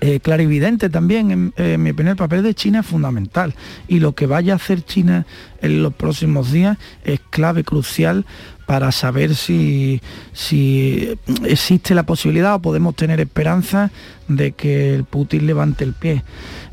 eh, 0.00 0.20
clarividente 0.20 0.88
también, 0.88 1.30
en, 1.30 1.54
en, 1.56 1.82
mi 1.82 1.90
opinión, 1.90 2.12
el 2.12 2.16
papel 2.16 2.42
de 2.42 2.54
China 2.54 2.80
es 2.80 2.86
fundamental 2.86 3.54
y 3.88 4.00
lo 4.00 4.14
que 4.14 4.26
vaya 4.26 4.54
a 4.54 4.56
hacer 4.56 4.82
China 4.82 5.26
en 5.60 5.82
los 5.82 5.94
próximos 5.94 6.52
días 6.52 6.78
es 7.04 7.20
clave, 7.30 7.64
crucial 7.64 8.24
para 8.70 8.92
saber 8.92 9.34
si, 9.34 10.00
si 10.32 11.18
existe 11.44 11.92
la 11.92 12.04
posibilidad 12.04 12.54
o 12.54 12.62
podemos 12.62 12.94
tener 12.94 13.18
esperanza 13.18 13.90
de 14.28 14.52
que 14.52 14.94
el 14.94 15.02
Putin 15.02 15.48
levante 15.48 15.82
el 15.82 15.92
pie. 15.92 16.22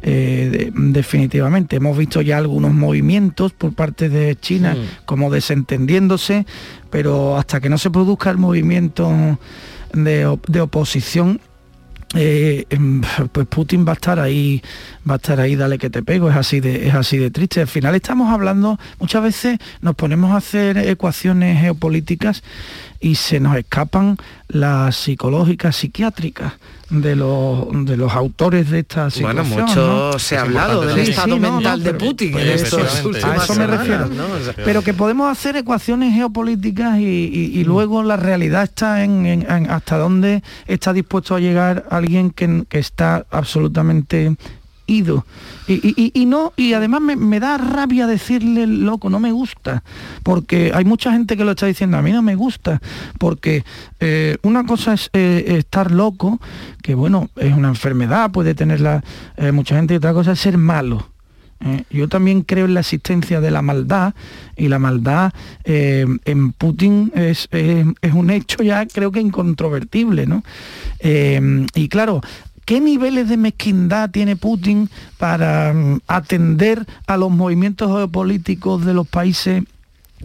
Eh, 0.04 0.72
definitivamente. 0.76 1.78
Hemos 1.78 1.98
visto 1.98 2.22
ya 2.22 2.38
algunos 2.38 2.72
movimientos 2.72 3.52
por 3.52 3.74
parte 3.74 4.10
de 4.10 4.36
China 4.36 4.78
como 5.06 5.32
desentendiéndose, 5.32 6.46
pero 6.92 7.36
hasta 7.36 7.60
que 7.60 7.68
no 7.68 7.80
se 7.80 7.90
produzca 7.90 8.30
el 8.30 8.38
movimiento 8.38 9.12
de, 9.92 10.38
de 10.48 10.62
oposición, 10.62 11.42
eh, 12.16 12.66
em, 12.70 13.02
pues 13.32 13.48
Putin 13.48 13.86
va 13.86 13.92
a 13.92 13.96
estar 13.96 14.20
ahí, 14.20 14.62
va 15.10 15.16
a 15.16 15.18
estar 15.18 15.40
ahí, 15.40 15.56
dale 15.56 15.78
que 15.78 15.90
te 15.90 16.04
pego, 16.04 16.30
es 16.30 16.38
así 16.38 16.60
de, 16.60 16.88
es 16.88 16.96
así 16.96 17.18
de 17.18 17.32
triste. 17.32 17.62
Al 17.62 17.68
final 17.68 17.96
estamos 17.96 18.32
hablando, 18.32 18.80
muchas 19.00 19.24
veces 19.24 19.60
nos 19.82 19.96
ponemos 19.96 20.32
a 20.32 20.38
hacer 20.38 20.78
ecuaciones 20.78 21.60
geopolíticas 21.60 22.44
y 23.00 23.16
se 23.16 23.40
nos 23.40 23.56
escapan 23.56 24.18
las 24.48 24.96
psicológicas, 24.96 25.76
psiquiátricas 25.76 26.54
de 26.90 27.16
los, 27.16 27.68
de 27.86 27.98
los 27.98 28.14
autores 28.14 28.70
de 28.70 28.80
esta 28.80 29.10
situación. 29.10 29.50
Bueno, 29.50 29.66
mucho 29.66 30.20
se 30.20 30.38
ha 30.38 30.42
hablado 30.42 30.82
del 30.82 31.00
estado 31.00 31.38
mental 31.38 31.84
de 31.84 31.94
Putin. 31.94 32.32
Pues 32.32 32.74
a 33.24 33.36
eso 33.36 33.56
me 33.56 33.68
refiero. 33.68 34.10
pero 34.64 34.82
que 34.82 34.94
podemos 34.94 35.30
hacer 35.30 35.58
ecuaciones 35.58 36.14
geopolíticas 36.14 37.00
y, 37.00 37.62
mm. 37.64 37.68
luego 37.68 38.04
la 38.04 38.18
realidad 38.18 38.64
está 38.64 39.04
en, 39.04 39.46
hasta 39.70 39.98
dónde 39.98 40.44
está 40.66 40.94
dispuesto 40.94 41.36
a 41.36 41.40
llegar 41.40 41.86
alguien 41.90 42.32
que, 42.32 42.64
que 42.70 42.80
está 42.80 43.26
absolutamente 43.32 44.36
ido. 44.88 45.26
Y, 45.68 46.26
no, 46.26 46.54
y 46.56 46.74
además 46.74 47.02
me, 47.02 47.40
da 47.42 47.58
rabia 47.58 48.08
decirle 48.08 48.66
loco, 48.66 49.10
no 49.10 49.20
me 49.20 49.34
gusta, 49.34 49.84
porque 50.24 50.72
hay 50.74 50.86
mucha 50.86 51.12
gente 51.12 51.36
que 51.36 51.44
lo 51.44 51.52
está 51.52 51.66
diciendo, 51.66 51.98
a 51.98 52.02
mí 52.02 52.14
no 52.14 52.22
me 52.22 52.36
gusta, 52.36 52.82
porque 53.20 53.66
eh, 54.00 54.38
una 54.44 54.66
cosa 54.66 54.94
es 54.94 55.10
eh, 55.12 55.58
estar 55.58 55.92
loco, 55.92 56.40
que 56.82 56.96
bueno, 56.96 57.30
es 57.36 57.54
una 57.54 57.68
enfermedad, 57.68 58.32
puede 58.32 58.56
tenerla 58.56 59.04
eh, 59.36 59.52
mucha 59.52 59.76
gente, 59.76 59.94
y 59.94 59.98
otra 59.98 60.14
cosa 60.14 60.32
es 60.32 60.40
ser 60.40 60.58
malo. 60.58 61.10
Yo 61.90 62.08
también 62.08 62.44
creo 62.44 62.66
en 62.66 62.76
la 62.76 62.82
existencia 62.82 63.42
de 63.42 63.50
la 63.50 63.64
maldad 63.64 64.14
y 64.56 64.68
la 64.68 64.78
maldad 64.78 65.34
en 65.64 66.52
Putin 66.52 67.12
es, 67.16 67.48
es, 67.50 68.14
un 68.14 68.30
hecho 68.30 68.62
ya 68.62 68.86
creo 68.86 69.12
que 69.12 69.20
incontrovertible. 69.20 70.28
¿no? 70.28 70.44
y 71.02 71.90
claro, 71.90 72.22
¿Qué 72.68 72.82
niveles 72.82 73.30
de 73.30 73.38
mezquindad 73.38 74.10
tiene 74.10 74.36
Putin 74.36 74.90
para 75.18 75.72
mm, 75.72 76.02
atender 76.06 76.86
a 77.08 77.16
los 77.16 77.32
movimientos 77.32 77.90
geopolíticos 77.90 78.84
de 78.84 78.94
los 78.94 79.08
países 79.08 79.64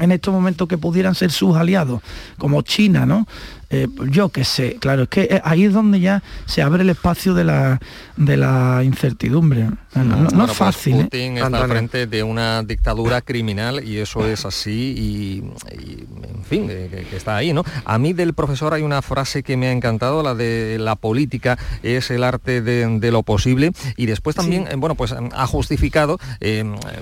en 0.01 0.11
estos 0.11 0.35
momentos 0.35 0.67
que 0.67 0.77
pudieran 0.77 1.15
ser 1.15 1.31
sus 1.31 1.57
aliados, 1.57 2.03
como 2.39 2.63
China, 2.63 3.07
¿no? 3.07 3.29
Eh, 3.73 3.89
yo 4.11 4.29
qué 4.29 4.45
sé, 4.45 4.77
claro, 4.79 5.05
es 5.05 5.09
que 5.09 5.23
eh, 5.23 5.41
ahí 5.45 5.65
es 5.65 5.73
donde 5.73 5.99
ya 5.99 6.23
se 6.45 6.61
abre 6.61 6.83
el 6.83 6.91
espacio 6.91 7.33
de 7.33 7.45
la, 7.45 7.81
de 8.19 8.37
la 8.37 8.83
incertidumbre. 8.85 9.71
No, 9.95 10.27
es 10.27 10.35
pues 10.35 10.53
fácil. 10.53 11.05
Putin 11.05 11.39
está 11.39 11.63
al 11.63 11.71
frente 11.71 12.07
de 12.07 12.23
una 12.23 12.63
dictadura 12.63 13.23
criminal 13.23 13.83
y 13.83 13.97
eso 13.97 14.27
es 14.27 14.45
así 14.45 14.95
y, 14.97 15.39
en 15.71 16.45
fin, 16.45 16.67
que, 16.67 17.07
está 17.17 17.37
ahí, 17.37 17.55
¿no? 17.55 17.65
A 17.85 17.99
mí 17.99 18.13
del 18.13 18.35
profesor 18.35 18.75
hay 18.75 18.83
una 18.83 19.01
frase 19.01 19.43
que 19.43 19.57
me 19.57 19.69
ha 19.69 19.73
encantado, 19.73 20.23
la 20.23 20.35
de 20.35 20.77
la 20.79 20.97
política 20.97 21.59
es 21.83 22.11
el 22.11 22.25
arte 22.25 22.61
de, 22.61 23.11
lo 23.11 23.23
posible 23.23 23.73
y 23.97 24.07
después 24.07 24.37
también, 24.37 24.69
bueno, 24.79 24.95
pues 24.95 25.13
ha 25.13 25.47
justificado 25.47 26.19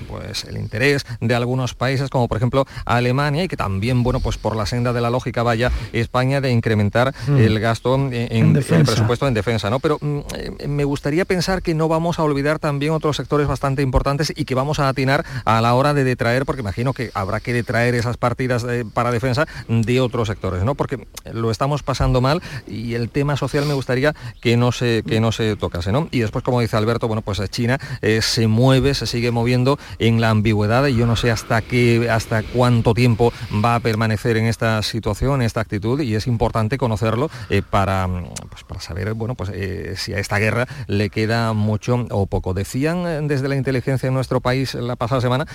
pues 0.07 0.45
el 0.45 0.57
interés 0.57 1.05
de 1.19 1.35
algunos 1.35 1.73
países 1.73 2.09
como 2.09 2.27
por 2.27 2.37
ejemplo 2.37 2.65
Alemania 2.85 3.43
y 3.43 3.47
que 3.49 3.57
también, 3.57 4.03
bueno, 4.03 4.21
pues 4.21 4.37
por 4.37 4.55
la 4.55 4.65
senda 4.65 4.93
de 4.93 5.01
la 5.01 5.09
lógica 5.09 5.43
vaya 5.43 5.71
España 5.91 6.39
de 6.39 6.60
incrementar 6.61 7.13
mm. 7.27 7.37
el 7.37 7.59
gasto 7.59 7.95
en, 7.95 8.13
el 8.13 8.63
presupuesto 8.85 9.27
en 9.27 9.33
defensa, 9.33 9.69
¿no? 9.69 9.79
Pero 9.79 9.97
mm, 9.99 10.19
eh, 10.35 10.67
me 10.67 10.83
gustaría 10.83 11.25
pensar 11.25 11.63
que 11.63 11.73
no 11.73 11.87
vamos 11.87 12.19
a 12.19 12.23
olvidar 12.23 12.59
también 12.59 12.93
otros 12.93 13.17
sectores 13.17 13.47
bastante 13.47 13.81
importantes 13.81 14.31
y 14.35 14.45
que 14.45 14.53
vamos 14.53 14.79
a 14.79 14.87
atinar 14.87 15.25
a 15.45 15.59
la 15.61 15.73
hora 15.73 15.93
de 15.93 16.03
detraer, 16.03 16.45
porque 16.45 16.61
imagino 16.61 16.93
que 16.93 17.09
habrá 17.15 17.39
que 17.39 17.53
detraer 17.53 17.95
esas 17.95 18.17
partidas 18.17 18.65
para 18.93 19.11
defensa 19.11 19.47
de 19.67 19.99
otros 19.99 20.27
sectores, 20.27 20.63
¿no? 20.63 20.75
Porque 20.75 21.07
lo 21.33 21.49
estamos 21.49 21.81
pasando 21.81 22.21
mal 22.21 22.41
y 22.67 22.93
el 22.93 23.09
tema 23.09 23.35
social 23.35 23.65
me 23.65 23.73
gustaría 23.73 24.13
que 24.39 24.57
no 24.57 24.71
se, 24.71 25.03
que 25.07 25.19
no 25.19 25.31
se 25.31 25.55
tocase, 25.55 25.91
¿no? 25.91 26.07
Y 26.11 26.19
después, 26.19 26.43
como 26.43 26.61
dice 26.61 26.77
Alberto, 26.77 27.07
bueno, 27.07 27.21
pues 27.21 27.41
China 27.49 27.79
eh, 28.01 28.21
se 28.21 28.47
mueve, 28.47 28.93
se 28.93 29.07
sigue 29.07 29.31
moviendo 29.31 29.79
en 29.97 30.21
la 30.21 30.29
ambigüedad 30.29 30.85
y 30.87 30.95
yo 30.95 31.07
no 31.07 31.15
sé 31.15 31.31
hasta 31.31 31.61
qué, 31.61 32.09
hasta 32.09 32.43
cuánto 32.43 32.93
tiempo 32.93 33.33
va 33.63 33.75
a 33.75 33.79
permanecer 33.79 34.37
en 34.37 34.45
esta 34.45 34.81
situación, 34.83 35.41
en 35.41 35.45
esta 35.47 35.61
actitud 35.61 36.01
y 36.01 36.15
es 36.15 36.27
importante 36.27 36.50
importante 36.51 36.77
conocerlo 36.77 37.31
eh, 37.49 37.61
para, 37.61 38.09
pues, 38.49 38.65
para 38.67 38.81
saber 38.81 39.13
bueno, 39.13 39.35
pues, 39.35 39.51
eh, 39.53 39.93
si 39.95 40.13
a 40.13 40.19
esta 40.19 40.37
guerra 40.37 40.67
le 40.87 41.09
queda 41.09 41.53
mucho 41.53 42.05
o 42.09 42.25
poco. 42.25 42.53
Decían 42.53 43.07
eh, 43.07 43.19
desde 43.23 43.47
la 43.47 43.55
inteligencia 43.55 44.07
en 44.07 44.13
nuestro 44.13 44.41
país 44.41 44.73
la 44.73 44.97
pasada 44.97 45.21
semana 45.21 45.45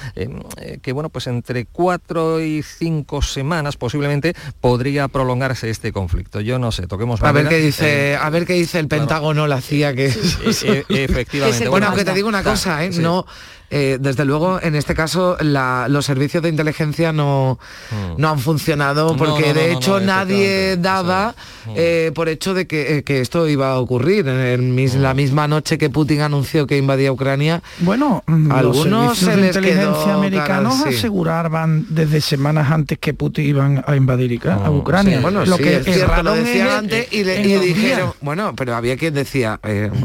que 0.82 0.92
bueno, 0.92 1.10
pues 1.10 1.26
entre 1.26 1.66
cuatro 1.66 2.40
y 2.40 2.62
cinco 2.62 3.20
semanas 3.20 3.76
posiblemente 3.76 4.34
podría 4.60 5.08
prolongarse 5.08 5.68
este 5.68 5.92
conflicto. 5.92 6.40
Yo 6.40 6.58
no 6.58 6.72
sé, 6.72 6.86
toquemos 6.86 7.22
a 7.22 7.32
ver 7.32 7.48
qué 7.48 7.58
dice 7.58 8.16
A 8.16 8.30
ver 8.30 8.46
qué 8.46 8.54
dice 8.54 8.78
el 8.78 8.88
Pentágono, 8.88 9.46
la 9.46 9.60
CIA 9.60 9.94
que... 9.94 10.06
efectivamente. 10.88 11.68
bueno, 11.68 11.94
que 11.94 12.04
te 12.04 12.14
digo 12.14 12.28
una 12.28 12.42
cosa, 12.42 12.80
no 12.88 13.26
eh, 13.68 13.98
desde 14.00 14.24
luego, 14.24 14.60
en 14.62 14.76
este 14.76 14.94
caso, 14.94 15.36
los 15.40 16.06
servicios 16.06 16.42
de 16.42 16.48
inteligencia 16.48 17.12
no, 17.12 17.58
mm. 17.90 18.20
no 18.20 18.28
han 18.28 18.38
funcionado 18.38 19.16
porque 19.16 19.54
de 19.54 19.72
hecho 19.72 19.98
nadie 19.98 20.76
daba 20.76 21.34
mm. 21.66 21.70
eh, 21.74 22.12
por 22.14 22.28
hecho 22.28 22.54
de 22.54 22.66
que, 22.68 22.98
eh, 22.98 23.20
esto 23.20 23.48
iba 23.48 23.72
a 23.72 23.78
ocurrir. 23.78 24.28
En 24.28 25.02
la 25.02 25.14
mm. 25.14 25.16
misma 25.16 25.48
noche 25.48 25.78
que 25.78 25.90
Putin 25.90 26.20
anunció 26.20 26.66
que 26.66 26.78
invadía 26.78 27.10
Ucrania, 27.10 27.62
bueno, 27.80 28.22
algunos 28.50 29.22
los 29.22 29.36
de 29.36 29.46
inteligencia 29.46 30.14
americanos 30.14 30.82
aseguraban 30.86 31.86
desde 31.88 32.20
semanas 32.20 32.70
antes 32.70 32.98
que 32.98 33.14
Putin 33.14 33.46
iban 33.46 33.84
a 33.86 33.96
invadir 33.96 34.40
a 34.48 34.70
Ucrania. 34.70 35.20
bueno, 35.20 35.44
lo 35.44 35.58
que 35.58 35.76
es 35.76 35.84
cierto, 35.84 36.22
lo 36.22 36.34
decían 36.34 36.68
antes 36.68 37.12
y, 37.12 37.24
le, 37.24 37.38
dijeron, 37.58 38.12
bueno, 38.20 38.54
pero 38.54 38.76
había 38.76 38.96
quien 38.96 39.14
decía, 39.14 39.58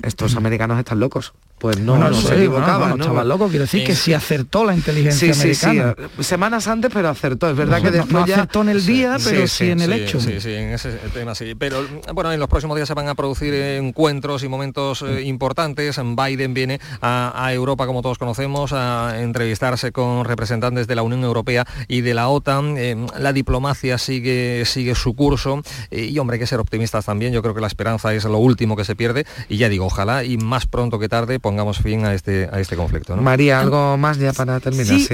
estos 0.04 0.36
americanos 0.36 0.80
están 0.80 1.00
locos. 1.00 1.34
Pues 1.62 1.80
no, 1.80 1.96
no, 1.96 2.12
se 2.12 2.38
equivocaba, 2.38 2.90
no, 2.90 2.96
estaba 2.96 3.24
loco, 3.24 3.48
quiero 3.48 3.66
decir 3.66 3.84
que 3.84 3.94
sí 3.94 4.16
acertó 4.16 4.66
la 4.66 4.74
inteligencia 4.74 5.32
sí, 5.32 5.42
americana. 5.42 5.96
Sí, 5.96 6.06
sí, 6.18 6.24
semanas 6.24 6.68
antes, 6.68 6.90
pero 6.92 7.10
acertó. 7.10 7.52
Es 7.52 7.56
verdad 7.56 7.84
que 7.84 7.92
después 7.92 8.26
ya... 8.26 8.34
acertó 8.34 8.64
en 8.64 8.70
el 8.70 8.84
día, 8.84 9.18
pero 9.24 9.46
sí, 9.46 9.70
en 9.70 9.82
el 9.82 9.94
hecho. 9.94 10.20
Sí, 10.20 10.42
sí, 10.42 10.52
en 10.56 10.70
ese 10.70 10.90
tema 11.14 11.36
sí. 11.36 11.54
Pero 11.54 11.86
bueno, 12.16 12.32
en 12.34 12.40
los 12.40 12.50
próximos 12.50 12.76
días 12.78 12.88
se 12.88 12.96
van 12.96 13.10
a 13.10 13.14
producir 13.14 13.54
encuentros 13.54 14.42
y 14.42 14.48
momentos 14.48 15.04
eh, 15.04 15.22
importantes. 15.22 16.02
Biden 16.04 16.56
viene 16.56 16.80
a, 17.00 17.54
Europa, 17.54 17.86
como 17.86 18.02
todos 18.02 18.18
conocemos, 18.18 18.74
a 18.74 19.22
entrevistarse 19.22 19.92
con 19.92 20.26
representantes 20.26 20.88
de 20.88 20.96
la 20.96 21.04
Unión 21.04 21.24
Europea 21.24 21.68
y 21.88 22.02
de 22.02 22.16
la 22.16 22.28
OTAN. 22.30 22.76
Eh, 22.80 23.06
la 23.20 23.34
diplomacia 23.34 24.00
sigue, 24.00 24.64
sigue 24.66 24.96
su 24.96 25.14
curso. 25.14 25.62
Eh, 25.92 26.06
y 26.06 26.18
hombre, 26.18 26.36
hay 26.36 26.40
que 26.40 26.48
ser 26.48 26.60
optimistas 26.60 27.06
también. 27.06 27.34
Yo 27.34 27.44
creo 27.44 27.54
que 27.54 27.62
la 27.62 27.68
esperanza 27.68 28.16
es 28.16 28.24
lo 28.26 28.40
último 28.40 28.76
que 28.76 28.84
se 28.84 28.96
pierde. 28.96 29.28
Y 29.48 29.58
ya 29.58 29.70
digo, 29.70 29.86
ojalá 29.86 30.24
y 30.24 30.38
más 30.38 30.66
pronto 30.66 30.98
que 30.98 31.08
tarde 31.08 31.40
pongamos 31.52 31.80
fin 31.80 32.06
a 32.06 32.14
este, 32.14 32.48
a 32.50 32.62
este 32.62 32.78
conflicto. 32.78 33.18
María, 33.18 33.60
algo 33.60 33.98
más 33.98 34.18
ya 34.18 34.32
para 34.32 34.62
terminar. 34.62 34.98
Sí, 34.98 35.10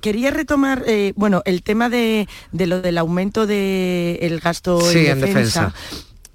quería 0.00 0.30
retomar, 0.30 0.84
eh, 0.86 1.12
bueno, 1.16 1.42
el 1.44 1.64
tema 1.64 1.88
de, 1.88 2.28
lo 2.52 2.80
del 2.80 2.98
aumento 2.98 3.48
del 3.48 4.16
el 4.20 4.38
gasto 4.38 4.78
en, 4.92 5.20
defensa. 5.20 5.74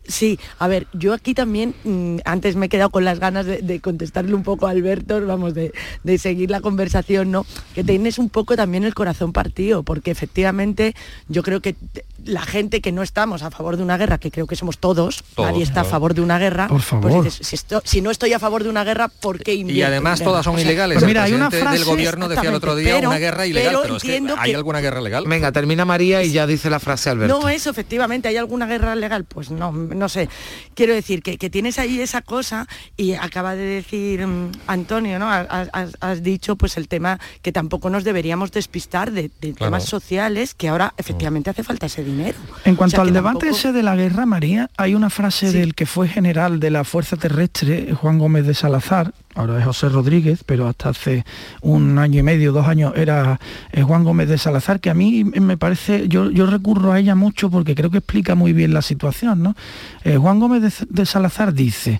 Sí, 0.05 0.37
a 0.59 0.67
ver, 0.67 0.87
yo 0.91 1.13
aquí 1.13 1.33
también, 1.33 1.73
mm, 1.85 2.17
antes 2.25 2.57
me 2.57 2.65
he 2.65 2.69
quedado 2.69 2.89
con 2.89 3.05
las 3.05 3.19
ganas 3.19 3.45
de, 3.45 3.79
contestarle 3.79 4.33
un 4.33 4.43
poco 4.43 4.67
a 4.67 4.71
Alberto, 4.71 5.25
vamos, 5.25 5.53
de, 5.53 5.71
seguir 6.17 6.51
la 6.51 6.59
conversación, 6.59 7.31
¿no? 7.31 7.45
Que 7.73 7.85
tienes 7.85 8.19
un 8.19 8.29
poco 8.29 8.57
también 8.57 8.83
el 8.83 8.93
corazón 8.93 9.31
partido, 9.31 9.83
porque 9.83 10.11
efectivamente 10.11 10.93
yo 11.29 11.41
creo 11.41 11.61
que 11.61 11.77
la 12.25 12.41
gente 12.41 12.81
que 12.81 12.91
no 12.91 13.03
estamos 13.03 13.43
a 13.43 13.51
favor 13.51 13.77
de 13.77 13.83
una 13.83 13.97
guerra, 13.97 14.17
que 14.17 14.31
creo 14.31 14.47
que 14.47 14.55
somos 14.55 14.77
todos, 14.77 15.23
nadie 15.37 15.63
está 15.63 15.81
a 15.81 15.85
favor 15.85 16.13
de 16.13 16.21
una 16.21 16.37
guerra, 16.37 16.67
Por 16.67 16.81
pues 17.01 17.39
si, 17.83 18.01
no 18.01 18.11
estoy 18.11 18.33
a 18.33 18.39
favor 18.39 18.63
de 18.63 18.69
una 18.69 18.83
guerra, 18.83 19.07
¿por 19.07 19.39
qué 19.39 19.53
invierto 19.53 19.79
Y 19.79 19.83
además 19.83 20.21
todas 20.21 20.43
son 20.45 20.59
ilegales. 20.59 20.99
Pues 20.99 21.07
mira, 21.07 21.23
hay 21.23 21.33
una 21.33 21.49
frase 21.51 21.79
del 21.79 21.85
gobierno 21.85 22.27
decía 22.27 22.49
el 22.49 22.55
otro 22.55 22.75
día 22.75 22.97
una 22.97 23.17
guerra 23.17 23.45
ilegal, 23.45 23.79
pero, 23.81 23.95
es 23.97 24.03
que 24.03 24.21
¿hay 24.37 24.53
alguna 24.53 24.81
guerra 24.81 25.01
legal? 25.01 25.25
Venga, 25.27 25.51
termina 25.51 25.85
María 25.85 26.23
y 26.23 26.31
ya 26.31 26.47
dice 26.47 26.69
la 26.69 26.79
frase 26.79 27.09
Alberto. 27.09 27.39
No, 27.39 27.49
eso 27.49 27.69
efectivamente, 27.69 28.27
¿hay 28.27 28.37
alguna 28.37 28.65
guerra 28.65 28.95
legal? 28.95 29.25
Pues 29.25 29.51
no, 29.51 29.71
no 29.71 30.09
sé. 30.09 30.29
Quiero 30.75 30.93
decir 30.93 31.21
que, 31.21 31.37
tienes 31.49 31.79
ahí 31.79 31.99
esa 31.99 32.21
cosa 32.21 32.67
y 32.95 33.13
acaba 33.13 33.55
de 33.55 33.63
decir 33.63 34.25
mm, 34.25 34.51
Antonio, 34.67 35.19
¿no? 35.19 35.29
Has, 35.29 36.23
dicho 36.23 36.55
pues 36.55 36.77
el 36.77 36.87
tema 36.87 37.19
que 37.41 37.51
tampoco 37.51 37.89
nos 37.89 38.03
deberíamos 38.03 38.51
despistar 38.51 39.11
de, 39.11 39.29
temas 39.29 39.85
sociales 39.85 40.53
que 40.53 40.69
ahora 40.69 40.93
efectivamente 40.97 41.49
hace 41.49 41.63
falta 41.63 41.87
ese 41.87 42.03
dinero. 42.11 42.37
En 42.63 42.75
cuanto 42.75 43.01
al 43.01 43.11
debate 43.11 43.49
ese 43.49 43.71
de 43.71 43.81
la 43.81 43.95
guerra, 43.95 44.25
María, 44.25 44.69
hay 44.77 44.93
una 44.93 45.09
frase 45.09 45.51
del 45.51 45.73
que 45.73 45.85
fue 45.85 46.07
general 46.07 46.59
de 46.59 46.69
la 46.69 46.83
Fuerza 46.83 47.17
Terrestre, 47.17 47.93
Juan 47.93 48.19
Gómez 48.19 48.45
de 48.45 48.53
Salazar, 48.53 49.13
ahora 49.35 49.57
es 49.57 49.65
José 49.65 49.89
Rodríguez, 49.89 50.43
pero 50.45 50.67
hasta 50.67 50.89
hace 50.89 51.25
un 51.61 51.97
año 51.97 52.19
y 52.19 52.23
medio, 52.23 52.51
dos 52.51 52.67
años, 52.67 52.93
era 52.95 53.39
eh, 53.71 53.81
Juan 53.81 54.03
Gómez 54.03 54.29
de 54.29 54.37
Salazar, 54.37 54.79
que 54.79 54.89
a 54.89 54.93
mí 54.93 55.23
me 55.23 55.57
parece, 55.57 56.07
yo, 56.07 56.29
recurro 56.45 56.91
a 56.91 56.99
ella 56.99 57.15
mucho 57.15 57.49
porque 57.49 57.73
creo 57.73 57.89
que 57.89 57.99
explica 57.99 58.35
muy 58.35 58.53
bien 58.53 58.73
la 58.73 58.81
situación. 58.81 59.41
¿no? 59.41 59.55
Eh, 60.03 60.17
Juan 60.17 60.39
Gómez 60.39 60.85
de, 60.87 61.05
Salazar 61.05 61.53
dice, 61.53 61.99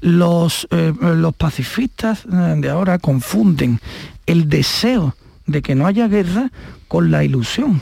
los, 0.00 0.66
eh, 0.70 0.92
los 1.00 1.34
pacifistas 1.34 2.24
de 2.26 2.68
ahora 2.68 2.98
confunden 2.98 3.80
el 4.26 4.48
deseo 4.48 5.14
de 5.46 5.62
que 5.62 5.74
no 5.74 5.86
haya 5.86 6.08
guerra 6.08 6.50
con 6.88 7.10
la 7.10 7.24
ilusión. 7.24 7.80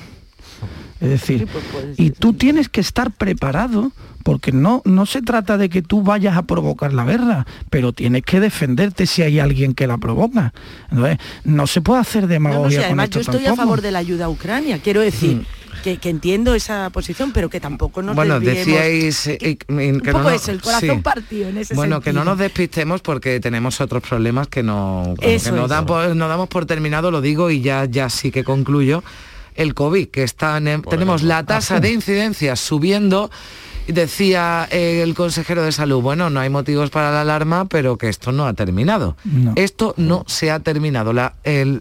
Es 1.01 1.09
decir, 1.09 1.47
pues 1.47 1.65
y 1.97 2.11
tú 2.11 2.33
tienes 2.33 2.69
que 2.69 2.81
estar 2.81 3.13
preparado 3.13 3.93
porque 4.29 4.53
no, 4.53 4.83
no 4.85 5.07
se 5.07 5.23
trata 5.23 5.57
de 5.57 5.71
que 5.71 5.81
tú 5.81 6.03
vayas 6.03 6.37
a 6.37 6.43
provocar 6.43 6.93
la 6.93 7.05
guerra, 7.05 7.47
pero 7.71 7.95
tienes 7.95 8.25
que 8.25 8.41
defenderte 8.41 9.07
si 9.07 9.23
hay 9.23 9.39
alguien 9.39 9.75
que 9.75 9.87
la 9.87 9.97
provoca. 9.97 10.53
no 11.45 11.67
se 11.67 11.81
puede 11.81 12.01
hacer 12.01 12.27
demagogia. 12.27 12.81
No, 12.81 12.85
además 12.87 13.11
yo 13.11 13.21
estoy 13.21 13.47
a 13.47 13.55
favor 13.55 13.81
de 13.81 13.91
la 13.91 14.01
ayuda 14.01 14.27
a 14.27 14.29
Ucrania, 14.29 14.81
quiero 14.83 15.01
decir. 15.01 15.37
Mm. 15.37 15.45
Que, 15.83 15.99
entiendo 16.11 16.55
esa 16.55 16.91
posición, 16.91 17.33
pero 17.33 17.49
que 17.49 17.61
tampoco 17.61 18.03
nos 18.03 18.15
bueno, 18.15 18.41
decíais 18.41 19.27
eh, 19.27 19.39
que, 19.39 19.59
no, 19.69 20.29
es 20.29 20.49
el 20.49 20.61
corazón 20.61 21.03
partido 21.03 21.49
en 21.49 21.57
ese 21.57 21.75
Bueno, 21.75 22.03
que 22.03 22.13
no 22.13 22.25
nos 22.25 22.37
despistemos 22.37 23.01
porque 23.01 23.41
tenemos 23.41 23.81
otros 23.81 24.03
problemas 24.03 24.49
que 24.49 24.63
no, 24.63 25.15
que 25.19 25.41
no, 25.51 25.67
damos 25.67 26.49
por 26.49 26.67
terminado, 26.67 27.11
lo 27.11 27.23
digo 27.23 27.49
y 27.49 27.63
ya, 27.63 27.87
ya 27.87 28.11
sí 28.11 28.31
que 28.31 28.45
concluyo 28.45 29.03
el 29.59 29.75
COVID, 29.75 30.09
que 30.09 30.23
está 30.23 30.59
tenemos 30.89 31.23
la 31.23 31.45
tasa 31.45 31.81
de 31.81 31.93
incidencia 31.93 32.57
subiendo. 32.57 33.31
Decía 33.87 34.69
el 34.71 35.15
consejero 35.15 35.63
de 35.63 35.73
salud, 35.73 36.01
bueno, 36.03 36.31
no 36.31 36.41
hay 36.41 36.51
motivos 36.51 36.91
para 36.91 37.11
la 37.11 37.23
alarma, 37.23 37.67
pero 37.67 37.99
que 37.99 38.09
esto 38.09 38.33
no 38.33 38.47
ha 38.47 38.53
terminado. 38.53 39.17
Esto 39.57 39.95
no 39.97 40.25
se 40.27 40.51
ha 40.51 40.61
terminado. 40.61 41.13
La, 41.13 41.35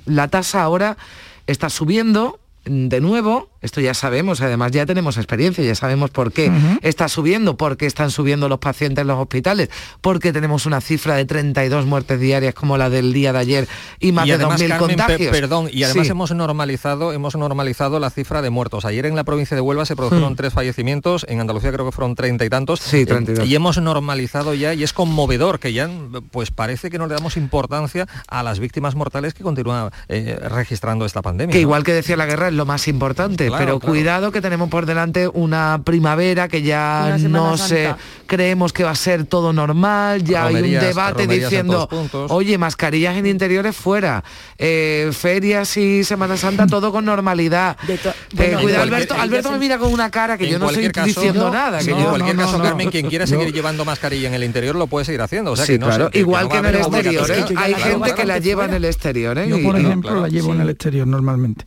la 0.05 0.27
tasa 0.27 0.63
ahora 0.63 0.97
está 1.45 1.69
subiendo 1.69 2.39
de 2.69 3.01
nuevo, 3.01 3.49
esto 3.61 3.81
ya 3.81 3.93
sabemos, 3.93 4.41
además 4.41 4.71
ya 4.71 4.85
tenemos 4.85 5.17
experiencia, 5.17 5.63
ya 5.63 5.75
sabemos 5.75 6.09
por 6.09 6.31
qué 6.31 6.51
está 6.81 7.07
subiendo, 7.07 7.57
por 7.57 7.77
qué 7.77 7.85
están 7.85 8.11
subiendo 8.11 8.49
los 8.49 8.59
pacientes 8.59 9.01
en 9.01 9.07
los 9.07 9.19
hospitales, 9.19 9.69
porque 10.01 10.31
tenemos 10.31 10.65
una 10.65 10.81
cifra 10.81 11.15
de 11.15 11.25
32 11.25 11.85
muertes 11.85 12.19
diarias 12.19 12.53
como 12.53 12.77
la 12.77 12.89
del 12.89 13.13
día 13.13 13.33
de 13.33 13.39
ayer 13.39 13.67
y 13.99 14.11
más 14.11 14.27
de 14.27 14.39
2.000 14.39 14.77
contagios. 14.77 15.31
perdón, 15.31 15.69
y 15.71 15.83
además 15.83 16.09
hemos 16.09 16.31
normalizado 16.31 17.13
hemos 17.13 17.35
normalizado 17.35 17.99
la 17.99 18.09
cifra 18.09 18.41
de 18.41 18.49
muertos. 18.49 18.85
Ayer 18.85 19.05
en 19.05 19.15
la 19.15 19.23
provincia 19.23 19.55
de 19.55 19.61
Huelva 19.61 19.85
se 19.85 19.95
produjeron 19.95 20.33
mm. 20.33 20.35
tres 20.35 20.53
fallecimientos, 20.53 21.25
en 21.27 21.39
Andalucía 21.39 21.71
creo 21.71 21.85
que 21.85 21.91
fueron 21.91 22.15
treinta 22.15 22.45
y 22.45 22.49
tantos. 22.49 22.79
Sí, 22.79 23.05
32. 23.05 23.45
Eh, 23.45 23.49
y 23.49 23.55
hemos 23.55 23.81
normalizado 23.81 24.53
ya, 24.53 24.73
y 24.73 24.83
es 24.83 24.93
conmovedor 24.93 25.59
que 25.59 25.73
ya 25.73 25.89
pues 26.31 26.51
parece 26.51 26.89
que 26.89 26.97
no 26.97 27.07
le 27.07 27.15
damos 27.15 27.37
importancia 27.37 28.07
a 28.27 28.43
las 28.43 28.59
víctimas 28.59 28.95
mortales 28.95 29.33
que 29.33 29.43
continúan 29.43 29.91
eh, 30.07 30.37
registrando 30.49 31.05
esta 31.05 31.21
pandemia. 31.21 31.53
Que 31.53 31.59
igual 31.59 31.83
que 31.83 31.93
decía 31.93 32.17
la 32.17 32.25
guerra 32.25 32.51
lo 32.57 32.65
más 32.65 32.87
importante, 32.87 33.49
pero 33.57 33.79
cuidado 33.79 34.31
que 34.31 34.41
tenemos 34.41 34.69
por 34.69 34.85
delante 34.85 35.27
una 35.27 35.81
primavera 35.83 36.47
que 36.47 36.61
ya 36.61 37.17
no 37.19 37.57
sé, 37.57 37.93
creemos 38.25 38.73
que 38.73 38.83
va 38.83 38.91
a 38.91 38.95
ser 38.95 39.25
todo 39.25 39.53
normal, 39.53 40.23
ya 40.23 40.45
hay 40.45 40.55
un 40.55 40.79
debate 40.79 41.27
diciendo, 41.27 41.87
oye, 42.29 42.57
mascarillas 42.57 43.15
en 43.15 43.25
interiores 43.25 43.75
fuera, 43.75 44.23
eh, 44.57 45.11
ferias 45.13 45.77
y 45.77 46.03
Semana 46.03 46.37
Santa 46.37 46.67
todo 46.67 46.91
con 46.91 47.05
normalidad. 47.05 47.77
Eh, 47.87 48.57
cuidado, 48.61 48.83
Alberto, 48.83 49.15
Alberto 49.15 49.51
me 49.51 49.59
mira 49.59 49.77
con 49.77 49.93
una 49.93 50.09
cara 50.09 50.37
que 50.37 50.47
yo 50.47 50.59
no 50.59 50.69
estoy 50.69 50.89
diciendo 51.03 51.49
nada. 51.49 51.79
Que 51.79 51.91
en 51.91 52.03
cualquier 52.03 52.35
caso, 52.35 52.61
Carmen, 52.61 52.89
quien 52.89 53.07
quiera 53.09 53.27
seguir 53.27 53.53
llevando 53.53 53.85
mascarilla 53.85 54.27
en 54.27 54.33
el 54.33 54.43
interior 54.43 54.75
lo 54.75 54.87
puede 54.87 55.05
seguir 55.05 55.21
haciendo. 55.21 55.51
O 55.51 55.55
sea, 55.55 55.65
que 55.65 55.79
no 55.79 55.87
claro, 55.87 56.09
igual 56.13 56.49
que, 56.49 56.57
en 56.57 56.65
el 56.65 56.75
exterior. 56.75 57.31
¿eh? 57.31 57.45
Hay 57.55 57.73
gente 57.75 58.15
que 58.15 58.25
la 58.25 58.39
lleva 58.39 58.65
en 58.65 58.73
el 58.73 58.85
exterior. 58.85 59.43
Yo, 59.45 59.61
por 59.61 59.77
ejemplo, 59.77 60.21
la 60.21 60.27
llevo 60.27 60.53
en 60.53 60.61
el 60.61 60.69
exterior 60.69 61.07
normalmente. 61.07 61.65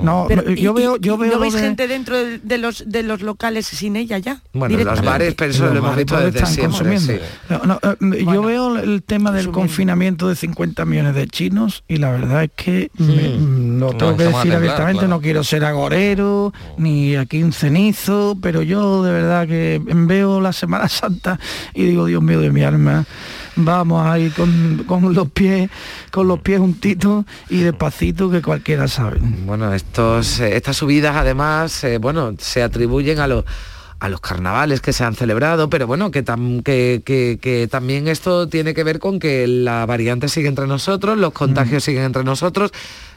No, 0.00 0.26
yo 0.56 0.74
veo, 0.74 0.96
yo 0.96 1.16
veo 1.18 1.40
gente 1.50 1.88
dentro 1.88 2.16
de, 2.16 2.58
los 2.58 2.84
de 2.86 3.02
los 3.02 3.22
locales 3.22 3.66
sin 3.66 3.96
ella 3.96 4.18
ya. 4.18 4.40
Bueno, 4.52 4.78
los 4.78 5.02
bares, 5.02 5.34
pero 5.34 5.50
eso 5.50 5.66
lo 5.66 5.78
hemos 5.78 5.96
visto 5.96 6.18
desde 6.18 6.46
siempre. 6.46 6.96
Eh, 6.96 8.24
yo 8.24 8.42
veo 8.42 8.78
el 8.78 9.02
tema 9.02 9.32
del 9.32 9.50
confinamiento 9.50 10.28
de 10.28 10.36
50 10.36 10.84
millones 10.84 11.14
de 11.14 11.26
chinos 11.26 11.84
y 11.88 11.96
la 11.96 12.10
verdad 12.10 12.44
es 12.44 12.50
que 12.54 12.90
mm. 12.96 13.78
lo 13.78 13.94
tengo 13.94 14.16
que 14.16 14.24
decir 14.24 14.54
abiertamente, 14.54 15.08
no 15.08 15.20
quiero 15.20 15.44
ser 15.44 15.64
agorero, 15.64 16.52
ni 16.76 17.16
aquí 17.16 17.42
un 17.42 17.52
cenizo, 17.52 18.36
pero 18.40 18.62
yo 18.62 19.02
de 19.02 19.12
verdad 19.12 19.46
que 19.46 19.80
veo 19.84 20.40
la 20.40 20.52
Semana 20.52 20.88
Santa 20.88 21.38
y 21.74 21.84
digo, 21.84 22.06
Dios 22.06 22.22
mío 22.22 22.40
de 22.40 22.50
mi 22.50 22.62
alma, 22.62 23.04
vamos 23.56 24.06
ahí 24.06 24.30
con, 24.30 24.84
con 24.86 25.14
los 25.14 25.30
pies, 25.30 25.70
con 26.10 26.28
los 26.28 26.40
pies 26.40 26.60
juntitos 26.60 27.24
y 27.48 27.58
despacito 27.58 28.30
que 28.30 28.42
cualquiera 28.42 28.88
sabe. 28.88 29.18
Bueno, 29.20 29.72
estos, 29.72 30.40
eh, 30.40 30.56
estas 30.56 30.76
subidas 30.76 31.16
además, 31.16 31.84
eh, 31.84 31.98
bueno, 31.98 32.34
se 32.38 32.62
atribuyen 32.62 33.20
a 33.20 33.26
los 33.26 33.44
a 34.02 34.08
los 34.08 34.20
carnavales 34.20 34.80
que 34.80 34.92
se 34.92 35.04
han 35.04 35.14
celebrado, 35.14 35.70
pero 35.70 35.86
bueno, 35.86 36.10
que, 36.10 36.24
que, 36.24 37.68
también 37.70 38.08
esto 38.08 38.48
tiene 38.48 38.74
que 38.74 38.82
ver 38.82 38.98
con 38.98 39.20
que 39.20 39.46
la 39.46 39.86
variante 39.86 40.28
sigue 40.28 40.48
entre 40.48 40.66
nosotros, 40.66 41.16
los 41.16 41.32
contagios 41.32 41.84
siguen 41.84 42.02
entre 42.02 42.24
nosotros, 42.24 42.72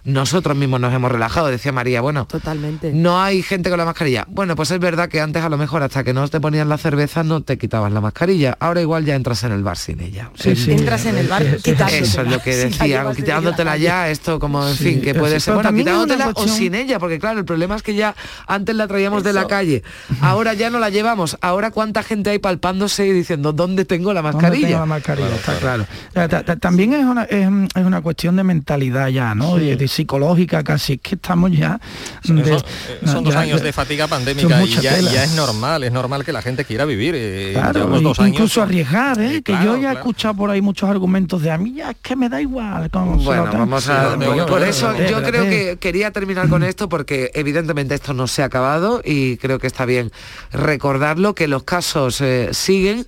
nosotros 0.05 0.55
mismos 0.55 0.79
nos 0.79 0.93
hemos 0.93 1.11
relajado, 1.11 1.47
decía 1.47 1.71
María, 1.71 1.99
bueno, 1.99 2.25
totalmente. 2.25 2.93
No 2.93 3.21
hay 3.21 3.41
gente 3.41 3.69
con 3.69 3.79
la 3.79 3.85
mascarilla. 3.85 4.25
Bueno, 4.29 4.55
pues 4.55 4.69
es 4.69 4.79
verdad 4.79 5.09
que 5.09 5.19
antes 5.19 5.43
a 5.43 5.49
lo 5.49 5.57
mejor 5.57 5.81
hasta 5.81 6.03
que 6.03 6.13
no 6.13 6.27
te 6.27 6.39
ponían 6.39 6.69
la 6.69 6.77
cerveza 6.77 7.23
no 7.23 7.41
te 7.41 7.57
quitabas 7.57 7.91
la 7.91 8.01
mascarilla. 8.01 8.55
Ahora 8.59 8.81
igual 8.81 9.05
ya 9.05 9.15
entras 9.15 9.43
en 9.43 9.51
el 9.51 9.63
bar 9.63 9.77
sin 9.77 10.01
ella. 10.01 10.29
Sí, 10.35 10.55
sí. 10.55 10.73
Entras 10.73 11.05
en 11.07 11.17
el 11.17 11.27
bar 11.27 11.41
Eso 11.43 12.21
es 12.21 12.27
lo 12.27 12.39
que 12.39 12.55
decía, 12.55 13.05
quitándotela 13.15 13.77
ya, 13.77 14.09
esto 14.09 14.39
como 14.39 14.67
en 14.67 14.75
fin, 14.75 15.01
que 15.01 15.15
puede 15.15 15.39
ser 15.39 15.55
bueno, 15.55 15.73
quitándotela 15.73 16.31
o 16.35 16.47
sin 16.47 16.75
ella, 16.75 16.99
porque 16.99 17.17
claro, 17.17 17.39
el 17.39 17.45
problema 17.45 17.75
es 17.75 17.81
que 17.81 17.95
ya 17.95 18.15
antes 18.45 18.75
la 18.75 18.87
traíamos 18.87 19.23
de 19.23 19.33
la 19.33 19.47
calle. 19.47 19.83
Ahora 20.21 20.53
ya 20.53 20.69
no 20.69 20.77
la 20.77 20.89
llevamos. 20.89 21.37
Ahora 21.41 21.71
cuánta 21.71 22.03
gente 22.03 22.29
hay 22.29 22.39
palpándose 22.39 23.07
y 23.07 23.11
diciendo, 23.11 23.53
¿dónde 23.53 23.85
tengo 23.85 24.13
la 24.13 24.21
mascarilla? 24.21 24.79
la 24.79 24.85
mascarilla, 24.85 25.35
está 25.35 25.57
claro. 25.57 25.85
También 26.59 26.93
es 26.93 27.05
una, 27.05 27.23
es, 27.23 27.47
una 27.75 28.01
cuestión 28.01 28.35
de 28.35 28.43
mentalidad 28.43 29.07
ya, 29.07 29.33
¿no? 29.33 29.55
Psicológica 29.95 30.63
casi, 30.63 30.93
es 30.93 30.99
que 31.01 31.15
estamos 31.15 31.51
ya... 31.51 31.79
Son, 32.23 33.23
dos 33.23 33.35
años 33.35 33.61
de 33.61 33.71
fatiga 33.71 34.07
pandémica 34.07 34.63
y 34.63 34.69
ya, 34.81 35.23
es 35.23 35.33
normal, 35.35 35.83
es 35.83 35.91
normal 35.91 36.23
que 36.23 36.31
la 36.31 36.41
gente 36.41 36.65
quiera 36.65 36.85
vivir. 36.85 37.13
Eh, 37.17 37.57
incluso 38.25 38.61
arriesgar, 38.61 39.19
¿eh? 39.19 39.41
que 39.41 39.53
yo 39.63 39.77
ya 39.77 39.91
he 39.91 39.95
escuchado 39.95 40.35
por 40.35 40.49
ahí 40.49 40.61
muchos 40.61 40.89
argumentos 40.89 41.41
de 41.41 41.51
a 41.51 41.57
mí 41.57 41.73
ya 41.73 41.91
es 41.91 41.97
que 42.01 42.15
me 42.15 42.29
da 42.29 42.41
igual. 42.41 42.89
bueno, 42.91 43.45
vamos 43.51 43.87
a... 43.89 44.17
por 44.47 44.63
eso 44.63 44.93
yo 44.97 45.23
creo 45.23 45.43
que 45.43 45.77
quería 45.79 46.11
terminar 46.11 46.49
con 46.49 46.63
esto 46.63 46.89
porque 46.89 47.31
evidentemente 47.33 47.95
esto 47.95 48.13
no 48.13 48.27
se 48.27 48.41
ha 48.43 48.45
acabado 48.45 49.01
y 49.03 49.37
creo 49.37 49.59
que 49.59 49.67
está 49.67 49.85
bien 49.85 50.11
recordarlo, 50.51 51.35
que 51.35 51.47
los 51.47 51.63
casos 51.63 52.21
eh, 52.21 52.49
siguen 52.51 53.05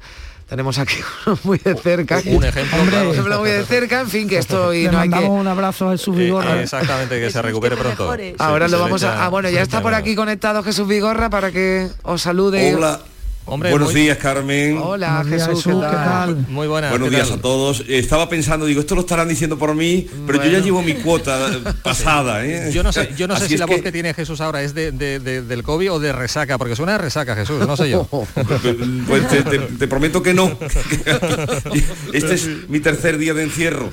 tenemos 0.47 0.79
aquí 0.79 0.95
uno 1.25 1.37
muy 1.43 1.57
de 1.57 1.75
cerca. 1.75 2.21
Un 2.25 2.43
ejemplo, 2.43 3.11
ejemplo 3.11 3.39
muy 3.39 3.49
de 3.51 3.65
cerca, 3.65 4.01
en 4.01 4.09
fin, 4.09 4.27
que 4.27 4.37
estoy... 4.37 4.87
no 4.87 4.99
hay 4.99 5.09
que... 5.09 5.19
un 5.19 5.47
abrazo 5.47 5.89
a 5.89 5.91
Jesús 5.91 6.15
eh, 6.17 6.23
Vigorra. 6.25 6.61
exactamente, 6.61 7.19
que 7.19 7.29
se 7.29 7.41
recupere 7.41 7.75
pronto. 7.75 8.15
Ahora 8.39 8.67
lo 8.67 8.79
vamos 8.79 9.03
a... 9.03 9.25
Ah, 9.25 9.29
bueno, 9.29 9.49
ya 9.49 9.61
está 9.61 9.81
por 9.81 9.93
aquí 9.93 10.15
conectado 10.15 10.63
Jesús 10.63 10.87
Vigorra 10.87 11.29
para 11.29 11.51
que 11.51 11.89
os 12.03 12.21
salude. 12.21 12.75
Hola. 12.75 12.99
Buenos 13.47 13.93
días, 13.93 14.17
Carmen. 14.17 14.77
Hola, 14.77 15.23
Jesús, 15.27 15.63
¿qué 15.63 15.71
tal? 15.71 16.45
Muy 16.49 16.67
buenas. 16.67 16.89
Buenos 16.91 17.09
días 17.09 17.31
a 17.31 17.37
todos. 17.39 17.81
Estaba 17.87 18.27
pensando, 18.27 18.65
digo, 18.65 18.81
esto 18.81 18.93
lo 18.93 19.01
estarán 19.01 19.29
diciendo 19.29 19.57
por 19.57 19.73
mí, 19.73 20.05
pero 20.25 20.43
yo 20.43 20.51
ya 20.51 20.59
llevo 20.59 20.81
mi 20.81 20.95
cuota 20.95 21.49
pasada. 21.83 22.45
¿eh? 22.45 22.71
Yo 22.73 22.83
no 22.83 22.91
sé, 22.91 23.09
yo 23.17 23.25
no 23.27 23.37
sé 23.37 23.47
si 23.47 23.57
la 23.57 23.65
que- 23.65 23.73
voz 23.75 23.81
que 23.83 23.91
tiene 23.93 24.13
Jesús 24.13 24.41
ahora 24.41 24.61
es 24.63 24.73
de, 24.73 24.91
de- 24.91 25.19
de- 25.19 25.41
del 25.43 25.63
COVID 25.63 25.93
o 25.93 25.99
de 25.99 26.11
resaca, 26.11 26.57
porque 26.57 26.75
suena 26.75 26.93
de 26.93 26.97
resaca, 26.97 27.35
Jesús, 27.35 27.65
no 27.65 27.77
sé 27.77 27.89
yo. 27.89 28.07
Pues 29.07 29.27
te, 29.29 29.43
te- 29.43 29.59
te 29.59 29.87
prometo 29.87 30.21
que 30.21 30.33
no. 30.33 30.47
Este 32.13 32.33
es 32.33 32.47
mi 32.67 32.79
tercer 32.81 33.17
día 33.17 33.33
de 33.33 33.43
encierro. 33.43 33.89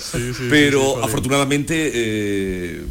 pero 0.50 1.04
afortunadamente 1.04 1.90
eh, 1.94 2.82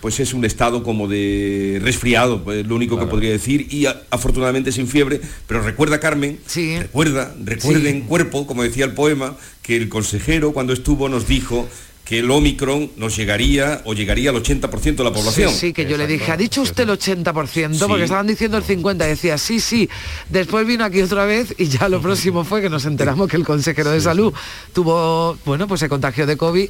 pues 0.00 0.20
es 0.20 0.32
un 0.34 0.44
estado 0.44 0.82
como 0.82 1.08
de 1.08 1.78
resfriado, 1.82 2.42
pues, 2.44 2.66
lo 2.66 2.74
único 2.76 2.98
que 2.98 3.06
podría 3.06 3.30
decir, 3.30 3.66
y 3.70 3.86
a- 3.86 4.02
afortunadamente 4.10 4.72
sin 4.72 4.86
fiebre. 4.88 5.20
Pero 5.46 5.62
recuerda, 5.62 6.00
Carmen, 6.00 6.38
recuerda, 6.78 7.34
recuerda 7.44 7.88
en 7.88 8.02
cuerpo, 8.02 8.46
como 8.46 8.62
decía 8.62 8.84
el 8.84 8.92
poema, 8.92 9.36
que 9.62 9.76
el 9.76 9.88
consejero 9.88 10.52
cuando 10.52 10.72
estuvo 10.72 11.08
nos 11.08 11.26
dijo 11.26 11.68
que 12.04 12.20
el 12.20 12.30
Omicron 12.30 12.92
nos 12.98 13.16
llegaría 13.16 13.82
o 13.84 13.92
llegaría 13.92 14.30
al 14.30 14.36
80% 14.36 14.94
de 15.02 15.02
la 15.02 15.12
población. 15.12 15.50
Sí, 15.50 15.58
sí, 15.58 15.72
que 15.72 15.86
yo 15.86 15.96
le 15.96 16.06
dije, 16.06 16.30
¿ha 16.30 16.36
dicho 16.36 16.62
usted 16.62 16.84
el 16.88 16.90
80%? 16.90 17.88
Porque 17.88 18.04
estaban 18.04 18.28
diciendo 18.28 18.56
el 18.58 18.62
50%. 18.62 18.94
Decía, 19.08 19.36
sí, 19.38 19.58
sí. 19.58 19.88
Después 20.30 20.64
vino 20.68 20.84
aquí 20.84 21.02
otra 21.02 21.24
vez 21.24 21.52
y 21.58 21.66
ya 21.66 21.88
lo 21.88 22.00
próximo 22.06 22.44
fue 22.44 22.62
que 22.62 22.70
nos 22.70 22.84
enteramos 22.84 23.28
que 23.28 23.36
el 23.36 23.44
consejero 23.44 23.90
de 23.90 24.00
salud 24.00 24.32
tuvo, 24.72 25.36
bueno, 25.44 25.66
pues 25.66 25.80
se 25.80 25.88
contagió 25.88 26.26
de 26.26 26.36
COVID 26.36 26.68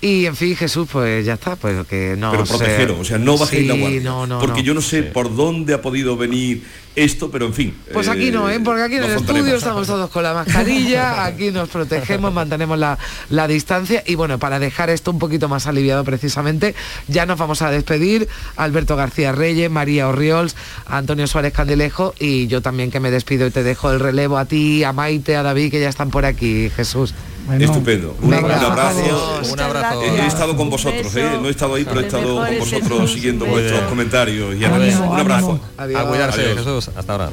y, 0.00 0.26
en 0.26 0.36
fin, 0.36 0.54
Jesús, 0.56 0.88
pues 0.90 1.24
ya 1.24 1.34
está, 1.34 1.56
pues 1.56 1.86
que 1.86 2.14
no 2.18 2.30
pero 2.30 2.44
protegeros, 2.44 2.98
o 3.00 3.04
sea, 3.04 3.18
no 3.18 3.38
bajéis 3.38 3.62
Sí, 3.62 3.68
la 3.68 3.74
guardia. 3.74 4.00
no, 4.02 4.26
no, 4.26 4.38
porque 4.38 4.60
no. 4.60 4.66
yo 4.66 4.74
no 4.74 4.82
sé 4.82 5.02
por 5.02 5.34
dónde 5.34 5.74
ha 5.74 5.80
podido 5.80 6.16
venir 6.16 6.62
esto, 6.96 7.30
pero 7.30 7.46
en 7.46 7.54
fin. 7.54 7.74
Pues 7.92 8.08
aquí 8.08 8.30
no, 8.30 8.48
¿eh? 8.48 8.60
porque 8.60 8.82
aquí 8.82 8.96
en 8.96 9.04
el 9.04 9.12
estudio 9.12 9.56
estamos 9.56 9.86
todos 9.86 10.10
con 10.10 10.22
la 10.22 10.34
mascarilla, 10.34 11.24
aquí 11.26 11.50
nos 11.50 11.68
protegemos, 11.68 12.32
mantenemos 12.32 12.78
la, 12.78 12.98
la 13.30 13.48
distancia 13.48 14.02
y 14.06 14.14
bueno, 14.14 14.38
para 14.38 14.58
dejar 14.58 14.90
esto 14.90 15.10
un 15.10 15.18
poquito 15.18 15.48
más 15.48 15.66
aliviado 15.66 16.04
precisamente, 16.04 16.74
ya 17.08 17.26
nos 17.26 17.38
vamos 17.38 17.62
a 17.62 17.70
despedir. 17.70 18.28
Alberto 18.56 18.96
García 18.96 19.32
Reyes, 19.32 19.70
María 19.70 20.08
Orriols, 20.08 20.54
Antonio 20.86 21.26
Suárez 21.26 21.52
Candilejo 21.52 22.14
y 22.20 22.46
yo 22.46 22.62
también 22.62 22.90
que 22.90 23.00
me 23.00 23.10
despido 23.10 23.46
y 23.46 23.50
te 23.50 23.62
dejo 23.62 23.90
el 23.90 24.00
relevo 24.00 24.38
a 24.38 24.44
ti, 24.44 24.84
a 24.84 24.92
Maite, 24.92 25.36
a 25.36 25.42
David 25.42 25.70
que 25.70 25.80
ya 25.80 25.88
están 25.88 26.10
por 26.10 26.24
aquí, 26.24 26.70
Jesús. 26.76 27.14
Estupendo. 27.60 28.16
Un, 28.22 28.28
un 28.28 28.34
abrazo. 28.34 28.66
abrazo. 28.72 29.52
Un 29.52 29.60
abrazo. 29.60 30.02
He, 30.02 30.20
he 30.22 30.26
estado 30.26 30.56
con 30.56 30.70
vosotros, 30.70 31.14
¿eh? 31.16 31.38
no 31.40 31.48
he 31.48 31.50
estado 31.50 31.74
ahí, 31.74 31.84
pero 31.84 32.00
he 32.00 32.06
estado 32.06 32.36
con 32.36 32.58
vosotros 32.58 33.12
siguiendo 33.12 33.44
vuestros 33.46 33.80
comentarios 33.82 34.56
y 34.56 34.64
análisis. 34.64 35.00
Un 35.00 35.18
abrazo. 35.18 35.60
A 35.76 36.04
cuidarse, 36.04 36.40
Adiós. 36.40 36.58
Jesús. 36.58 36.90
Hasta 36.96 37.12
ahora. 37.12 37.30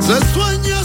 Se 0.00 0.14
sueña, 0.32 0.75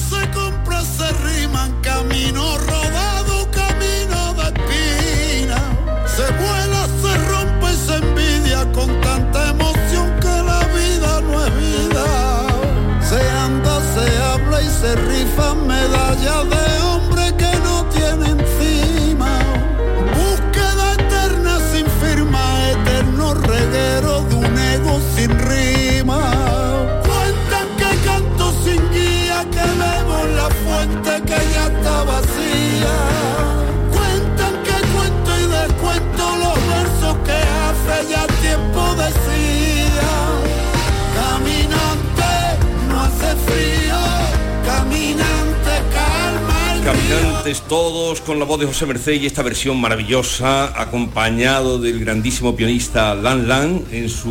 Caminantes 47.42 47.68
todos 47.68 48.22
con 48.22 48.38
la 48.38 48.46
voz 48.46 48.60
de 48.60 48.68
José 48.68 48.86
Merced 48.86 49.14
y 49.14 49.26
esta 49.26 49.42
versión 49.42 49.82
maravillosa 49.82 50.80
acompañado 50.80 51.80
del 51.80 52.00
grandísimo 52.00 52.56
pianista 52.56 53.16
Lan 53.16 53.48
Lan 53.48 53.84
en 53.92 54.10
su 54.10 54.30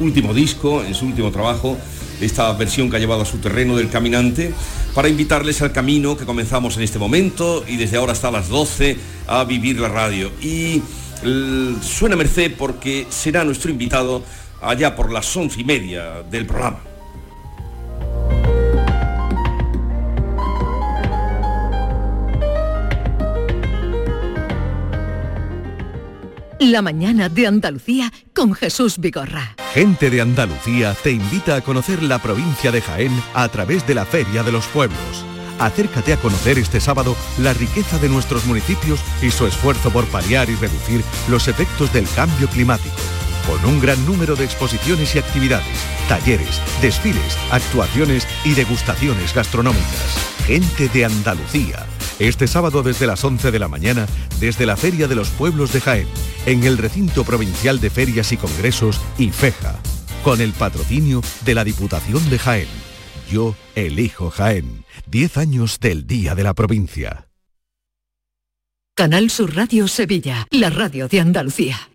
último 0.00 0.34
disco, 0.34 0.82
en 0.82 0.92
su 0.96 1.06
último 1.06 1.30
trabajo, 1.30 1.78
esta 2.20 2.52
versión 2.54 2.90
que 2.90 2.96
ha 2.96 2.98
llevado 2.98 3.22
a 3.22 3.24
su 3.24 3.38
terreno 3.38 3.76
del 3.76 3.90
caminante 3.90 4.52
para 4.92 5.08
invitarles 5.08 5.62
al 5.62 5.70
camino 5.70 6.16
que 6.16 6.24
comenzamos 6.24 6.76
en 6.78 6.82
este 6.82 6.98
momento 6.98 7.64
y 7.68 7.76
desde 7.76 7.96
ahora 7.96 8.10
hasta 8.10 8.32
las 8.32 8.48
12 8.48 8.96
a 9.28 9.44
vivir 9.44 9.78
la 9.78 9.88
radio. 9.88 10.32
Y 10.42 10.82
suena 11.80 12.16
Merced 12.16 12.54
porque 12.58 13.06
será 13.08 13.44
nuestro 13.44 13.70
invitado 13.70 14.24
allá 14.60 14.96
por 14.96 15.12
las 15.12 15.36
once 15.36 15.60
y 15.60 15.64
media 15.64 16.24
del 16.28 16.44
programa. 16.44 16.89
La 26.60 26.82
mañana 26.82 27.30
de 27.30 27.46
Andalucía 27.46 28.12
con 28.34 28.52
Jesús 28.52 28.98
Vigorra. 28.98 29.56
Gente 29.72 30.10
de 30.10 30.20
Andalucía 30.20 30.94
te 31.02 31.10
invita 31.10 31.56
a 31.56 31.62
conocer 31.62 32.02
la 32.02 32.18
provincia 32.18 32.70
de 32.70 32.82
Jaén 32.82 33.18
a 33.32 33.48
través 33.48 33.86
de 33.86 33.94
la 33.94 34.04
Feria 34.04 34.42
de 34.42 34.52
los 34.52 34.66
Pueblos. 34.66 35.24
Acércate 35.58 36.12
a 36.12 36.18
conocer 36.18 36.58
este 36.58 36.78
sábado 36.78 37.16
la 37.38 37.54
riqueza 37.54 37.96
de 37.96 38.10
nuestros 38.10 38.44
municipios 38.44 39.00
y 39.22 39.30
su 39.30 39.46
esfuerzo 39.46 39.90
por 39.90 40.04
paliar 40.08 40.50
y 40.50 40.54
reducir 40.54 41.02
los 41.30 41.48
efectos 41.48 41.94
del 41.94 42.06
cambio 42.14 42.46
climático. 42.48 42.94
Con 43.46 43.64
un 43.64 43.80
gran 43.80 44.04
número 44.04 44.36
de 44.36 44.44
exposiciones 44.44 45.14
y 45.14 45.18
actividades, 45.18 45.78
talleres, 46.10 46.60
desfiles, 46.82 47.38
actuaciones 47.50 48.28
y 48.44 48.52
degustaciones 48.52 49.34
gastronómicas. 49.34 50.14
Gente 50.46 50.90
de 50.90 51.06
Andalucía. 51.06 51.86
Este 52.18 52.46
sábado 52.46 52.82
desde 52.82 53.06
las 53.06 53.24
11 53.24 53.50
de 53.50 53.58
la 53.58 53.68
mañana, 53.68 54.06
desde 54.40 54.66
la 54.66 54.76
Feria 54.76 55.08
de 55.08 55.14
los 55.14 55.30
Pueblos 55.30 55.72
de 55.72 55.80
Jaén, 55.80 56.06
en 56.46 56.64
el 56.64 56.78
recinto 56.78 57.24
provincial 57.24 57.80
de 57.80 57.90
ferias 57.90 58.32
y 58.32 58.36
congresos 58.36 59.00
IFEJA, 59.18 59.78
con 60.24 60.40
el 60.40 60.52
patrocinio 60.52 61.22
de 61.44 61.54
la 61.54 61.64
Diputación 61.64 62.28
de 62.30 62.38
Jaén. 62.38 62.68
Yo 63.30 63.54
elijo 63.74 64.30
Jaén. 64.30 64.84
10 65.06 65.36
años 65.38 65.80
del 65.80 66.06
Día 66.06 66.34
de 66.34 66.42
la 66.42 66.54
Provincia. 66.54 67.28
Canal 68.94 69.30
Sur 69.30 69.56
Radio 69.56 69.88
Sevilla, 69.88 70.46
la 70.50 70.68
radio 70.68 71.08
de 71.08 71.20
Andalucía. 71.20 71.89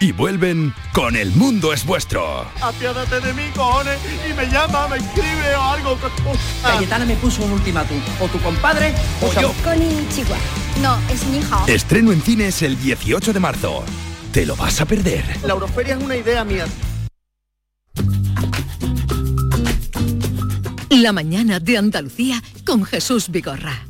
y 0.00 0.12
vuelven 0.12 0.74
con 0.92 1.16
El 1.16 1.30
Mundo 1.32 1.72
es 1.72 1.84
Vuestro. 1.84 2.46
Apiádate 2.60 3.20
de 3.20 3.32
mí, 3.32 3.42
cojones, 3.54 3.98
y 4.28 4.34
me 4.34 4.46
llama, 4.46 4.88
me 4.88 4.96
escribe 4.96 5.54
o 5.56 5.62
algo. 5.62 5.98
Cayetana 6.62 7.04
me 7.04 7.16
puso 7.16 7.44
un 7.44 7.52
ultimátum. 7.52 7.98
O 8.20 8.28
tu 8.28 8.38
compadre 8.40 8.94
o 9.20 9.32
yo. 9.40 9.54
Chihuahua. 10.14 10.38
No, 10.82 10.98
es 11.12 11.24
mi 11.26 11.38
hija. 11.38 11.64
Estreno 11.66 12.12
en 12.12 12.20
cines 12.20 12.62
el 12.62 12.80
18 12.80 13.32
de 13.32 13.40
marzo. 13.40 13.84
Te 14.32 14.44
lo 14.44 14.56
vas 14.56 14.80
a 14.80 14.86
perder. 14.86 15.24
La 15.44 15.52
Euroferia 15.52 15.94
es 15.94 16.02
una 16.02 16.16
idea 16.16 16.44
mía. 16.44 16.66
La 20.90 21.12
mañana 21.12 21.60
de 21.60 21.78
Andalucía 21.78 22.42
con 22.64 22.84
Jesús 22.84 23.28
Vigorra. 23.28 23.86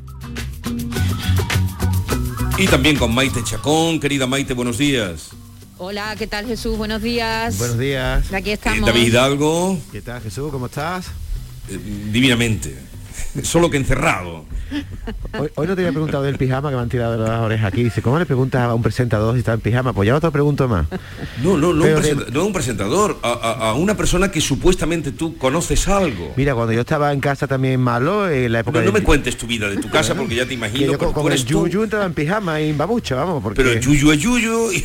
Y 2.56 2.66
también 2.66 2.96
con 2.96 3.14
Maite 3.14 3.42
Chacón. 3.42 3.98
Querida 4.00 4.26
Maite, 4.26 4.54
buenos 4.54 4.78
días. 4.78 5.30
Hola, 5.86 6.16
¿qué 6.18 6.26
tal 6.26 6.46
Jesús? 6.46 6.78
Buenos 6.78 7.02
días. 7.02 7.58
Buenos 7.58 7.78
días. 7.78 8.32
Aquí 8.32 8.48
Eh, 8.48 8.54
estamos. 8.54 8.86
David 8.86 9.02
Hidalgo. 9.08 9.78
¿Qué 9.92 10.00
tal 10.00 10.22
Jesús? 10.22 10.50
¿Cómo 10.50 10.64
estás? 10.64 11.08
eh, 11.68 11.78
divinamente. 12.10 12.74
Solo 13.42 13.70
que 13.70 13.76
encerrado. 13.76 14.44
Hoy, 15.38 15.48
hoy 15.54 15.66
no 15.66 15.74
te 15.74 15.82
había 15.82 15.92
preguntado 15.92 16.22
del 16.24 16.36
pijama 16.38 16.70
que 16.70 16.76
me 16.76 16.82
han 16.82 16.88
tirado 16.88 17.16
las 17.16 17.40
orejas 17.40 17.66
aquí. 17.72 17.82
Dice, 17.84 18.02
¿cómo 18.02 18.18
le 18.18 18.26
preguntas 18.26 18.62
a 18.62 18.74
un 18.74 18.82
presentador 18.82 19.34
si 19.34 19.40
está 19.40 19.52
en 19.52 19.60
pijama? 19.60 19.92
Pues 19.92 20.06
ya 20.06 20.16
otro 20.16 20.32
pregunto 20.32 20.66
más. 20.68 20.86
No, 21.42 21.56
no, 21.56 21.72
no, 21.72 21.84
un, 21.84 22.02
de- 22.02 22.26
no 22.32 22.44
un 22.46 22.52
presentador, 22.52 23.18
a, 23.22 23.30
a- 23.32 23.70
a 23.70 23.74
una 23.74 23.96
persona 23.96 24.30
que 24.30 24.40
supuestamente 24.40 25.12
tú 25.12 25.36
conoces 25.36 25.86
algo. 25.88 26.32
Mira, 26.36 26.54
cuando 26.54 26.72
yo 26.72 26.80
estaba 26.80 27.12
en 27.12 27.20
casa 27.20 27.46
también 27.46 27.80
malo, 27.80 28.28
en 28.30 28.52
la 28.52 28.60
época 28.60 28.78
No, 28.80 28.86
no 28.86 28.92
de- 28.92 28.98
me 29.00 29.04
cuentes 29.04 29.36
tu 29.36 29.46
vida 29.46 29.68
de 29.68 29.76
tu 29.76 29.90
casa 29.90 30.14
porque 30.14 30.34
ya 30.36 30.42
te 30.42 30.48
que 30.48 30.54
imagino. 30.54 30.92
yo 30.92 30.98
pero 30.98 31.12
con, 31.12 31.30
el 31.32 31.44
yuyu 31.44 31.82
entraba 31.84 32.06
en 32.06 32.14
pijama 32.14 32.60
y 32.60 32.70
en 32.70 32.78
babucha, 32.78 33.14
vamos, 33.16 33.42
porque... 33.42 33.56
Pero 33.62 33.72
el 33.72 33.80
yuyu 33.80 34.12
es 34.12 34.18
yuyu 34.20 34.72
y 34.72 34.80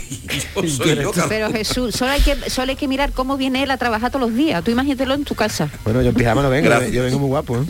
yo 0.55 0.67
soy 0.67 0.95
yo. 0.95 1.11
Pero 1.29 1.51
Jesús, 1.51 1.95
solo 1.95 2.11
hay, 2.11 2.21
que, 2.21 2.35
solo 2.49 2.69
hay 2.71 2.75
que 2.75 2.87
mirar 2.87 3.11
cómo 3.13 3.37
viene 3.37 3.63
él 3.63 3.71
a 3.71 3.77
trabajar 3.77 4.11
todos 4.11 4.27
los 4.29 4.35
días. 4.37 4.63
Tú 4.63 4.71
imagínatelo 4.71 5.13
en 5.13 5.23
tu 5.23 5.35
casa. 5.35 5.69
Bueno, 5.83 6.01
yo 6.01 6.09
en 6.09 6.15
pijama 6.15 6.41
no 6.43 6.49
vengo, 6.49 6.69
Gracias. 6.69 6.91
yo 6.91 7.03
vengo 7.03 7.19
muy 7.19 7.29
guapo. 7.29 7.57
¿eh? 7.57 7.65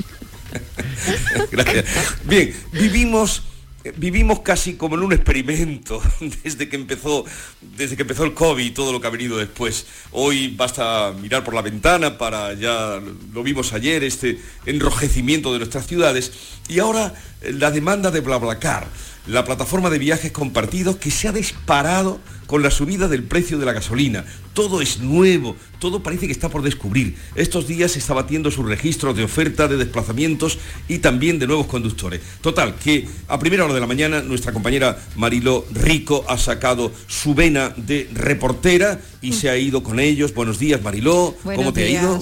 Gracias. 1.51 1.85
Bien, 2.25 2.53
vivimos 2.71 3.43
eh, 3.81 3.93
vivimos 3.95 4.41
casi 4.41 4.73
como 4.73 4.95
en 4.95 5.03
un 5.03 5.13
experimento 5.13 6.01
desde 6.43 6.67
que 6.67 6.75
empezó 6.75 7.23
desde 7.61 7.95
que 7.95 8.01
empezó 8.01 8.25
el 8.25 8.33
COVID 8.33 8.65
y 8.65 8.71
todo 8.71 8.91
lo 8.91 8.99
que 8.99 9.07
ha 9.07 9.09
venido 9.09 9.37
después. 9.37 9.85
Hoy 10.11 10.49
basta 10.49 11.13
mirar 11.21 11.45
por 11.45 11.53
la 11.53 11.61
ventana 11.61 12.17
para 12.17 12.53
ya 12.53 12.99
lo 13.33 13.43
vimos 13.43 13.71
ayer 13.71 14.03
este 14.03 14.37
enrojecimiento 14.65 15.53
de 15.53 15.59
nuestras 15.59 15.87
ciudades 15.87 16.31
y 16.67 16.79
ahora 16.79 17.13
eh, 17.41 17.53
la 17.53 17.71
demanda 17.71 18.11
de 18.11 18.19
BlaBlaCar, 18.19 18.85
la 19.29 19.45
plataforma 19.45 19.91
de 19.91 19.99
viajes 19.99 20.31
compartidos 20.31 20.97
que 20.97 21.11
se 21.11 21.27
ha 21.27 21.31
disparado 21.31 22.19
con 22.47 22.63
la 22.63 22.71
subida 22.71 23.07
del 23.07 23.23
precio 23.23 23.59
de 23.59 23.65
la 23.65 23.73
gasolina. 23.73 24.25
Todo 24.53 24.81
es 24.81 24.99
nuevo, 24.99 25.55
todo 25.77 26.01
parece 26.01 26.25
que 26.25 26.31
está 26.31 26.49
por 26.49 26.63
descubrir. 26.63 27.15
Estos 27.35 27.67
días 27.67 27.91
se 27.91 27.99
está 27.99 28.15
batiendo 28.15 28.49
sus 28.49 28.65
registros 28.65 29.15
de 29.15 29.23
oferta 29.23 29.67
de 29.67 29.77
desplazamientos 29.77 30.57
y 30.87 30.97
también 30.97 31.37
de 31.37 31.45
nuevos 31.45 31.67
conductores. 31.67 32.21
Total, 32.41 32.73
que 32.75 33.07
a 33.27 33.37
primera 33.37 33.65
hora 33.65 33.75
de 33.75 33.79
la 33.79 33.85
mañana 33.85 34.23
nuestra 34.23 34.51
compañera 34.51 34.97
Mariló 35.15 35.63
Rico 35.71 36.25
ha 36.27 36.39
sacado 36.39 36.91
su 37.05 37.35
vena 37.35 37.71
de 37.77 38.09
reportera 38.11 38.99
y 39.21 39.33
se 39.33 39.51
ha 39.51 39.57
ido 39.57 39.83
con 39.83 39.99
ellos. 39.99 40.33
Buenos 40.33 40.57
días, 40.57 40.81
Mariló. 40.81 41.35
¿Cómo 41.43 41.71
te 41.71 41.83
ha 41.83 41.89
ido? 41.89 42.19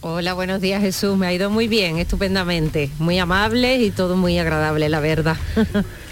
Hola, 0.00 0.34
buenos 0.34 0.60
días 0.60 0.80
Jesús. 0.80 1.16
Me 1.16 1.28
ha 1.28 1.32
ido 1.32 1.50
muy 1.50 1.68
bien, 1.68 1.98
estupendamente. 1.98 2.90
Muy 2.98 3.20
amable 3.20 3.80
y 3.80 3.92
todo 3.92 4.16
muy 4.16 4.38
agradable, 4.38 4.88
la 4.88 4.98
verdad. 4.98 5.36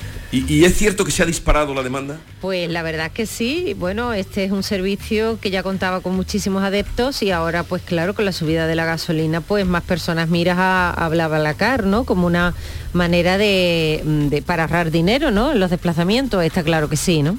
¿Y, 0.48 0.64
es 0.64 0.76
cierto 0.76 1.04
que 1.04 1.10
se 1.10 1.22
ha 1.22 1.26
disparado 1.26 1.72
la 1.74 1.82
demanda? 1.82 2.18
Pues 2.40 2.68
la 2.70 2.82
verdad 2.82 3.06
es 3.06 3.12
que 3.12 3.26
sí, 3.26 3.74
bueno, 3.78 4.12
este 4.12 4.44
es 4.44 4.52
un 4.52 4.62
servicio 4.62 5.38
que 5.40 5.50
ya 5.50 5.62
contaba 5.62 6.00
con 6.00 6.14
muchísimos 6.16 6.62
adeptos 6.62 7.22
y 7.22 7.30
ahora 7.30 7.62
pues 7.62 7.82
claro, 7.82 8.14
con 8.14 8.24
la 8.24 8.32
subida 8.32 8.66
de 8.66 8.74
la 8.74 8.84
gasolina 8.84 9.40
pues 9.40 9.66
más 9.66 9.82
personas 9.82 10.28
miras 10.28 10.56
a, 10.58 10.90
a 10.90 11.08
BlaBlaCar, 11.08 11.84
¿no? 11.84 12.04
Como 12.04 12.26
una 12.26 12.54
manera 12.92 13.38
de, 13.38 14.02
de- 14.30 14.42
para 14.42 14.64
ahorrar 14.64 14.90
dinero, 14.90 15.30
¿no? 15.30 15.52
En 15.52 15.60
los 15.60 15.70
desplazamientos, 15.70 16.42
está 16.44 16.62
claro 16.62 16.88
que 16.88 16.96
sí, 16.96 17.22
¿no? 17.22 17.38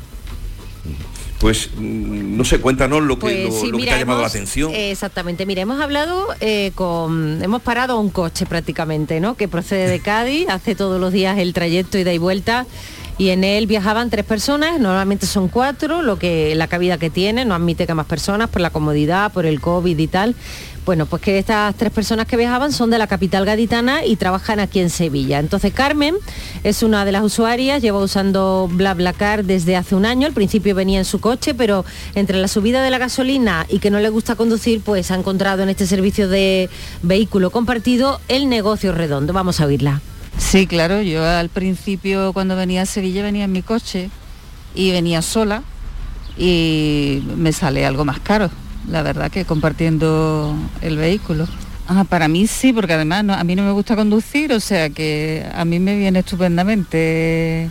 Pues 1.39 1.69
mm, 1.75 2.37
no 2.37 2.43
sé, 2.45 2.59
cuéntanos 2.59 3.03
lo 3.03 3.15
que, 3.15 3.21
Pues 3.21 3.45
lo, 3.45 3.51
sí, 3.51 3.65
lo 3.67 3.73
que 3.73 3.83
mira, 3.83 3.91
te 3.91 3.95
ha 3.95 3.99
llamado 3.99 4.21
la 4.21 4.27
atención. 4.27 4.71
Exactamente, 4.73 5.45
mira, 5.45 5.61
hemos 5.61 5.79
hablado 5.79 6.27
eh, 6.39 6.71
con, 6.75 7.43
hemos 7.43 7.61
parado 7.61 7.99
un 7.99 8.09
coche 8.09 8.45
prácticamente, 8.45 9.19
¿no? 9.19 9.35
Que 9.35 9.47
procede 9.47 9.89
de 9.89 9.99
Cádiz, 9.99 10.47
hace 10.49 10.75
todos 10.75 10.99
los 10.99 11.13
días 11.13 11.37
el 11.37 11.53
trayecto 11.53 11.97
ida 11.97 12.13
y 12.13 12.17
vuelta 12.17 12.65
y 13.19 13.29
en 13.29 13.43
él 13.43 13.65
viajaban 13.65 14.11
tres 14.11 14.25
personas, 14.25 14.79
normalmente 14.79 15.25
son 15.25 15.47
cuatro, 15.47 16.03
lo 16.03 16.19
que 16.19 16.53
la 16.55 16.67
cabida 16.67 16.99
que 16.99 17.09
tiene, 17.09 17.45
no 17.45 17.55
admite 17.55 17.87
que 17.87 17.93
más 17.95 18.05
personas 18.05 18.47
por 18.49 18.61
la 18.61 18.69
comodidad, 18.69 19.31
por 19.31 19.47
el 19.47 19.59
COVID 19.59 19.97
y 19.97 20.07
tal. 20.07 20.35
Bueno, 20.87 21.05
pues 21.05 21.21
que 21.21 21.37
estas 21.37 21.75
tres 21.75 21.91
personas 21.91 22.27
que 22.27 22.37
viajaban 22.37 22.71
son 22.71 22.89
de 22.89 22.97
la 22.97 23.07
capital 23.07 23.43
gaditana 23.43 24.05
y 24.05 24.15
trabajan 24.15 24.61
aquí 24.61 24.79
en 24.79 24.89
Sevilla. 24.89 25.37
Entonces 25.37 25.73
Carmen 25.73 26.15
es 26.63 26.81
una 26.81 27.03
de 27.03 27.11
las 27.11 27.23
usuarias, 27.23 27.81
lleva 27.81 27.99
usando 27.99 28.69
BlaBlaCar 28.71 29.43
desde 29.43 29.75
hace 29.75 29.95
un 29.95 30.05
año. 30.05 30.27
Al 30.27 30.31
principio 30.31 30.73
venía 30.75 30.99
en 30.99 31.03
su 31.03 31.19
coche, 31.19 31.53
pero 31.53 31.83
entre 32.15 32.37
la 32.37 32.47
subida 32.47 32.81
de 32.81 32.89
la 32.89 32.99
gasolina 32.99 33.65
y 33.67 33.79
que 33.79 33.91
no 33.91 33.99
le 33.99 34.07
gusta 34.07 34.35
conducir, 34.35 34.79
pues 34.79 35.11
ha 35.11 35.15
encontrado 35.15 35.61
en 35.61 35.67
este 35.67 35.85
servicio 35.85 36.29
de 36.29 36.69
vehículo 37.01 37.49
compartido 37.49 38.21
el 38.29 38.47
negocio 38.47 38.93
redondo. 38.93 39.33
Vamos 39.33 39.59
a 39.59 39.65
oírla. 39.65 39.99
Sí, 40.37 40.67
claro, 40.67 41.01
yo 41.01 41.21
al 41.21 41.49
principio 41.49 42.31
cuando 42.31 42.55
venía 42.55 42.83
a 42.83 42.85
Sevilla 42.85 43.23
venía 43.23 43.43
en 43.43 43.51
mi 43.51 43.61
coche 43.61 44.09
y 44.73 44.91
venía 44.91 45.21
sola 45.21 45.63
y 46.37 47.23
me 47.35 47.51
sale 47.51 47.85
algo 47.85 48.05
más 48.05 48.21
caro, 48.21 48.49
la 48.87 49.01
verdad 49.03 49.29
que 49.31 49.45
compartiendo 49.45 50.55
el 50.81 50.97
vehículo. 50.97 51.47
Ah, 51.87 52.03
para 52.03 52.27
mí 52.27 52.47
sí, 52.47 52.73
porque 52.73 52.93
además 52.93 53.23
no- 53.23 53.33
a 53.33 53.43
mí 53.43 53.55
no 53.55 53.63
me 53.63 53.71
gusta 53.71 53.95
conducir, 53.95 54.51
o 54.53 54.59
sea 54.59 54.89
que 54.89 55.45
a 55.53 55.63
mí 55.65 55.79
me 55.79 55.97
viene 55.97 56.19
estupendamente 56.19 57.69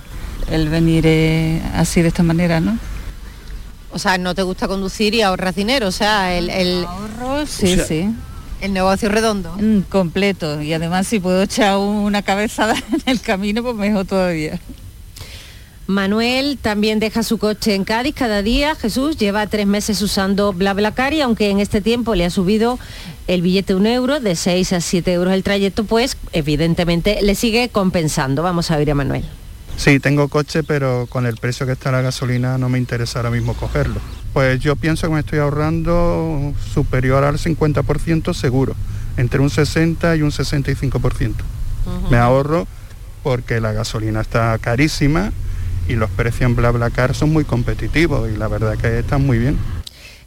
el 0.51 0.69
venir 0.69 1.05
eh, 1.07 1.61
así 1.75 2.03
de 2.03 2.09
esta 2.09 2.23
manera, 2.23 2.61
¿no? 2.61 2.79
O 3.93 3.99
sea, 3.99 4.19
no 4.19 4.35
te 4.35 4.43
gusta 4.43 4.69
conducir 4.69 5.15
y 5.15 5.23
ahorras 5.23 5.55
dinero, 5.55 5.89
o 5.89 5.93
sea, 5.93 6.35
el, 6.37 6.51
el 6.51 6.85
ahorro, 6.85 7.47
sí, 7.47 7.73
O 7.73 7.77
sea, 7.77 7.85
sí. 7.85 8.09
El 8.61 8.73
negocio 8.73 9.11
redondo. 9.11 9.55
Mm, 9.61 9.81
completo. 9.91 10.63
Y 10.63 10.73
además 10.73 11.07
si 11.07 11.21
puedo 11.21 11.43
echar 11.43 11.77
una 11.77 12.23
cabezada 12.23 12.75
en 12.93 13.03
el 13.05 13.21
camino, 13.21 13.63
pues 13.63 13.77
mejor 13.77 14.07
todavía. 14.07 14.59
Manuel 15.87 16.59
también 16.61 16.99
deja 16.99 17.23
su 17.23 17.39
coche 17.39 17.75
en 17.75 17.85
Cádiz 17.85 18.15
cada 18.15 18.43
día. 18.43 18.75
Jesús 18.75 19.17
lleva 19.17 19.47
tres 19.47 19.67
meses 19.67 20.03
usando 20.03 20.53
BlaBlaCar 20.53 21.13
y 21.13 21.21
aunque 21.21 21.51
en 21.51 21.61
este 21.61 21.81
tiempo 21.81 22.17
le 22.17 22.25
ha 22.25 22.31
subido 22.31 22.79
el 23.29 23.41
billete 23.41 23.75
un 23.75 23.87
euro, 23.87 24.19
de 24.19 24.35
6 24.35 24.73
a 24.73 24.81
7 24.81 25.13
euros 25.13 25.33
el 25.33 25.45
trayecto, 25.45 25.85
pues 25.85 26.17
evidentemente 26.33 27.21
le 27.23 27.37
sigue 27.37 27.69
compensando. 27.69 28.43
Vamos 28.43 28.71
a 28.73 28.77
ver 28.77 28.91
a 28.91 28.95
Manuel. 28.97 29.25
Sí, 29.77 30.01
tengo 30.01 30.29
coche, 30.29 30.65
pero 30.65 31.07
con 31.09 31.25
el 31.25 31.37
precio 31.37 31.67
que 31.67 31.73
está 31.73 31.93
la 31.93 32.01
gasolina 32.01 32.59
no 32.59 32.69
me 32.69 32.79
interesa 32.79 33.21
ahora 33.21 33.31
mismo 33.31 33.55
cogerlo. 33.55 34.01
Pues 34.33 34.59
yo 34.59 34.75
pienso 34.75 35.07
que 35.07 35.15
me 35.15 35.21
estoy 35.21 35.39
ahorrando 35.39 36.53
superior 36.75 37.23
al 37.23 37.39
50% 37.39 38.35
seguro, 38.35 38.75
entre 39.17 39.41
un 39.41 39.51
60 39.51 40.17
y 40.17 40.23
un 40.23 40.31
65%. 40.31 41.35
Me 42.11 42.17
ahorro 42.17 42.67
porque 43.23 43.61
la 43.61 43.73
gasolina 43.73 44.21
está 44.21 44.59
carísima 44.59 45.33
y 45.89 45.95
los 45.95 46.11
precios 46.11 46.43
en 46.43 46.57
BlaBlaCar 46.57 47.15
son 47.15 47.33
muy 47.33 47.45
competitivos 47.45 48.31
y 48.31 48.37
la 48.37 48.49
verdad 48.49 48.77
que 48.77 48.99
están 48.99 49.25
muy 49.25 49.39
bien. 49.39 49.59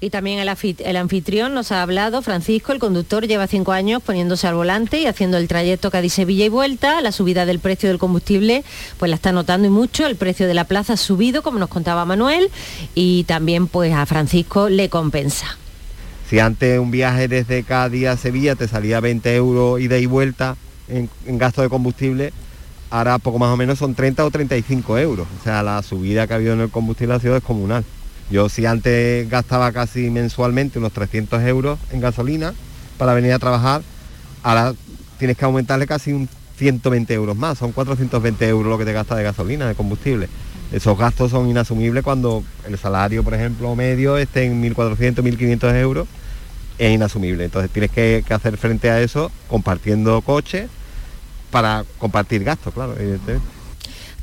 Y 0.02 0.12
también 0.12 0.40
el, 0.40 0.50
el, 0.80 0.96
anfitrión 0.96 1.54
nos 1.54 1.74
ha 1.74 1.82
hablado, 1.82 2.22
Francisco, 2.22 2.72
el 2.72 2.80
conductor 2.80 3.28
lleva 3.28 3.48
cinco 3.48 3.74
años 3.74 4.02
poniéndose 4.02 4.48
al 4.48 4.56
volante 4.56 5.02
y 5.02 5.08
haciendo 5.08 5.36
el 5.38 5.50
trayecto 5.50 5.92
Cádiz-Sevilla 5.92 6.46
y 6.46 6.50
vuelta. 6.50 7.02
La 7.02 7.12
subida 7.12 7.46
del 7.46 7.60
precio 7.60 7.90
del 7.90 8.00
combustible 8.00 8.64
pues 8.98 9.10
la 9.10 9.16
está 9.16 9.34
notando 9.34 9.68
y 9.68 9.72
mucho. 9.72 10.08
El 10.08 10.16
precio 10.16 10.48
de 10.48 10.54
la 10.54 10.64
plaza 10.64 10.94
ha 10.94 10.98
subido, 10.98 11.42
como 11.42 11.60
nos 11.60 11.68
contaba 11.68 12.06
Manuel, 12.06 12.50
y 12.96 13.26
también 13.26 13.68
pues 13.68 13.94
a 13.94 14.06
Francisco 14.06 14.70
le 14.70 14.88
compensa. 14.88 15.58
Si 16.30 16.40
antes 16.40 16.80
un 16.80 16.92
viaje 16.92 17.28
desde 17.28 17.64
Cádiz 17.64 18.08
a 18.08 18.16
Sevilla 18.16 18.56
te 18.56 18.70
salía 18.70 19.02
20 19.02 19.36
euros 19.36 19.82
ida 19.82 19.98
y 19.98 20.06
vuelta 20.06 20.56
en, 20.88 21.10
en 21.26 21.38
gasto 21.38 21.62
de 21.62 21.68
combustible, 21.68 22.32
ahora 22.90 23.18
poco 23.20 23.40
más 23.40 23.54
o 23.54 23.58
menos 23.58 23.80
son 23.80 23.96
30 23.96 24.26
o 24.26 24.32
35 24.32 24.98
euros. 24.98 25.28
O 25.40 25.44
sea, 25.44 25.64
la 25.64 25.82
subida 25.84 26.28
que 26.28 26.34
ha 26.34 26.36
habido 26.38 26.54
en 26.54 26.62
el 26.62 26.70
combustible 26.70 27.16
ha 27.16 27.20
sido 27.20 27.34
descomunal. 27.34 27.84
Yo 28.32 28.50
si 28.50 28.66
antes 28.66 29.30
gastaba 29.30 29.72
casi 29.72 30.10
mensualmente 30.10 30.80
unos 30.80 30.92
300 30.94 31.42
euros 31.44 31.80
en 31.92 32.00
gasolina 32.00 32.54
para 32.98 33.14
venir 33.14 33.34
a 33.34 33.40
trabajar, 33.40 33.82
ahora 34.44 34.74
tienes 35.18 35.38
que 35.38 35.46
aumentarle 35.46 35.88
casi 35.88 36.14
un 36.14 36.30
120 36.58 37.14
euros 37.14 37.38
más, 37.38 37.58
son 37.58 37.72
420 37.72 38.48
euros 38.48 38.70
lo 38.70 38.78
que 38.78 38.86
te 38.86 38.94
gasta 38.94 39.16
de 39.16 39.24
gasolina, 39.24 39.68
de 39.68 39.76
combustible. 39.76 40.28
Esos 40.72 40.98
gastos 40.98 41.32
son 41.32 41.50
inasumibles 41.50 42.04
cuando 42.04 42.44
el 42.68 42.78
salario, 42.78 43.24
por 43.24 43.34
ejemplo, 43.34 43.76
medio 43.76 44.18
esté 44.18 44.44
en 44.44 44.62
1.400, 44.62 45.24
1.500 45.24 45.76
euros, 45.78 46.08
es 46.78 46.92
inasumible. 46.94 47.46
Entonces 47.46 47.72
tienes 47.72 47.90
que, 47.90 48.24
que 48.28 48.34
hacer 48.34 48.58
frente 48.58 48.92
a 48.92 49.02
eso 49.02 49.32
compartiendo 49.48 50.22
coches 50.22 50.70
para 51.52 51.86
compartir 51.98 52.44
gastos, 52.44 52.74
claro, 52.74 52.96
evidentemente. 52.98 53.48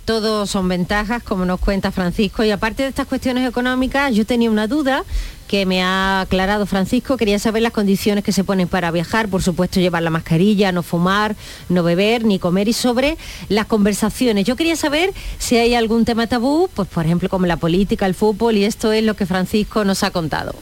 Todo 0.05 0.47
son 0.47 0.69
ventajas, 0.69 1.21
como 1.25 1.45
nos 1.45 1.59
cuenta 1.59 1.91
Francisco. 1.91 2.45
Y 2.45 2.53
aparte 2.53 2.85
de 2.85 2.89
estas 2.91 3.09
cuestiones 3.09 3.49
económicas, 3.49 4.15
yo 4.15 4.25
tenía 4.25 4.49
una 4.49 4.69
duda 4.69 5.03
que 5.49 5.67
me 5.67 5.83
ha 5.83 6.21
aclarado 6.21 6.65
Francisco. 6.65 7.17
Quería 7.17 7.41
saber 7.41 7.63
las 7.63 7.73
condiciones 7.73 8.23
que 8.23 8.31
se 8.31 8.45
ponen 8.45 8.69
para 8.69 8.93
viajar. 8.93 9.29
Por 9.29 9.43
supuesto, 9.43 9.81
llevar 9.81 10.05
la 10.05 10.11
mascarilla, 10.11 10.71
no 10.71 10.85
fumar, 10.85 11.35
no 11.69 11.83
beber, 11.83 12.25
ni 12.25 12.39
comer. 12.39 12.69
Y 12.69 12.73
sobre 12.73 13.17
las 13.49 13.67
conversaciones. 13.67 14.45
Yo 14.45 14.55
quería 14.55 14.77
saber 14.77 15.13
si 15.39 15.57
hay 15.57 15.75
algún 15.75 16.05
tema 16.05 16.29
tabú, 16.29 16.71
pues 16.73 16.87
por 16.87 17.05
ejemplo, 17.05 17.29
como 17.29 17.47
la 17.47 17.57
política, 17.57 18.07
el 18.07 18.15
fútbol. 18.15 18.57
Y 18.57 18.65
esto 18.65 18.93
es 18.93 19.03
lo 19.03 19.15
que 19.15 19.27
Francisco 19.27 19.85
nos 19.85 20.05
ha 20.05 20.13
contado 20.13 20.55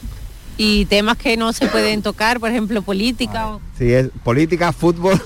y 0.57 0.85
temas 0.85 1.17
que 1.17 1.37
no 1.37 1.53
se 1.53 1.67
pueden 1.67 2.01
tocar, 2.01 2.39
por 2.39 2.49
ejemplo, 2.49 2.81
política. 2.81 3.59
Sí, 3.77 3.91
es 3.91 4.09
política, 4.23 4.71
fútbol, 4.71 5.21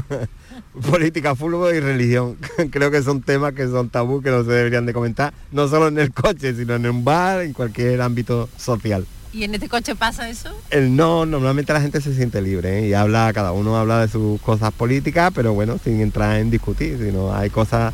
política, 0.90 1.34
fútbol 1.34 1.74
y 1.74 1.80
religión. 1.80 2.36
Creo 2.70 2.90
que 2.90 3.02
son 3.02 3.22
temas 3.22 3.52
que 3.54 3.66
son 3.66 3.88
tabú 3.88 4.22
que 4.22 4.30
no 4.30 4.44
se 4.44 4.50
deberían 4.50 4.86
de 4.86 4.92
comentar, 4.92 5.32
no 5.52 5.68
solo 5.68 5.88
en 5.88 5.98
el 5.98 6.12
coche, 6.12 6.54
sino 6.54 6.74
en 6.74 6.86
un 6.86 7.04
bar, 7.04 7.42
en 7.42 7.52
cualquier 7.52 8.00
ámbito 8.02 8.48
social. 8.56 9.06
¿Y 9.32 9.42
en 9.42 9.54
este 9.54 9.68
coche 9.68 9.96
pasa 9.96 10.28
eso? 10.28 10.50
El 10.70 10.94
no, 10.94 11.26
normalmente 11.26 11.72
la 11.72 11.80
gente 11.80 12.00
se 12.00 12.14
siente 12.14 12.40
libre 12.40 12.78
¿eh? 12.78 12.88
y 12.88 12.94
habla, 12.94 13.32
cada 13.34 13.50
uno 13.50 13.76
habla 13.76 14.00
de 14.00 14.08
sus 14.08 14.40
cosas 14.40 14.72
políticas, 14.72 15.32
pero 15.34 15.52
bueno, 15.52 15.76
sin 15.82 16.00
entrar 16.00 16.38
en 16.38 16.52
discutir, 16.52 16.98
sino 16.98 17.34
hay 17.34 17.50
cosas, 17.50 17.92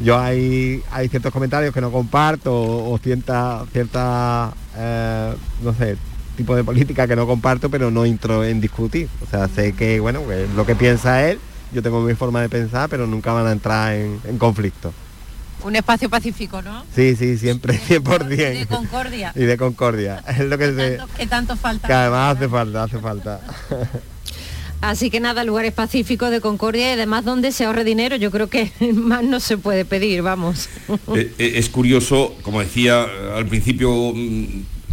yo 0.00 0.18
hay, 0.18 0.82
hay 0.90 1.08
ciertos 1.08 1.32
comentarios 1.32 1.72
que 1.72 1.80
no 1.80 1.92
comparto 1.92 2.52
o, 2.52 2.98
cierta, 2.98 3.64
cierta 3.72 4.52
eh, 4.76 5.34
no 5.62 5.72
sé, 5.72 5.96
tipo 6.36 6.56
de 6.56 6.64
política 6.64 7.06
que 7.06 7.14
no 7.14 7.28
comparto, 7.28 7.70
pero 7.70 7.92
no 7.92 8.04
entro 8.04 8.42
en 8.42 8.60
discutir. 8.60 9.08
O 9.24 9.30
sea, 9.30 9.46
sé 9.46 9.74
que, 9.74 10.00
bueno, 10.00 10.26
que 10.26 10.48
lo 10.56 10.66
que 10.66 10.74
piensa 10.74 11.28
él, 11.28 11.38
yo 11.72 11.82
tengo 11.82 12.00
mi 12.00 12.14
forma 12.14 12.40
de 12.40 12.48
pensar, 12.48 12.88
pero 12.88 13.06
nunca 13.06 13.32
van 13.32 13.46
a 13.46 13.52
entrar 13.52 13.94
en, 13.94 14.20
en 14.24 14.38
conflicto. 14.38 14.92
Un 15.64 15.76
espacio 15.76 16.10
pacífico, 16.10 16.60
¿no? 16.60 16.84
Sí, 16.94 17.14
sí, 17.14 17.38
siempre, 17.38 17.78
100%. 17.88 18.32
Y 18.32 18.36
de 18.58 18.66
concordia. 18.66 19.32
Y 19.34 19.44
de 19.44 19.56
concordia. 19.56 20.22
Es 20.28 20.40
lo 20.40 20.58
que, 20.58 20.66
que 20.66 20.74
se... 20.74 20.96
Tanto, 20.96 21.14
que 21.14 21.26
tanto 21.26 21.56
falta. 21.56 21.86
Que 21.86 21.94
además 21.94 22.36
hace 22.36 22.48
falta, 22.48 22.82
hace 22.82 22.98
falta. 22.98 23.40
Así 24.82 25.10
que 25.10 25.20
nada, 25.20 25.44
lugares 25.44 25.72
pacíficos 25.72 26.32
de 26.32 26.40
Concordia 26.40 26.90
y 26.90 26.92
además 26.94 27.24
donde 27.24 27.52
se 27.52 27.64
ahorre 27.64 27.84
dinero, 27.84 28.16
yo 28.16 28.32
creo 28.32 28.48
que 28.48 28.72
más 28.92 29.22
no 29.22 29.38
se 29.38 29.56
puede 29.56 29.84
pedir, 29.84 30.22
vamos. 30.22 30.68
Eh, 31.14 31.32
eh, 31.38 31.52
es 31.54 31.68
curioso, 31.68 32.34
como 32.42 32.60
decía 32.60 33.06
al 33.36 33.46
principio, 33.46 34.12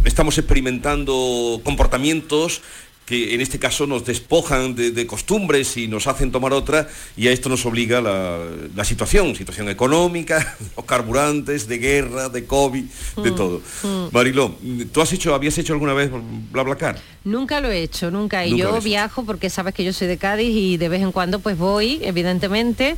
estamos 0.04 0.38
experimentando 0.38 1.60
comportamientos 1.64 2.62
que 3.10 3.34
en 3.34 3.40
este 3.40 3.58
caso 3.58 3.88
nos 3.88 4.04
despojan 4.06 4.76
de, 4.76 4.92
de, 4.92 5.04
costumbres 5.04 5.76
y 5.76 5.88
nos 5.88 6.06
hacen 6.06 6.30
tomar 6.30 6.52
otra 6.52 6.86
y 7.16 7.26
a 7.26 7.32
esto 7.32 7.48
nos 7.48 7.66
obliga 7.66 8.00
la, 8.00 8.38
la 8.76 8.84
situación, 8.84 9.34
situación 9.34 9.68
económica, 9.68 10.56
los 10.76 10.84
carburantes, 10.84 11.66
de 11.66 11.78
guerra, 11.78 12.28
de 12.28 12.44
COVID, 12.46 12.84
de 13.24 13.30
Mm, 13.32 13.34
todo. 13.34 13.60
mm. 13.82 14.06
Mariló, 14.12 14.54
¿tú 14.92 15.00
has 15.00 15.12
hecho, 15.12 15.34
habías 15.34 15.58
hecho 15.58 15.72
alguna 15.72 15.92
vez 15.92 16.08
BlaBlaCar? 16.52 17.00
Nunca 17.24 17.60
lo 17.60 17.68
he 17.68 17.82
hecho, 17.82 18.12
nunca. 18.12 18.46
Y 18.46 18.52
Nunca 18.52 18.62
yo 18.62 18.80
viajo 18.80 19.24
porque 19.24 19.50
sabes 19.50 19.74
que 19.74 19.82
yo 19.82 19.92
soy 19.92 20.06
de 20.06 20.16
Cádiz 20.16 20.54
y 20.54 20.76
de 20.76 20.88
vez 20.88 21.02
en 21.02 21.10
cuando 21.10 21.40
pues 21.40 21.58
voy, 21.58 21.98
evidentemente, 22.02 22.96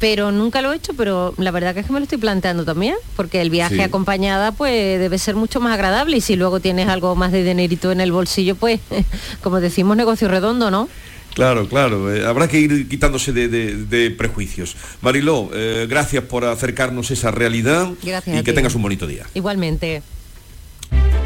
pero 0.00 0.32
nunca 0.32 0.60
lo 0.62 0.72
he 0.72 0.76
hecho, 0.76 0.92
pero 0.94 1.34
la 1.38 1.50
verdad 1.50 1.72
que 1.74 1.80
es 1.80 1.86
que 1.86 1.92
me 1.92 1.98
lo 2.00 2.04
estoy 2.04 2.18
planteando 2.18 2.64
también, 2.64 2.94
porque 3.16 3.40
el 3.40 3.50
viaje 3.50 3.76
Sí. 3.76 3.80
acompañada 3.80 4.52
pues 4.52 4.98
debe 4.98 5.18
ser 5.18 5.34
mucho 5.36 5.60
más 5.60 5.72
agradable 5.74 6.16
y 6.16 6.20
si 6.20 6.36
luego 6.36 6.60
tienes 6.60 6.88
algo 6.88 7.14
más 7.16 7.32
de 7.32 7.42
dinerito 7.44 7.90
en 7.92 8.00
el 8.00 8.12
bolsillo, 8.12 8.54
pues 8.56 8.80
como 9.42 9.60
decimos, 9.60 9.96
negocio 9.96 10.28
redondo, 10.28 10.70
¿no? 10.70 10.88
Claro, 11.34 11.68
claro, 11.68 12.14
eh, 12.14 12.24
habrá 12.24 12.46
que 12.46 12.60
ir 12.60 12.88
quitándose 12.88 13.32
de, 13.32 13.48
de- 13.48 13.74
de 13.86 14.10
prejuicios. 14.12 14.76
Mariló, 15.00 15.50
eh, 15.52 15.86
gracias 15.88 16.22
por 16.24 16.44
acercarnos 16.44 17.10
esa 17.10 17.32
realidad 17.32 17.88
Gracias 18.04 18.36
y 18.36 18.38
a 18.38 18.42
que 18.44 18.52
ti. 18.52 18.54
tengas 18.56 18.74
un 18.76 18.82
bonito 18.82 19.06
día. 19.06 19.26
Igualmente. 19.34 20.02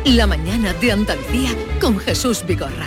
La 0.07 0.27
mañana 0.27 0.73
de 0.73 0.93
Andalucía 0.93 1.51
con 1.81 1.99
Jesús 1.99 2.43
Vigorra. 2.47 2.87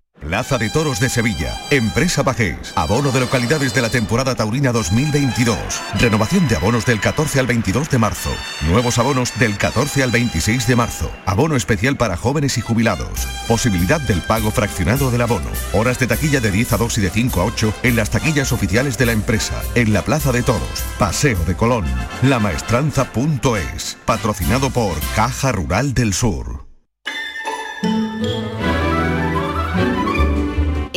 Plaza 0.21 0.59
de 0.59 0.69
Toros 0.69 0.99
de 0.99 1.09
Sevilla. 1.09 1.59
Empresa 1.71 2.21
Bajés. 2.21 2.73
Abono 2.75 3.11
de 3.11 3.19
localidades 3.19 3.73
de 3.73 3.81
la 3.81 3.89
temporada 3.89 4.35
taurina 4.35 4.71
2022. 4.71 5.57
Renovación 5.99 6.47
de 6.47 6.55
abonos 6.55 6.85
del 6.85 6.99
14 6.99 7.39
al 7.39 7.47
22 7.47 7.89
de 7.89 7.97
marzo. 7.97 8.29
Nuevos 8.67 8.99
abonos 8.99 9.37
del 9.39 9.57
14 9.57 10.03
al 10.03 10.11
26 10.11 10.67
de 10.67 10.75
marzo. 10.75 11.11
Abono 11.25 11.55
especial 11.55 11.97
para 11.97 12.17
jóvenes 12.17 12.59
y 12.59 12.61
jubilados. 12.61 13.27
Posibilidad 13.47 13.99
del 13.99 14.21
pago 14.21 14.51
fraccionado 14.51 15.09
del 15.09 15.23
abono. 15.23 15.49
Horas 15.73 15.97
de 15.97 16.05
taquilla 16.05 16.39
de 16.39 16.51
10 16.51 16.73
a 16.73 16.77
2 16.77 16.97
y 16.99 17.01
de 17.01 17.09
5 17.09 17.41
a 17.41 17.45
8 17.45 17.73
en 17.81 17.95
las 17.95 18.11
taquillas 18.11 18.51
oficiales 18.51 18.99
de 18.99 19.07
la 19.07 19.13
empresa. 19.13 19.59
En 19.73 19.91
la 19.91 20.03
Plaza 20.03 20.31
de 20.31 20.43
Toros. 20.43 20.83
Paseo 20.99 21.43
de 21.45 21.55
Colón. 21.55 21.85
Lamaestranza.es. 22.21 23.97
Patrocinado 24.05 24.69
por 24.69 24.95
Caja 25.15 25.51
Rural 25.51 25.95
del 25.95 26.13
Sur. 26.13 26.60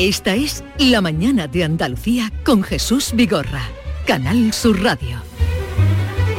Esta 0.05 0.35
es 0.35 0.63
La 0.77 1.01
Mañana 1.01 1.49
de 1.49 1.65
Andalucía 1.65 2.31
con 2.45 2.63
Jesús 2.63 3.13
Vigorra, 3.15 3.67
Canal 4.07 4.53
Sur 4.53 4.83
Radio. 4.83 5.23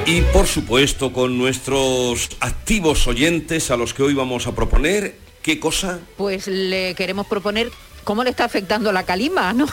Y 0.06 0.22
por 0.22 0.46
supuesto 0.46 1.12
con 1.12 1.40
nuestros 1.40 2.30
activos 2.42 3.08
oyentes 3.08 3.72
a 3.72 3.76
los 3.76 3.96
que 3.96 4.04
hoy 4.04 4.14
vamos 4.14 4.46
a 4.46 4.54
proponer, 4.54 5.18
¿qué 5.42 5.60
cosa? 5.60 6.00
Pues 6.16 6.46
le 6.46 6.94
queremos 6.94 7.26
proponer 7.26 7.72
cómo 8.06 8.24
le 8.24 8.30
está 8.30 8.46
afectando 8.46 8.94
la 8.94 9.04
calima, 9.04 9.52
¿no? 9.54 9.66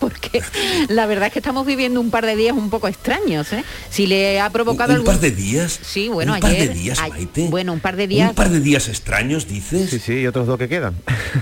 Porque 0.00 0.42
la 0.88 1.06
verdad 1.06 1.28
es 1.28 1.32
que 1.32 1.38
estamos 1.38 1.64
viviendo 1.64 2.00
un 2.00 2.10
par 2.10 2.26
de 2.26 2.34
días 2.34 2.56
un 2.56 2.70
poco 2.70 2.88
extraños, 2.88 3.52
¿eh? 3.52 3.62
Si 3.90 4.06
le 4.08 4.40
ha 4.40 4.50
provocado 4.50 4.90
¿Un, 4.90 4.96
algún... 4.96 5.06
par 5.12 5.20
de 5.20 5.30
días? 5.30 5.78
Sí, 5.82 6.08
bueno, 6.08 6.32
¿Un 6.32 6.44
ayer... 6.44 6.58
par 6.58 6.68
de 6.68 6.74
días, 6.74 6.98
Maite? 7.08 7.46
Bueno, 7.48 7.72
un 7.72 7.80
par 7.80 7.94
de 7.96 8.08
días... 8.08 8.30
¿Un 8.30 8.34
par 8.34 8.48
de 8.50 8.60
días 8.60 8.88
extraños, 8.88 9.46
dices? 9.46 9.88
Sí, 9.90 9.98
sí, 10.00 10.14
y 10.20 10.26
otros 10.26 10.46
dos 10.48 10.58
que 10.58 10.68
quedan. 10.68 10.94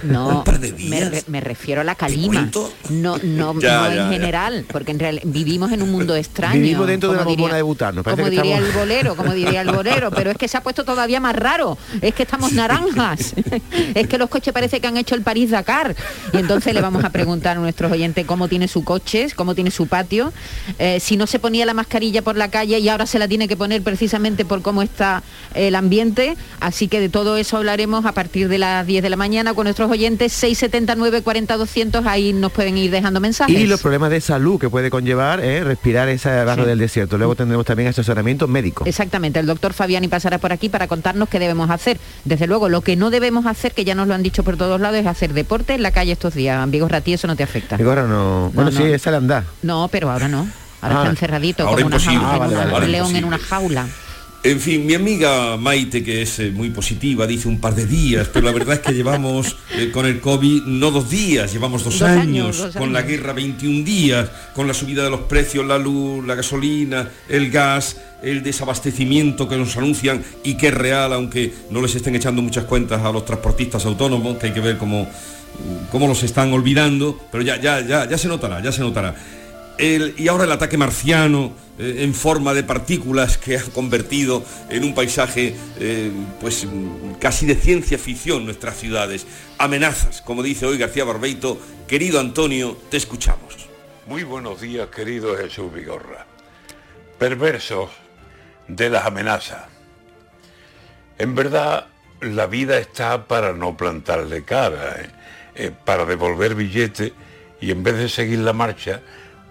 No, 0.02 0.28
¿Un 0.38 0.44
par 0.44 0.58
de 0.60 0.72
me, 0.72 0.76
días? 0.78 1.10
re- 1.10 1.24
me 1.28 1.40
refiero 1.40 1.80
a 1.80 1.84
la 1.84 1.94
calima. 1.94 2.50
No, 2.90 3.16
no, 3.22 3.52
Ya, 3.60 3.78
no 3.78 3.86
ya, 3.86 3.88
en 3.90 3.96
ya. 3.96 4.08
general, 4.10 4.64
porque 4.70 4.90
en 4.92 4.98
realidad 4.98 5.22
vivimos 5.26 5.72
en 5.72 5.82
un 5.82 5.90
mundo 5.92 6.14
extraño. 6.16 6.54
Vivimos 6.60 6.86
dentro 6.86 7.10
de 7.12 7.16
la 7.18 7.24
bombona 7.24 7.44
diría- 7.54 7.56
de 7.56 7.62
butano. 7.62 8.02
Como 8.04 8.16
que 8.16 8.24
diría 8.30 8.42
estamos- 8.56 8.68
el 8.68 8.72
bolero, 8.78 9.16
como 9.16 9.32
diría 9.32 9.60
el 9.62 9.70
bolero, 9.70 10.10
pero 10.10 10.30
es 10.32 10.36
que 10.36 10.48
se 10.48 10.56
ha 10.56 10.62
puesto 10.62 10.84
todavía 10.84 11.20
más 11.20 11.36
raro. 11.36 11.78
Es 12.00 12.14
que 12.14 12.24
estamos 12.24 12.52
naranjas. 12.52 13.34
es 13.94 14.06
que 14.08 14.18
los 14.18 14.28
coches 14.28 14.52
parece 14.52 14.80
que 14.80 14.86
han 14.88 14.96
hecho 14.96 15.14
el 15.14 15.22
París 15.22 15.50
Dakar. 15.50 15.94
Y 16.32 16.38
entonces 16.38 16.74
le 16.74 16.80
vamos 16.80 17.04
a 17.04 17.10
preguntar 17.10 17.56
a 17.56 17.60
nuestros 17.60 17.92
oyentes 17.92 18.24
cómo 18.26 18.48
tiene 18.48 18.68
su 18.68 18.84
coche, 18.84 19.26
cómo 19.36 19.54
tiene 19.54 19.70
su 19.70 19.86
patio, 19.86 20.32
eh, 20.78 20.98
si 21.00 21.16
no 21.16 21.26
se 21.26 21.38
ponía 21.38 21.66
la 21.66 21.74
mascarilla 21.74 22.22
por 22.22 22.36
la 22.36 22.48
calle 22.48 22.78
y 22.78 22.88
ahora 22.88 23.06
se 23.06 23.18
la 23.18 23.28
tiene 23.28 23.48
que 23.48 23.56
poner 23.56 23.82
precisamente 23.82 24.44
por 24.44 24.62
cómo 24.62 24.82
está 24.82 25.22
el 25.54 25.74
ambiente. 25.74 26.36
Así 26.60 26.88
que 26.88 27.00
de 27.00 27.08
todo 27.08 27.36
eso 27.36 27.56
hablaremos 27.56 28.04
a 28.06 28.12
partir 28.12 28.48
de 28.48 28.58
las 28.58 28.86
10 28.86 29.02
de 29.02 29.10
la 29.10 29.16
mañana 29.16 29.54
con 29.54 29.64
nuestros 29.64 29.90
oyentes 29.90 30.32
679 30.32 31.22
40 31.22 31.56
200 31.56 32.06
ahí 32.06 32.32
nos 32.32 32.52
pueden 32.52 32.78
ir 32.78 32.90
dejando 32.90 33.20
mensajes. 33.20 33.58
Y 33.58 33.66
los 33.66 33.80
problemas 33.80 34.10
de 34.10 34.20
salud 34.20 34.58
que 34.60 34.70
puede 34.70 34.90
conllevar 34.90 35.40
eh, 35.40 35.62
respirar 35.64 36.08
ese 36.08 36.44
barro 36.44 36.62
Sí. 36.62 36.68
del 36.68 36.78
desierto. 36.78 37.18
Luego 37.18 37.34
tendremos 37.34 37.66
también 37.66 37.88
asesoramiento 37.88 38.46
médico. 38.46 38.84
Exactamente, 38.86 39.38
el 39.40 39.46
doctor 39.46 39.72
Fabiani 39.72 40.08
pasará 40.08 40.38
por 40.38 40.52
aquí 40.52 40.68
para 40.68 40.86
contarnos 40.86 41.28
qué 41.28 41.38
debemos 41.38 41.70
hacer. 41.70 41.98
Desde 42.24 42.46
luego, 42.46 42.68
lo 42.68 42.80
que 42.82 42.94
no 42.96 43.10
debemos 43.10 43.46
hacer, 43.46 43.72
que 43.72 43.84
ya 43.84 43.94
nos 43.94 44.06
lo 44.08 44.14
han 44.14 44.22
dicho 44.22 44.44
por 44.44 44.56
todos 44.56 44.80
lados, 44.80 44.98
es 45.00 45.06
hacer 45.06 45.32
deporte 45.32 45.74
en 45.74 45.82
la 45.82 45.90
calle 45.90 46.12
estos 46.22 46.34
días. 46.34 46.58
Amigos 46.62 46.88
Ratí, 46.90 47.12
eso 47.12 47.26
no 47.26 47.34
te 47.34 47.42
afecta. 47.42 47.76
Ahora 47.76 48.06
no. 48.06 48.50
Bueno, 48.54 48.70
no. 48.70 48.76
sí, 48.76 48.84
esa 48.84 49.10
le 49.10 49.16
anda. 49.16 49.44
No, 49.62 49.88
pero 49.90 50.08
ahora 50.10 50.28
no. 50.28 50.48
Ahora 50.80 50.96
Ah, 50.96 50.98
está 51.00 51.10
encerradito, 51.10 51.62
ahora 51.66 51.82
como 51.82 51.86
una 51.88 51.96
imposible. 51.96 52.18
jaula, 52.26 52.34
Ah, 52.34 52.38
vale, 52.38 52.54
como 52.54 52.60
vale, 52.60 52.74
un 52.74 52.80
vale, 52.80 52.92
león 52.92 53.16
en 53.16 53.24
una 53.24 53.38
jaula. 53.38 53.86
En 54.44 54.58
fin, 54.60 54.84
mi 54.86 54.94
amiga 54.94 55.56
Maite, 55.56 56.02
que 56.02 56.22
es 56.22 56.40
eh, 56.40 56.50
muy 56.50 56.70
positiva, 56.70 57.26
dice 57.28 57.46
un 57.46 57.60
par 57.60 57.76
de 57.76 57.86
días, 57.86 58.28
pero 58.32 58.44
la 58.46 58.52
verdad 58.52 58.74
es 58.74 58.80
que 58.80 58.92
llevamos 58.92 59.56
eh, 59.76 59.90
con 59.92 60.04
el 60.06 60.20
COVID 60.20 60.62
no 60.64 60.90
dos 60.90 61.08
días, 61.10 61.52
llevamos 61.52 61.84
dos, 61.84 62.00
Dos 62.00 62.08
años, 62.08 62.22
años, 62.22 62.58
dos 62.58 62.76
con 62.76 62.92
la 62.92 63.02
guerra 63.02 63.32
21 63.34 63.84
días, 63.84 64.28
con 64.54 64.66
la 64.66 64.74
subida 64.74 65.04
de 65.04 65.10
los 65.10 65.20
precios, 65.22 65.64
la 65.64 65.78
luz, 65.78 66.26
la 66.26 66.34
gasolina, 66.34 67.08
el 67.28 67.52
gas, 67.52 67.98
el 68.24 68.42
desabastecimiento 68.42 69.48
que 69.48 69.56
nos 69.56 69.76
anuncian 69.76 70.24
y 70.42 70.54
que 70.54 70.68
es 70.68 70.74
real, 70.74 71.12
aunque 71.12 71.54
no 71.70 71.80
les 71.80 71.94
estén 71.94 72.16
echando 72.16 72.42
muchas 72.42 72.64
cuentas 72.64 73.00
a 73.04 73.12
los 73.12 73.24
transportistas 73.24 73.84
autónomos, 73.86 74.38
que 74.38 74.46
hay 74.48 74.52
que 74.52 74.60
ver 74.60 74.76
cómo, 74.76 75.08
cómo 75.90 76.06
los 76.08 76.22
están 76.22 76.52
olvidando, 76.52 77.18
pero 77.30 77.42
ya, 77.42 77.60
ya, 77.60 77.80
ya, 77.80 78.08
ya 78.08 78.18
se 78.18 78.28
notará, 78.28 78.60
ya 78.62 78.72
se 78.72 78.80
notará. 78.80 79.14
El- 79.78 80.14
y 80.18 80.28
ahora 80.28 80.44
el 80.44 80.52
ataque 80.52 80.76
marciano 80.76 81.52
eh, 81.78 81.98
en 82.00 82.14
forma 82.14 82.52
de 82.54 82.62
partículas 82.62 83.38
que 83.38 83.56
ha 83.56 83.62
convertido 83.62 84.44
en 84.68 84.84
un 84.84 84.94
paisaje 84.94 85.54
eh, 85.78 86.10
pues 86.40 86.66
casi 87.18 87.46
de 87.46 87.54
ciencia 87.56 87.98
ficción 87.98 88.44
nuestras 88.44 88.76
ciudades. 88.76 89.26
Amenazas, 89.58 90.20
como 90.22 90.42
dice 90.42 90.66
hoy 90.66 90.76
García 90.78 91.04
Barbeito. 91.04 91.58
Querido 91.88 92.20
Antonio, 92.20 92.76
te 92.90 92.96
escuchamos. 92.98 93.68
Muy 94.06 94.24
buenos 94.24 94.60
días, 94.60 94.88
querido 94.88 95.36
Jesús 95.36 95.72
Vigorra. 95.72 96.26
Perversos 97.18 97.90
de 98.68 98.90
las 98.90 99.06
amenazas. 99.06 99.64
En 101.18 101.34
verdad, 101.34 101.86
la 102.20 102.46
vida 102.46 102.78
está 102.78 103.26
para 103.26 103.52
no 103.52 103.76
plantarle 103.76 104.44
cara, 104.44 104.96
¿eh? 105.02 105.10
Eh, 105.54 105.70
para 105.84 106.06
devolver 106.06 106.54
billete 106.54 107.12
y 107.60 107.70
en 107.70 107.82
vez 107.82 107.96
de 107.96 108.08
seguir 108.08 108.38
la 108.38 108.54
marcha, 108.54 109.02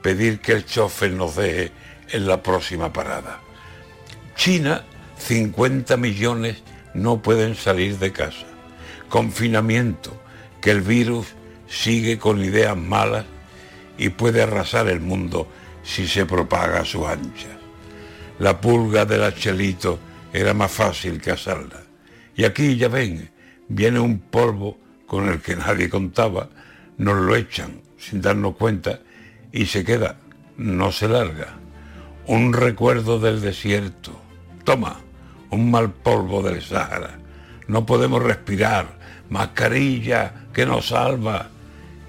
pedir 0.01 0.39
que 0.39 0.53
el 0.53 0.65
chofer 0.65 1.11
nos 1.11 1.35
deje 1.35 1.71
en 2.09 2.27
la 2.27 2.41
próxima 2.41 2.91
parada. 2.91 3.39
China, 4.35 4.83
50 5.19 5.97
millones 5.97 6.63
no 6.95 7.21
pueden 7.21 7.55
salir 7.55 7.99
de 7.99 8.11
casa. 8.11 8.47
Confinamiento, 9.09 10.19
que 10.59 10.71
el 10.71 10.81
virus 10.81 11.27
sigue 11.67 12.17
con 12.17 12.43
ideas 12.43 12.75
malas 12.75 13.25
y 13.97 14.09
puede 14.09 14.41
arrasar 14.41 14.87
el 14.87 15.01
mundo 15.01 15.47
si 15.83 16.07
se 16.07 16.25
propaga 16.25 16.79
a 16.81 16.85
sus 16.85 17.05
anchas. 17.05 17.51
La 18.39 18.59
pulga 18.59 19.05
del 19.05 19.23
achelito 19.23 19.99
era 20.33 20.55
más 20.55 20.71
fácil 20.71 21.21
cazarla. 21.21 21.83
Y 22.35 22.43
aquí 22.43 22.75
ya 22.75 22.87
ven, 22.87 23.29
viene 23.67 23.99
un 23.99 24.19
polvo 24.19 24.79
con 25.11 25.27
el 25.27 25.41
que 25.41 25.57
nadie 25.57 25.89
contaba, 25.89 26.47
nos 26.97 27.17
lo 27.17 27.35
echan 27.35 27.81
sin 27.97 28.21
darnos 28.21 28.55
cuenta 28.55 29.01
y 29.51 29.65
se 29.65 29.83
queda, 29.83 30.15
no 30.55 30.93
se 30.93 31.09
larga. 31.09 31.47
Un 32.27 32.53
recuerdo 32.53 33.19
del 33.19 33.41
desierto. 33.41 34.17
Toma, 34.63 35.01
un 35.49 35.69
mal 35.69 35.91
polvo 35.91 36.41
del 36.41 36.61
Sahara. 36.61 37.19
No 37.67 37.85
podemos 37.85 38.23
respirar, 38.23 38.99
mascarilla 39.29 40.45
que 40.53 40.65
nos 40.65 40.87
salva 40.87 41.49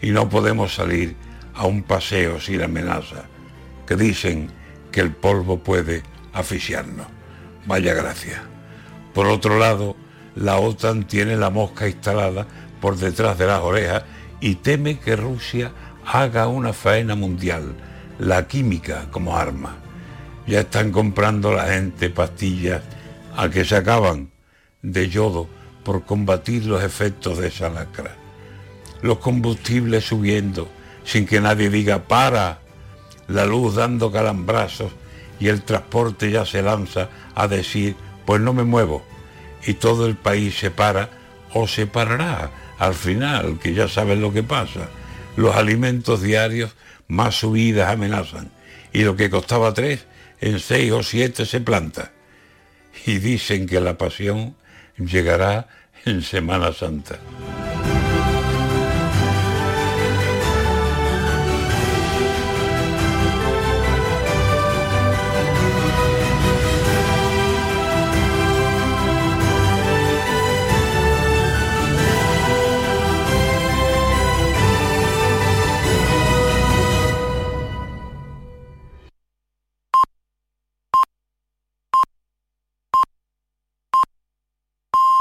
y 0.01 0.13
no 0.13 0.29
podemos 0.29 0.73
salir 0.73 1.17
a 1.57 1.67
un 1.67 1.83
paseo 1.83 2.41
sin 2.41 2.63
amenaza, 2.63 3.25
que 3.85 3.97
dicen 3.97 4.49
que 4.93 5.01
el 5.01 5.11
polvo 5.11 5.59
puede 5.59 6.05
asfixiarnos. 6.33 7.09
Vaya 7.67 7.95
gracia. 7.95 8.45
Por 9.13 9.27
otro 9.27 9.59
lado, 9.59 9.97
la 10.37 10.61
OTAN 10.61 11.05
tiene 11.09 11.37
la 11.37 11.51
mosca 11.51 11.89
instalada 11.89 12.47
por 12.83 12.97
detrás 12.97 13.39
de 13.39 13.47
las 13.47 13.61
orejas 13.61 14.03
y 14.41 14.57
teme 14.57 14.99
que 14.99 15.15
Rusia 15.15 15.71
haga 16.05 16.49
una 16.49 16.73
faena 16.73 17.15
mundial, 17.15 17.77
la 18.19 18.49
química 18.49 19.07
como 19.13 19.37
arma. 19.37 19.77
Ya 20.49 20.61
están 20.61 20.91
comprando 20.91 21.55
la 21.55 21.67
gente 21.67 22.11
pastillas 22.11 22.83
a 23.37 23.49
que 23.49 23.65
se 23.65 23.77
acaban 23.77 24.33
de 24.83 25.09
yodo 25.09 25.49
por 25.85 26.05
combatir 26.05 26.67
los 26.67 26.83
efectos 26.83 27.39
de 27.39 27.49
esa 27.49 27.71
lacra. 27.71 28.17
Los 29.01 29.19
combustibles 29.19 30.05
subiendo 30.05 30.69
sin 31.05 31.25
que 31.25 31.41
nadie 31.41 31.71
diga 31.71 32.03
para, 32.03 32.59
la 33.29 33.47
luz 33.47 33.77
dando 33.77 34.11
calambrazos 34.11 34.91
y 35.39 35.47
el 35.47 35.63
transporte 35.63 36.33
ya 36.33 36.45
se 36.45 36.63
lanza 36.63 37.09
a 37.37 37.47
decir 37.47 37.95
pues 38.27 38.41
no 38.41 38.53
me 38.53 38.65
muevo 38.65 39.05
y 39.65 39.75
todo 39.75 40.07
el 40.07 40.17
país 40.17 40.59
se 40.59 40.73
para 40.73 41.11
o 41.55 41.69
se 41.69 41.87
parará 41.87 42.51
al 42.83 42.95
final, 42.95 43.61
que 43.61 43.75
ya 43.75 43.87
saben 43.87 44.21
lo 44.21 44.33
que 44.33 44.43
pasa. 44.43 44.89
Los 45.37 45.55
alimentos 45.55 46.21
diarios 46.21 46.75
más 47.07 47.37
subidas 47.37 47.93
amenazan. 47.93 48.51
Y 48.93 49.05
lo 49.05 49.15
que 49.15 49.31
costaba 49.31 49.73
tres, 49.73 50.05
en 50.41 50.59
seis 50.59 50.91
o 50.91 51.05
siete 51.05 51.47
se 51.47 51.61
planta. 51.61 52.11
Y 53.07 53.19
dicen 53.19 53.67
que 53.67 53.81
la 53.81 53.97
pasión 53.97 54.57
llegará 54.99 55.69
en 56.05 56.23
Semana 56.23 56.73
Santa. 56.73 57.21